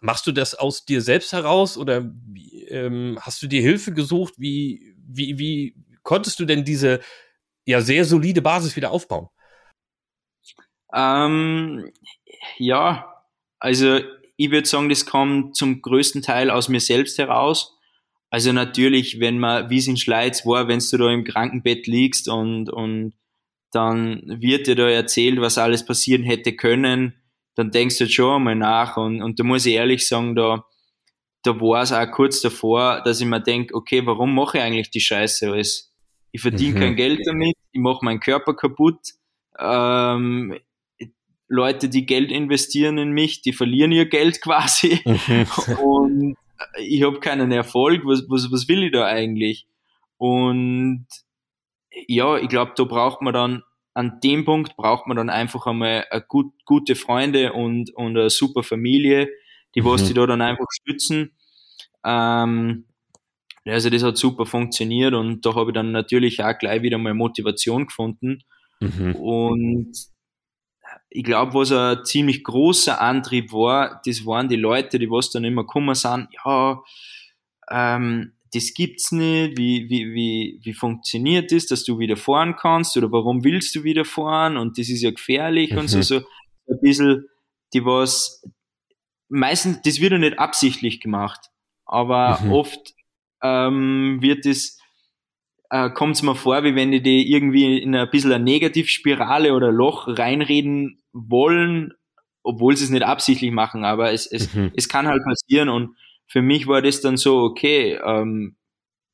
machst 0.01 0.27
du 0.27 0.33
das 0.33 0.55
aus 0.55 0.85
dir 0.85 1.03
selbst 1.03 1.33
heraus 1.33 1.77
oder 1.77 2.11
ähm, 2.69 3.19
hast 3.21 3.43
du 3.43 3.47
dir 3.47 3.63
Hilfe 3.63 3.93
gesucht? 3.93 4.35
Wie, 4.39 4.94
wie, 5.07 5.39
wie 5.39 5.75
konntest 6.03 6.39
du 6.41 6.45
denn 6.45 6.65
diese 6.65 7.01
ja 7.65 7.81
sehr 7.81 8.05
solide 8.05 8.43
Basis 8.43 8.77
wieder 8.77 8.91
aufbauen? 8.91 9.29
Ähm, 10.95 11.91
ja, 12.59 13.13
also 13.59 14.01
ich 14.37 14.51
würde 14.51 14.69
sagen, 14.69 14.89
das 14.89 15.07
kommt 15.07 15.57
zum 15.57 15.83
größten 15.83 16.23
Teil 16.23 16.51
aus 16.51 16.69
mir 16.69 16.81
selbst 16.81 17.19
heraus. 17.19 17.77
Also 18.31 18.53
natürlich, 18.53 19.21
wenn 19.21 19.39
man, 19.39 19.71
wie 19.71 19.79
es 19.79 19.87
in 19.87 19.97
Schleiz 19.97 20.45
war, 20.45 20.69
wenn 20.69 20.81
du 20.81 20.97
da 20.97 21.11
im 21.11 21.25
Krankenbett 21.25 21.87
liegst 21.87 22.29
und, 22.29 22.69
und 22.69 23.15
dann 23.71 24.23
wird 24.27 24.67
dir 24.67 24.75
da 24.75 24.89
erzählt, 24.89 25.41
was 25.41 25.59
alles 25.59 25.85
passieren 25.85 26.25
hätte 26.25 26.55
können, 26.55 27.15
dann 27.55 27.71
denkst 27.71 27.99
du 27.99 28.09
schon 28.09 28.37
einmal 28.37 28.57
nach 28.57 28.97
und, 28.97 29.23
und 29.23 29.39
da 29.39 29.45
muss 29.45 29.67
ich 29.67 29.75
ehrlich 29.75 30.07
sagen, 30.07 30.35
da, 30.35 30.65
da 31.45 31.61
war 31.61 31.83
es 31.83 31.93
auch 31.93 32.11
kurz 32.11 32.41
davor, 32.41 33.03
dass 33.05 33.21
ich 33.21 33.27
mir 33.27 33.41
denke, 33.41 33.75
okay, 33.75 34.05
warum 34.07 34.35
mache 34.35 34.59
ich 34.59 34.65
eigentlich 34.65 34.91
die 34.91 35.01
Scheiße 35.01 35.51
alles? 35.51 35.93
Ich 36.33 36.41
verdiene 36.41 36.77
mhm. 36.77 36.81
kein 36.81 36.97
Geld 36.97 37.21
damit, 37.27 37.55
ich 37.71 37.81
mache 37.81 38.05
meinen 38.05 38.19
Körper 38.19 38.55
kaputt. 38.55 38.99
Ähm, 39.59 40.59
Leute, 41.47 41.89
die 41.89 42.07
Geld 42.07 42.33
investieren 42.33 42.99
in 42.99 43.13
mich, 43.13 43.43
die 43.43 43.53
verlieren 43.53 43.93
ihr 43.93 44.07
Geld 44.07 44.41
quasi. 44.43 45.01
Mhm. 45.05 45.47
Und 45.79 46.37
ich 46.79 47.03
habe 47.03 47.21
keinen 47.21 47.53
Erfolg. 47.53 48.03
Was, 48.05 48.25
was, 48.29 48.51
was 48.51 48.67
will 48.69 48.85
ich 48.85 48.93
da 48.93 49.05
eigentlich? 49.05 49.67
Und 50.17 51.07
ja, 52.09 52.39
ich 52.39 52.49
glaube, 52.49 52.73
da 52.75 52.85
braucht 52.85 53.21
man 53.21 53.35
dann, 53.35 53.63
an 53.93 54.19
dem 54.25 54.45
Punkt 54.45 54.77
braucht 54.77 55.07
man 55.07 55.17
dann 55.17 55.31
einfach 55.31 55.67
einmal 55.67 56.07
gut, 56.27 56.53
gute 56.65 56.95
Freunde 56.97 57.53
und, 57.53 57.95
und 57.95 58.17
eine 58.17 58.31
super 58.31 58.63
Familie, 58.63 59.29
die 59.75 59.83
mhm. 59.83 59.87
was 59.87 60.05
die 60.05 60.15
da 60.15 60.27
dann 60.27 60.43
einfach 60.43 60.67
stützen. 60.71 61.37
Ähm, 62.05 62.87
Also 63.67 63.89
das 63.89 64.03
hat 64.03 64.19
super 64.19 64.45
funktioniert 64.45 65.15
und 65.15 65.45
da 65.47 65.55
habe 65.55 65.71
ich 65.71 65.75
dann 65.75 65.91
natürlich 65.91 66.43
auch 66.45 66.59
gleich 66.59 66.83
wieder 66.83 66.99
mal 66.99 67.15
Motivation 67.15 67.87
gefunden. 67.87 68.43
Mhm. 68.81 69.15
Und 69.17 69.93
ich 71.09 71.25
glaube, 71.25 71.55
was 71.55 71.73
ein 71.73 72.05
ziemlich 72.05 72.45
großer 72.45 73.01
Antrieb 73.01 73.53
war, 73.53 74.03
das 74.05 74.27
waren 74.27 74.49
die 74.49 74.57
Leute, 74.57 74.99
die 74.99 75.09
was 75.09 75.31
dann 75.31 75.45
immer 75.45 75.63
gekommen 75.63 75.95
sind, 75.95 76.29
ja, 76.45 76.83
ähm, 77.71 78.35
das 78.53 78.75
gibt's 78.75 79.11
nicht, 79.11 79.57
wie, 79.57 79.89
wie, 79.89 80.15
wie, 80.15 80.61
wie 80.63 80.75
funktioniert 80.75 81.51
das, 81.51 81.67
dass 81.67 81.85
du 81.85 81.99
wieder 81.99 82.17
fahren 82.17 82.57
kannst 82.57 82.97
oder 82.97 83.11
warum 83.11 83.43
willst 83.45 83.75
du 83.75 83.83
wieder 83.83 84.05
fahren 84.05 84.57
und 84.57 84.79
das 84.79 84.89
ist 84.91 85.03
ja 85.03 85.11
gefährlich 85.11 85.73
mhm. 85.73 85.79
und 85.79 85.89
so, 85.89 85.99
mhm. 85.99 86.03
so 86.03 86.17
ein 86.17 86.81
bisschen, 86.83 87.25
die 87.73 87.85
was, 87.85 88.45
meistens, 89.29 89.83
das 89.83 90.01
wird 90.01 90.13
ja 90.13 90.19
nicht 90.19 90.39
absichtlich 90.39 91.01
gemacht, 91.01 91.51
aber 91.87 92.41
mhm. 92.43 92.53
oft 92.53 92.95
ähm, 93.43 94.19
wird 94.21 94.47
es, 94.47 94.79
äh, 95.71 95.91
kommt 95.91 96.17
es 96.17 96.23
mir 96.23 96.35
vor, 96.35 96.65
wie 96.65 96.75
wenn 96.75 96.91
die, 96.91 97.03
die 97.03 97.31
irgendwie 97.31 97.79
in 97.79 97.95
ein 97.95 98.11
bisschen 98.11 98.33
eine 98.33 98.45
Negativspirale 98.45 99.55
oder 99.55 99.71
Loch 99.73 100.07
reinreden 100.09 101.03
wollen, 101.13 101.93
obwohl 102.43 102.77
sie 102.77 102.85
es 102.85 102.91
nicht 102.91 103.05
absichtlich 103.05 103.53
machen, 103.53 103.85
aber 103.85 104.13
es, 104.13 104.27
es, 104.27 104.55
mhm. 104.55 104.73
es 104.77 104.89
kann 104.89 105.09
halt 105.09 105.23
passieren 105.25 105.69
und 105.69 105.97
für 106.27 106.43
mich 106.43 106.67
war 106.67 106.83
das 106.83 107.01
dann 107.01 107.17
so, 107.17 107.43
okay, 107.43 107.99
ähm, 108.05 108.57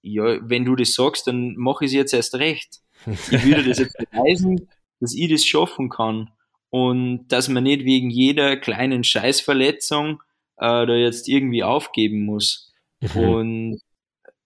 ja, 0.02 0.38
wenn 0.48 0.64
du 0.64 0.76
das 0.76 0.94
sagst, 0.94 1.26
dann 1.26 1.54
mache 1.56 1.84
ich 1.84 1.90
es 1.90 1.94
jetzt 1.94 2.14
erst 2.14 2.34
recht. 2.36 2.80
Ich 3.06 3.44
würde 3.44 3.64
das 3.64 3.78
jetzt 3.78 3.96
beweisen, 4.10 4.68
dass 5.00 5.14
ich 5.14 5.30
das 5.30 5.44
schaffen 5.44 5.88
kann. 5.88 6.30
Und 6.70 7.28
dass 7.28 7.48
man 7.48 7.64
nicht 7.64 7.84
wegen 7.84 8.10
jeder 8.10 8.56
kleinen 8.56 9.02
Scheißverletzung 9.04 10.22
äh, 10.56 10.86
da 10.86 10.94
jetzt 10.94 11.28
irgendwie 11.28 11.64
aufgeben 11.64 12.24
muss. 12.24 12.72
Mhm. 13.00 13.20
Und 13.20 13.80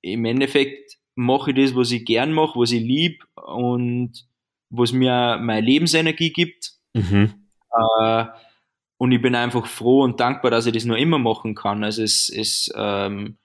im 0.01 0.25
Endeffekt 0.25 0.97
mache 1.15 1.51
ich 1.51 1.57
das, 1.57 1.77
was 1.77 1.91
ich 1.93 2.05
gern 2.05 2.33
mache, 2.33 2.59
was 2.59 2.73
ich 2.73 2.83
lieb 2.83 3.25
und 3.35 4.27
was 4.71 4.93
mir 4.93 5.39
meine 5.41 5.67
Lebensenergie 5.67 6.33
gibt. 6.33 6.73
Mhm. 6.95 7.49
Äh, 8.01 8.25
und 8.97 9.13
ich 9.13 9.21
bin 9.21 9.35
einfach 9.35 9.67
froh 9.67 10.03
und 10.03 10.21
dankbar, 10.21 10.51
dass 10.51 10.67
ich 10.67 10.73
das 10.73 10.85
nur 10.85 10.97
immer 10.97 11.19
machen 11.19 11.55
kann. 11.55 11.85
Also 11.85 12.03
es, 12.03 12.29
es, 12.31 12.73
ähm, 12.77 13.37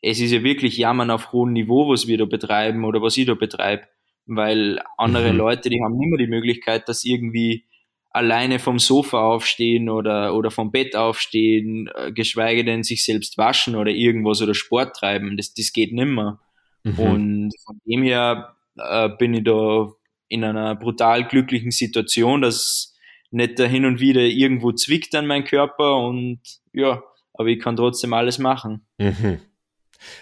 es 0.00 0.20
ist 0.20 0.30
ja 0.30 0.42
wirklich 0.42 0.76
Jammern 0.76 1.10
auf 1.10 1.32
hohem 1.32 1.52
Niveau, 1.52 1.88
was 1.88 2.06
wir 2.06 2.18
da 2.18 2.24
betreiben 2.24 2.84
oder 2.84 3.02
was 3.02 3.16
ich 3.16 3.26
da 3.26 3.34
betreibe. 3.34 3.88
Weil 4.26 4.80
andere 4.96 5.32
mhm. 5.32 5.38
Leute, 5.38 5.70
die 5.70 5.82
haben 5.82 5.96
nicht 5.96 6.10
mehr 6.10 6.18
die 6.18 6.30
Möglichkeit, 6.30 6.88
dass 6.88 7.04
irgendwie 7.04 7.64
alleine 8.10 8.58
vom 8.58 8.78
Sofa 8.78 9.20
aufstehen 9.20 9.88
oder, 9.88 10.34
oder 10.34 10.50
vom 10.50 10.70
Bett 10.70 10.96
aufstehen, 10.96 11.90
äh, 11.94 12.12
geschweige 12.12 12.64
denn 12.64 12.82
sich 12.82 13.04
selbst 13.04 13.38
waschen 13.38 13.76
oder 13.76 13.90
irgendwas 13.90 14.40
oder 14.42 14.54
Sport 14.54 14.96
treiben. 14.96 15.36
Das, 15.36 15.54
das 15.54 15.72
geht 15.72 15.92
nimmer. 15.92 16.40
Mhm. 16.84 16.98
Und 16.98 17.52
von 17.64 17.80
dem 17.84 18.02
her 18.02 18.56
äh, 18.76 19.08
bin 19.10 19.34
ich 19.34 19.44
da 19.44 19.90
in 20.28 20.44
einer 20.44 20.74
brutal 20.74 21.26
glücklichen 21.26 21.70
Situation, 21.70 22.42
dass 22.42 22.94
nicht 23.30 23.58
da 23.58 23.64
hin 23.64 23.84
und 23.84 24.00
wieder 24.00 24.22
irgendwo 24.22 24.72
zwickt 24.72 25.14
an 25.14 25.26
mein 25.26 25.44
Körper 25.44 25.98
und 25.98 26.40
ja, 26.72 27.02
aber 27.34 27.48
ich 27.48 27.60
kann 27.60 27.76
trotzdem 27.76 28.12
alles 28.12 28.38
machen. 28.38 28.86
Mhm. 28.98 29.40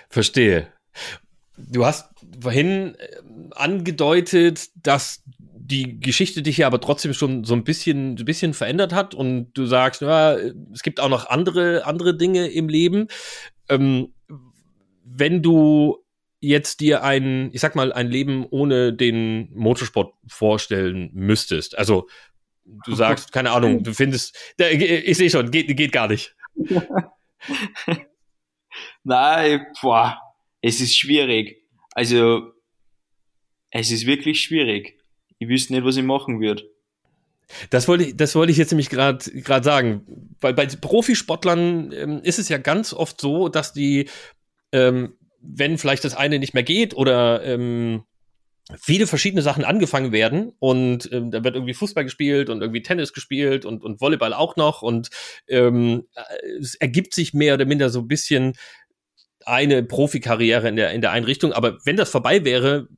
Verstehe. 0.08 0.68
Du 1.56 1.86
hast 1.86 2.10
vorhin 2.40 2.94
äh, 2.96 3.16
angedeutet, 3.52 4.68
dass 4.74 5.22
die 5.66 5.98
Geschichte 6.00 6.42
dich 6.42 6.58
ja 6.58 6.66
aber 6.66 6.80
trotzdem 6.80 7.12
schon 7.12 7.44
so 7.44 7.54
ein 7.54 7.64
bisschen, 7.64 8.14
ein 8.14 8.24
bisschen 8.24 8.54
verändert 8.54 8.92
hat 8.92 9.14
und 9.14 9.52
du 9.54 9.66
sagst, 9.66 10.02
ja, 10.02 10.36
es 10.72 10.82
gibt 10.82 11.00
auch 11.00 11.08
noch 11.08 11.28
andere, 11.28 11.84
andere 11.84 12.16
Dinge 12.16 12.48
im 12.48 12.68
Leben. 12.68 13.08
Ähm, 13.68 14.14
wenn 15.04 15.42
du 15.42 16.04
jetzt 16.40 16.80
dir 16.80 17.02
ein, 17.02 17.50
ich 17.52 17.60
sag 17.60 17.74
mal, 17.74 17.92
ein 17.92 18.08
Leben 18.08 18.46
ohne 18.50 18.92
den 18.92 19.50
Motorsport 19.54 20.14
vorstellen 20.28 21.10
müsstest, 21.12 21.76
also 21.76 22.08
du 22.64 22.94
sagst, 22.96 23.32
keine 23.32 23.50
Ahnung, 23.50 23.82
du 23.82 23.92
findest, 23.92 24.54
ich 24.58 25.16
sehe 25.16 25.30
schon, 25.30 25.50
geht, 25.50 25.74
geht 25.76 25.92
gar 25.92 26.08
nicht. 26.08 26.36
Nein, 29.04 29.66
boah, 29.80 30.18
es 30.60 30.80
ist 30.80 30.96
schwierig. 30.96 31.62
Also, 31.92 32.52
es 33.70 33.90
ist 33.90 34.06
wirklich 34.06 34.40
schwierig. 34.42 34.98
Ich 35.38 35.48
wüsste 35.48 35.72
nicht, 35.72 35.84
was 35.84 35.96
ich 35.96 36.04
machen 36.04 36.40
würde. 36.40 36.64
Das 37.70 37.86
wollte 37.86 38.04
ich, 38.04 38.16
das 38.16 38.34
wollte 38.34 38.50
ich 38.50 38.58
jetzt 38.58 38.72
nämlich 38.72 38.90
gerade 38.90 39.18
gerade 39.40 39.64
sagen, 39.64 40.34
weil 40.40 40.54
bei 40.54 40.66
Profisportlern 40.66 41.92
ähm, 41.92 42.20
ist 42.22 42.38
es 42.38 42.48
ja 42.48 42.58
ganz 42.58 42.92
oft 42.92 43.20
so, 43.20 43.48
dass 43.48 43.72
die, 43.72 44.08
ähm, 44.72 45.14
wenn 45.40 45.78
vielleicht 45.78 46.04
das 46.04 46.16
eine 46.16 46.40
nicht 46.40 46.54
mehr 46.54 46.64
geht 46.64 46.94
oder 46.94 47.44
ähm, 47.44 48.02
viele 48.76 49.06
verschiedene 49.06 49.42
Sachen 49.42 49.64
angefangen 49.64 50.10
werden 50.10 50.52
und 50.58 51.08
ähm, 51.12 51.30
da 51.30 51.44
wird 51.44 51.54
irgendwie 51.54 51.74
Fußball 51.74 52.02
gespielt 52.02 52.50
und 52.50 52.62
irgendwie 52.62 52.82
Tennis 52.82 53.12
gespielt 53.12 53.64
und, 53.64 53.84
und 53.84 54.00
Volleyball 54.00 54.34
auch 54.34 54.56
noch 54.56 54.82
und 54.82 55.10
ähm, 55.46 56.08
äh, 56.14 56.58
es 56.58 56.74
ergibt 56.74 57.14
sich 57.14 57.32
mehr 57.32 57.54
oder 57.54 57.64
minder 57.64 57.90
so 57.90 58.00
ein 58.00 58.08
bisschen 58.08 58.54
eine 59.44 59.84
Profikarriere 59.84 60.68
in 60.68 60.74
der, 60.76 60.90
in 60.90 61.00
der 61.00 61.12
Einrichtung. 61.12 61.52
Aber 61.52 61.78
wenn 61.84 61.96
das 61.96 62.10
vorbei 62.10 62.44
wäre, 62.44 62.88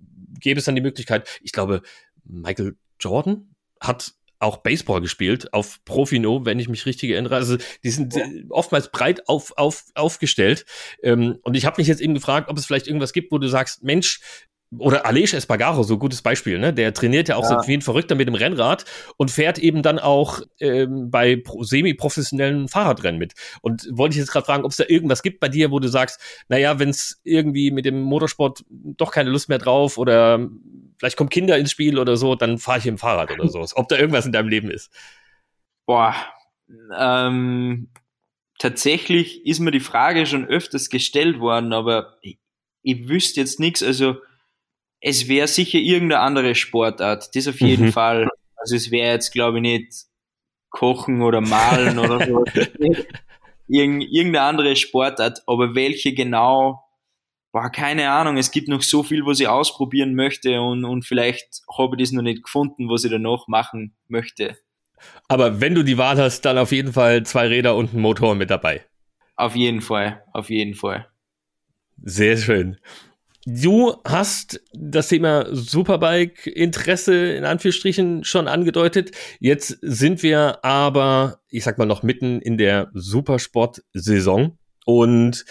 gäbe 0.40 0.58
es 0.58 0.64
dann 0.64 0.74
die 0.74 0.80
Möglichkeit, 0.80 1.28
ich 1.42 1.52
glaube, 1.52 1.82
Michael 2.28 2.76
Jordan 3.00 3.54
hat 3.80 4.14
auch 4.40 4.58
Baseball 4.58 5.00
gespielt 5.00 5.52
auf 5.52 5.84
Profino, 5.84 6.44
wenn 6.44 6.60
ich 6.60 6.68
mich 6.68 6.86
richtig 6.86 7.10
erinnere. 7.10 7.34
Also 7.34 7.56
die 7.82 7.90
sind 7.90 8.14
ja. 8.14 8.24
oftmals 8.50 8.90
breit 8.90 9.28
auf, 9.28 9.52
auf, 9.56 9.84
aufgestellt. 9.94 10.64
Ähm, 11.02 11.38
und 11.42 11.56
ich 11.56 11.66
habe 11.66 11.80
mich 11.80 11.88
jetzt 11.88 12.00
eben 12.00 12.14
gefragt, 12.14 12.48
ob 12.48 12.56
es 12.56 12.66
vielleicht 12.66 12.86
irgendwas 12.86 13.12
gibt, 13.12 13.32
wo 13.32 13.38
du 13.38 13.48
sagst, 13.48 13.82
Mensch, 13.82 14.20
oder 14.76 15.06
Aleix 15.06 15.32
Espargaro, 15.32 15.82
so 15.82 15.96
gutes 15.98 16.20
Beispiel, 16.20 16.58
ne? 16.58 16.74
Der 16.74 16.92
trainiert 16.92 17.28
ja 17.28 17.36
auch 17.36 17.48
ja. 17.48 17.62
so 17.62 17.68
wie 17.68 17.74
ein 17.74 17.82
Verrückter 17.82 18.14
mit 18.14 18.28
dem 18.28 18.34
Rennrad 18.34 18.84
und 19.16 19.30
fährt 19.30 19.58
eben 19.58 19.82
dann 19.82 19.98
auch 19.98 20.42
ähm, 20.60 21.10
bei 21.10 21.42
semi-professionellen 21.60 22.68
Fahrradrennen 22.68 23.18
mit. 23.18 23.32
Und 23.62 23.88
wollte 23.90 24.14
ich 24.14 24.18
jetzt 24.18 24.30
gerade 24.30 24.44
fragen, 24.44 24.64
ob 24.64 24.70
es 24.70 24.76
da 24.76 24.84
irgendwas 24.86 25.22
gibt 25.22 25.40
bei 25.40 25.48
dir, 25.48 25.70
wo 25.70 25.78
du 25.78 25.88
sagst, 25.88 26.20
naja, 26.48 26.78
wenn 26.78 26.90
es 26.90 27.20
irgendwie 27.24 27.70
mit 27.70 27.86
dem 27.86 28.02
Motorsport 28.02 28.64
doch 28.68 29.10
keine 29.10 29.30
Lust 29.30 29.48
mehr 29.48 29.58
drauf 29.58 29.96
oder 29.96 30.46
vielleicht 30.98 31.16
kommen 31.16 31.30
Kinder 31.30 31.56
ins 31.56 31.70
Spiel 31.70 31.98
oder 31.98 32.18
so, 32.18 32.34
dann 32.34 32.58
fahre 32.58 32.78
ich 32.78 32.86
im 32.86 32.98
Fahrrad 32.98 33.30
oder 33.30 33.48
so. 33.48 33.64
Ob 33.74 33.88
da 33.88 33.96
irgendwas 33.96 34.26
in 34.26 34.32
deinem 34.32 34.48
Leben 34.48 34.70
ist. 34.70 34.90
Boah, 35.86 36.14
ähm, 36.94 37.88
tatsächlich 38.58 39.46
ist 39.46 39.60
mir 39.60 39.70
die 39.70 39.80
Frage 39.80 40.26
schon 40.26 40.46
öfters 40.46 40.90
gestellt 40.90 41.40
worden, 41.40 41.72
aber 41.72 42.18
ich, 42.20 42.38
ich 42.82 43.08
wüsste 43.08 43.40
jetzt 43.40 43.60
nichts. 43.60 43.82
Also 43.82 44.16
es 45.00 45.28
wäre 45.28 45.46
sicher 45.46 45.78
irgendeine 45.78 46.20
andere 46.20 46.54
Sportart, 46.54 47.34
das 47.34 47.48
auf 47.48 47.60
jeden 47.60 47.86
mhm. 47.86 47.92
Fall. 47.92 48.28
Also 48.56 48.76
es 48.76 48.90
wäre 48.90 49.12
jetzt, 49.12 49.32
glaube 49.32 49.58
ich, 49.58 49.62
nicht 49.62 49.92
Kochen 50.70 51.22
oder 51.22 51.40
Malen 51.40 51.98
oder 51.98 52.26
so. 52.26 52.44
Irgend, 53.70 54.04
irgendeine 54.10 54.46
andere 54.46 54.76
Sportart, 54.76 55.42
aber 55.46 55.74
welche 55.74 56.14
genau, 56.14 56.88
war 57.52 57.70
keine 57.70 58.10
Ahnung. 58.10 58.38
Es 58.38 58.50
gibt 58.50 58.66
noch 58.66 58.80
so 58.80 59.02
viel, 59.02 59.26
was 59.26 59.40
ich 59.40 59.48
ausprobieren 59.48 60.14
möchte 60.14 60.62
und, 60.62 60.86
und 60.86 61.04
vielleicht 61.04 61.60
habe 61.76 61.96
ich 61.96 62.04
das 62.04 62.12
noch 62.12 62.22
nicht 62.22 62.44
gefunden, 62.44 62.88
was 62.88 63.04
ich 63.04 63.10
danach 63.10 63.46
machen 63.46 63.94
möchte. 64.08 64.56
Aber 65.28 65.60
wenn 65.60 65.74
du 65.74 65.82
die 65.82 65.98
Wahl 65.98 66.16
hast, 66.16 66.46
dann 66.46 66.56
auf 66.56 66.72
jeden 66.72 66.94
Fall 66.94 67.24
zwei 67.24 67.48
Räder 67.48 67.76
und 67.76 67.92
ein 67.92 68.00
Motor 68.00 68.34
mit 68.34 68.48
dabei. 68.48 68.86
Auf 69.36 69.54
jeden 69.54 69.82
Fall, 69.82 70.24
auf 70.32 70.48
jeden 70.48 70.74
Fall. 70.74 71.06
Sehr 72.02 72.38
schön. 72.38 72.78
Du 73.50 73.96
hast 74.04 74.60
das 74.74 75.08
Thema 75.08 75.46
Superbike-Interesse 75.50 77.32
in 77.32 77.46
Anführungsstrichen 77.46 78.22
schon 78.22 78.46
angedeutet. 78.46 79.12
Jetzt 79.40 79.78
sind 79.80 80.22
wir 80.22 80.62
aber, 80.62 81.40
ich 81.48 81.64
sag 81.64 81.78
mal, 81.78 81.86
noch 81.86 82.02
mitten 82.02 82.42
in 82.42 82.58
der 82.58 82.90
Supersport-Saison 82.92 84.58
und 84.84 85.46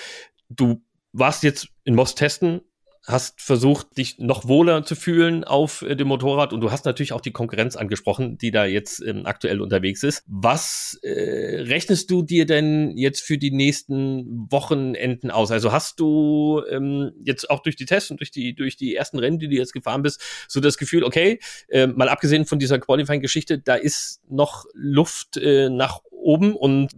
du 0.47 0.83
warst 1.11 1.41
jetzt 1.41 1.69
in 1.85 1.95
Most 1.95 2.19
testen, 2.19 2.61
hast 3.07 3.41
versucht, 3.41 3.97
dich 3.97 4.19
noch 4.19 4.49
wohler 4.49 4.83
zu 4.83 4.95
fühlen 4.95 5.45
auf 5.45 5.81
äh, 5.81 5.95
dem 5.95 6.09
Motorrad 6.09 6.51
und 6.51 6.59
du 6.59 6.71
hast 6.71 6.83
natürlich 6.85 7.13
auch 7.13 7.21
die 7.21 7.31
Konkurrenz 7.31 7.77
angesprochen, 7.77 8.37
die 8.37 8.51
da 8.51 8.65
jetzt 8.65 9.01
ähm, 9.01 9.25
aktuell 9.25 9.61
unterwegs 9.61 10.03
ist. 10.03 10.23
Was 10.27 10.99
äh, 11.03 11.61
rechnest 11.61 12.11
du 12.11 12.21
dir 12.21 12.45
denn 12.45 12.97
jetzt 12.97 13.21
für 13.21 13.37
die 13.37 13.51
nächsten 13.51 14.51
Wochenenden 14.51 15.31
aus? 15.31 15.51
Also 15.51 15.71
hast 15.71 16.01
du 16.01 16.61
ähm, 16.69 17.13
jetzt 17.23 17.49
auch 17.49 17.61
durch 17.61 17.77
die 17.77 17.85
Tests 17.85 18.11
und 18.11 18.19
durch 18.19 18.31
die 18.31 18.53
durch 18.53 18.75
die 18.75 18.93
ersten 18.95 19.19
Rennen, 19.19 19.39
die 19.39 19.47
du 19.47 19.55
jetzt 19.55 19.71
gefahren 19.71 20.01
bist, 20.01 20.21
so 20.49 20.59
das 20.59 20.77
Gefühl, 20.77 21.05
okay, 21.05 21.39
äh, 21.69 21.87
mal 21.87 22.09
abgesehen 22.09 22.45
von 22.45 22.59
dieser 22.59 22.77
Qualifying-Geschichte, 22.77 23.57
da 23.57 23.75
ist 23.75 24.21
noch 24.29 24.65
Luft 24.73 25.37
äh, 25.37 25.69
nach 25.69 26.01
oben 26.11 26.53
und 26.53 26.91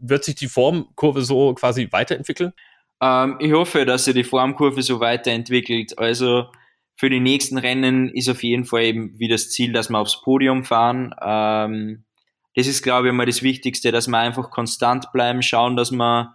wird 0.00 0.24
sich 0.24 0.34
die 0.34 0.48
Formkurve 0.48 1.22
so 1.22 1.54
quasi 1.54 1.88
weiterentwickeln? 1.92 2.52
Ähm, 3.00 3.36
ich 3.40 3.52
hoffe, 3.52 3.84
dass 3.84 4.04
sich 4.04 4.14
die 4.14 4.24
Formkurve 4.24 4.82
so 4.82 5.00
weiterentwickelt. 5.00 5.98
Also 5.98 6.46
für 6.96 7.10
die 7.10 7.20
nächsten 7.20 7.58
Rennen 7.58 8.08
ist 8.08 8.28
auf 8.28 8.42
jeden 8.42 8.64
Fall 8.64 8.82
eben 8.82 9.18
wie 9.18 9.28
das 9.28 9.50
Ziel, 9.50 9.72
dass 9.72 9.88
wir 9.88 9.98
aufs 9.98 10.20
Podium 10.20 10.64
fahren. 10.64 11.14
Ähm, 11.22 12.04
das 12.54 12.66
ist, 12.66 12.82
glaube 12.82 13.08
ich, 13.08 13.14
mal 13.14 13.26
das 13.26 13.42
Wichtigste, 13.42 13.92
dass 13.92 14.08
wir 14.08 14.18
einfach 14.18 14.50
konstant 14.50 15.12
bleiben, 15.12 15.42
schauen, 15.42 15.76
dass 15.76 15.92
wir 15.92 16.34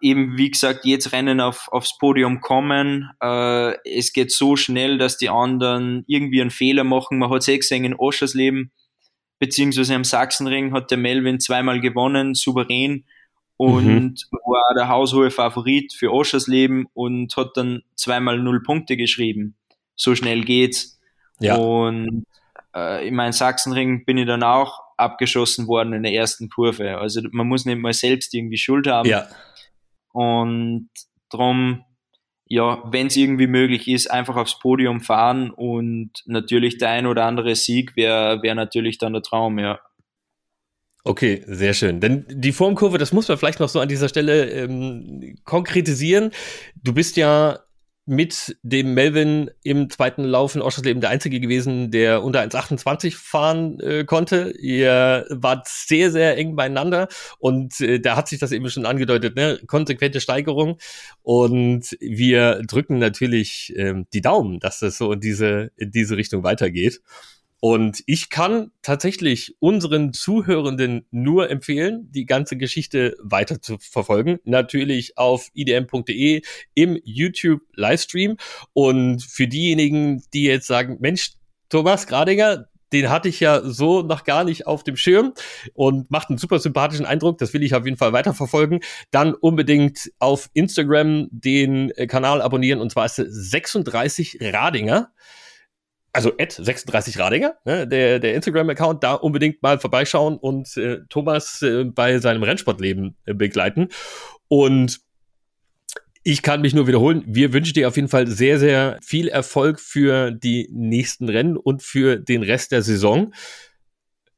eben, 0.00 0.36
wie 0.36 0.50
gesagt, 0.50 0.84
jetzt 0.84 1.12
Rennen 1.12 1.40
auf, 1.40 1.68
aufs 1.70 1.96
Podium 1.96 2.40
kommen. 2.40 3.10
Äh, 3.22 3.76
es 3.88 4.12
geht 4.12 4.32
so 4.32 4.56
schnell, 4.56 4.98
dass 4.98 5.16
die 5.16 5.30
anderen 5.30 6.04
irgendwie 6.06 6.40
einen 6.40 6.50
Fehler 6.50 6.84
machen. 6.84 7.18
Man 7.18 7.30
hat 7.30 7.42
es 7.42 7.48
eh 7.48 7.56
gesehen 7.56 7.84
in 7.84 7.94
Oschersleben, 7.94 8.72
beziehungsweise 9.38 9.94
am 9.94 10.04
Sachsenring 10.04 10.72
hat 10.72 10.90
der 10.90 10.98
Melvin 10.98 11.40
zweimal 11.40 11.80
gewonnen, 11.80 12.34
souverän 12.34 13.06
und 13.56 14.26
mhm. 14.30 14.38
war 14.46 14.74
der 14.76 14.88
haushohe 14.88 15.30
Favorit 15.30 15.92
für 15.92 16.12
Oschersleben 16.12 16.86
und 16.94 17.36
hat 17.36 17.56
dann 17.56 17.82
zweimal 17.94 18.38
null 18.38 18.62
Punkte 18.62 18.96
geschrieben. 18.96 19.56
So 19.94 20.14
schnell 20.14 20.42
geht's. 20.44 21.00
Ja. 21.40 21.56
Und 21.56 22.26
äh, 22.74 23.06
in 23.06 23.14
meinem 23.14 23.32
Sachsenring 23.32 24.04
bin 24.04 24.18
ich 24.18 24.26
dann 24.26 24.42
auch 24.42 24.80
abgeschossen 24.96 25.66
worden 25.66 25.92
in 25.92 26.02
der 26.02 26.12
ersten 26.12 26.48
Kurve. 26.48 26.98
Also 26.98 27.20
man 27.32 27.46
muss 27.46 27.64
nicht 27.64 27.78
mal 27.78 27.92
selbst 27.92 28.34
irgendwie 28.34 28.58
Schuld 28.58 28.86
haben. 28.86 29.08
Ja. 29.08 29.26
Und 30.12 30.90
darum, 31.30 31.84
ja, 32.46 32.82
wenn 32.86 33.08
es 33.08 33.16
irgendwie 33.16 33.46
möglich 33.46 33.88
ist, 33.88 34.10
einfach 34.10 34.36
aufs 34.36 34.58
Podium 34.58 35.00
fahren 35.00 35.50
und 35.50 36.10
natürlich 36.26 36.78
der 36.78 36.90
ein 36.90 37.06
oder 37.06 37.24
andere 37.24 37.54
Sieg 37.54 37.96
wäre 37.96 38.42
wär 38.42 38.54
natürlich 38.54 38.98
dann 38.98 39.12
der 39.12 39.22
Traum, 39.22 39.58
ja. 39.58 39.80
Okay, 41.06 41.44
sehr 41.46 41.74
schön. 41.74 42.00
Denn 42.00 42.24
die 42.30 42.52
Formkurve, 42.52 42.96
das 42.96 43.12
muss 43.12 43.28
man 43.28 43.36
vielleicht 43.36 43.60
noch 43.60 43.68
so 43.68 43.78
an 43.78 43.88
dieser 43.88 44.08
Stelle 44.08 44.50
ähm, 44.50 45.36
konkretisieren. 45.44 46.30
Du 46.82 46.94
bist 46.94 47.18
ja 47.18 47.58
mit 48.06 48.56
dem 48.62 48.94
Melvin 48.94 49.50
im 49.62 49.88
zweiten 49.90 50.24
Lauf 50.24 50.54
in 50.54 50.62
Oschersleben 50.62 51.02
der 51.02 51.10
Einzige 51.10 51.40
gewesen, 51.40 51.90
der 51.90 52.22
unter 52.22 52.40
1,28 52.40 53.14
fahren 53.16 53.80
äh, 53.80 54.04
konnte. 54.04 54.54
Ihr 54.58 55.26
wart 55.30 55.68
sehr, 55.68 56.10
sehr 56.10 56.36
eng 56.38 56.56
beieinander 56.56 57.08
und 57.38 57.80
äh, 57.80 58.00
da 58.00 58.16
hat 58.16 58.28
sich 58.28 58.38
das 58.38 58.52
eben 58.52 58.68
schon 58.68 58.86
angedeutet, 58.86 59.36
ne? 59.36 59.58
konsequente 59.66 60.20
Steigerung 60.20 60.78
und 61.22 61.96
wir 62.00 62.62
drücken 62.66 62.98
natürlich 62.98 63.74
äh, 63.76 64.04
die 64.12 64.20
Daumen, 64.20 64.60
dass 64.60 64.80
das 64.80 64.98
so 64.98 65.12
in 65.12 65.20
diese, 65.20 65.70
in 65.76 65.90
diese 65.90 66.16
Richtung 66.16 66.44
weitergeht. 66.44 67.00
Und 67.60 68.02
ich 68.06 68.28
kann 68.28 68.72
tatsächlich 68.82 69.56
unseren 69.58 70.12
Zuhörenden 70.12 71.06
nur 71.10 71.50
empfehlen, 71.50 72.10
die 72.10 72.26
ganze 72.26 72.56
Geschichte 72.56 73.16
weiter 73.22 73.62
zu 73.62 73.78
verfolgen. 73.78 74.38
Natürlich 74.44 75.16
auf 75.16 75.48
idm.de 75.54 76.42
im 76.74 77.00
YouTube 77.04 77.62
Livestream. 77.74 78.36
Und 78.74 79.22
für 79.22 79.48
diejenigen, 79.48 80.22
die 80.34 80.44
jetzt 80.44 80.66
sagen, 80.66 80.98
Mensch, 81.00 81.32
Thomas 81.70 82.06
Gradinger, 82.06 82.66
den 82.92 83.10
hatte 83.10 83.28
ich 83.28 83.40
ja 83.40 83.60
so 83.64 84.02
noch 84.02 84.24
gar 84.24 84.44
nicht 84.44 84.66
auf 84.66 84.84
dem 84.84 84.96
Schirm 84.96 85.34
und 85.74 86.10
macht 86.10 86.28
einen 86.28 86.38
super 86.38 86.60
sympathischen 86.60 87.06
Eindruck. 87.06 87.38
Das 87.38 87.52
will 87.52 87.62
ich 87.62 87.74
auf 87.74 87.84
jeden 87.84 87.96
Fall 87.96 88.12
weiterverfolgen. 88.12 88.80
Dann 89.10 89.34
unbedingt 89.34 90.12
auf 90.20 90.48
Instagram 90.52 91.28
den 91.30 91.92
Kanal 92.08 92.40
abonnieren 92.40 92.80
und 92.80 92.92
zwar 92.92 93.06
ist 93.06 93.18
es 93.18 93.50
36 93.50 94.38
Radinger 94.40 95.10
also 96.14 96.32
at 96.38 96.52
36 96.52 97.18
Radinger, 97.18 97.56
ne, 97.64 97.86
der, 97.86 98.20
der 98.20 98.34
Instagram-Account, 98.34 99.02
da 99.02 99.14
unbedingt 99.14 99.62
mal 99.62 99.78
vorbeischauen 99.78 100.36
und 100.36 100.76
äh, 100.76 101.00
Thomas 101.08 101.60
äh, 101.62 101.84
bei 101.84 102.18
seinem 102.18 102.42
Rennsportleben 102.44 103.16
äh, 103.26 103.34
begleiten. 103.34 103.88
Und 104.48 105.00
ich 106.22 106.42
kann 106.42 106.62
mich 106.62 106.72
nur 106.72 106.86
wiederholen, 106.86 107.24
wir 107.26 107.52
wünschen 107.52 107.74
dir 107.74 107.88
auf 107.88 107.96
jeden 107.96 108.08
Fall 108.08 108.28
sehr, 108.28 108.58
sehr 108.58 108.98
viel 109.02 109.28
Erfolg 109.28 109.80
für 109.80 110.30
die 110.30 110.68
nächsten 110.72 111.28
Rennen 111.28 111.56
und 111.56 111.82
für 111.82 112.16
den 112.16 112.42
Rest 112.42 112.72
der 112.72 112.82
Saison. 112.82 113.34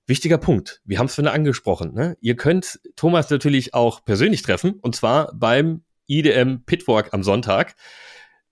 Wichtiger 0.07 0.39
Punkt, 0.39 0.81
wir 0.85 0.99
haben 0.99 1.07
es 1.07 1.15
vorhin 1.15 1.33
angesprochen. 1.33 1.93
Ne? 1.95 2.17
Ihr 2.21 2.37
könnt 2.37 2.81
Thomas 2.97 3.29
natürlich 3.29 3.75
auch 3.75 4.05
persönlich 4.05 4.43
treffen, 4.43 4.79
und 4.81 4.97
zwar 4.97 5.33
beim 5.35 5.83
IDM 6.09 6.65
Pitwalk 6.65 7.13
am 7.13 7.23
Sonntag. 7.23 7.75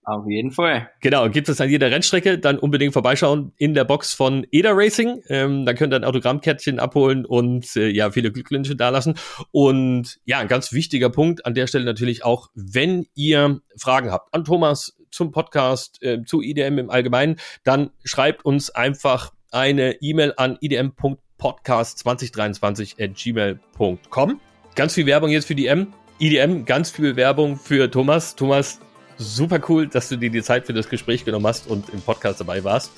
Auf 0.05 0.25
jeden 0.27 0.51
Fall. 0.51 0.91
Genau, 1.01 1.27
gibt 1.29 1.49
es 1.49 1.59
an 1.59 1.69
jeder 1.69 1.89
Rennstrecke, 1.89 2.37
dann 2.37 2.59
unbedingt 2.59 2.93
vorbeischauen 2.93 3.53
in 3.57 3.73
der 3.73 3.85
Box 3.85 4.13
von 4.13 4.45
EDA 4.51 4.73
Racing. 4.73 5.23
Ähm, 5.29 5.65
da 5.65 5.73
könnt 5.73 5.93
ihr 5.93 5.97
ein 5.97 6.03
Autogrammkärtchen 6.03 6.77
abholen 6.79 7.25
und 7.25 7.75
äh, 7.75 7.87
ja, 7.87 8.11
viele 8.11 8.31
Glückwünsche 8.31 8.75
dalassen. 8.75 9.15
Und 9.49 10.19
ja, 10.25 10.37
ein 10.37 10.47
ganz 10.47 10.73
wichtiger 10.73 11.09
Punkt 11.09 11.47
an 11.47 11.55
der 11.55 11.65
Stelle 11.65 11.85
natürlich 11.85 12.23
auch, 12.23 12.51
wenn 12.53 13.07
ihr 13.15 13.61
Fragen 13.77 14.11
habt 14.11 14.31
an 14.31 14.43
Thomas 14.43 14.95
zum 15.09 15.31
Podcast, 15.31 16.03
äh, 16.03 16.23
zu 16.23 16.43
IDM 16.43 16.77
im 16.77 16.91
Allgemeinen, 16.91 17.37
dann 17.63 17.89
schreibt 18.03 18.45
uns 18.45 18.69
einfach 18.69 19.33
eine 19.49 19.93
E-Mail 20.01 20.35
an 20.37 20.59
idm.podcast2023 20.61 23.03
at 23.03 23.15
gmail.com. 23.15 24.39
Ganz 24.75 24.93
viel 24.93 25.07
Werbung 25.07 25.31
jetzt 25.31 25.47
für 25.47 25.55
die 25.55 25.65
M. 25.65 25.87
IDM, 26.19 26.65
ganz 26.65 26.91
viel 26.91 27.15
Werbung 27.15 27.57
für 27.57 27.89
Thomas. 27.89 28.35
Thomas, 28.35 28.79
super 29.17 29.59
cool, 29.69 29.87
dass 29.87 30.09
du 30.09 30.17
dir 30.17 30.29
die 30.29 30.41
Zeit 30.41 30.65
für 30.65 30.73
das 30.73 30.89
Gespräch 30.89 31.25
genommen 31.25 31.47
hast 31.47 31.67
und 31.67 31.89
im 31.89 32.01
Podcast 32.01 32.39
dabei 32.39 32.63
warst. 32.63 32.91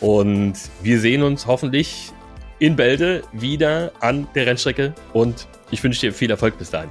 Und 0.00 0.54
wir 0.82 1.00
sehen 1.00 1.22
uns 1.22 1.46
hoffentlich 1.46 2.12
in 2.58 2.76
Bälde 2.76 3.22
wieder 3.32 3.92
an 4.00 4.26
der 4.34 4.46
Rennstrecke 4.46 4.94
und 5.12 5.46
ich 5.70 5.82
wünsche 5.82 6.00
dir 6.00 6.12
viel 6.12 6.30
Erfolg 6.30 6.58
bis 6.58 6.70
dahin. 6.70 6.90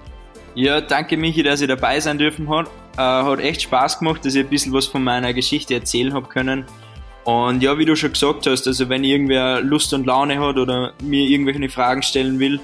Ja, 0.54 0.80
danke 0.80 1.18
Michi, 1.18 1.44
dass 1.44 1.62
ich 1.62 1.68
dabei 1.68 2.00
sein 2.00 2.18
dürfen 2.18 2.50
hat. 2.50 2.68
Äh, 2.98 3.02
hat 3.02 3.40
echt 3.40 3.64
Spaß 3.64 4.00
gemacht, 4.00 4.24
dass 4.26 4.36
ich 4.36 4.44
ein 4.46 4.50
bisschen 4.50 4.74
was 4.74 4.86
von 4.86 5.04
meiner 5.04 5.34
Geschichte 5.34 5.74
erzählen 5.74 6.14
habe 6.14 6.28
können. 6.28 6.66
Und 7.26 7.62
ja, 7.62 7.78
wie 7.78 7.86
du 7.86 7.96
schon 7.96 8.14
gesagt 8.14 8.48
hast, 8.48 8.68
also 8.68 8.88
wenn 8.88 9.04
irgendwer 9.04 9.60
Lust 9.60 9.94
und 9.94 10.06
Laune 10.06 10.40
hat 10.40 10.58
oder 10.58 10.94
mir 11.02 11.28
irgendwelche 11.28 11.70
Fragen 11.70 12.04
stellen 12.04 12.40
will, 12.40 12.60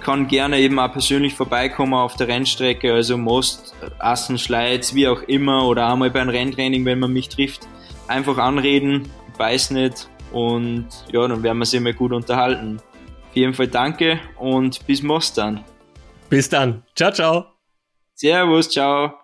kann 0.00 0.28
gerne 0.28 0.58
eben 0.58 0.78
auch 0.78 0.92
persönlich 0.92 1.34
vorbeikommen 1.34 1.94
auf 1.94 2.16
der 2.16 2.28
Rennstrecke, 2.28 2.92
also 2.92 3.16
Most, 3.16 3.74
Assen, 3.98 4.38
Schleiz, 4.38 4.94
wie 4.94 5.08
auch 5.08 5.22
immer, 5.22 5.66
oder 5.66 5.90
einmal 5.90 6.10
beim 6.10 6.28
Renntraining, 6.28 6.84
wenn 6.84 6.98
man 6.98 7.12
mich 7.12 7.28
trifft, 7.28 7.68
einfach 8.08 8.38
anreden, 8.38 9.08
weiß 9.36 9.70
nicht 9.70 10.08
und 10.32 10.86
ja, 11.12 11.26
dann 11.26 11.42
werden 11.42 11.58
wir 11.58 11.66
sich 11.66 11.80
mal 11.80 11.94
gut 11.94 12.12
unterhalten. 12.12 12.80
Auf 13.28 13.36
jeden 13.36 13.54
Fall 13.54 13.68
danke 13.68 14.20
und 14.36 14.84
bis 14.86 15.02
Most 15.02 15.38
dann. 15.38 15.64
Bis 16.28 16.48
dann. 16.48 16.84
Ciao, 16.94 17.12
ciao. 17.12 17.46
Servus, 18.14 18.68
ciao. 18.70 19.19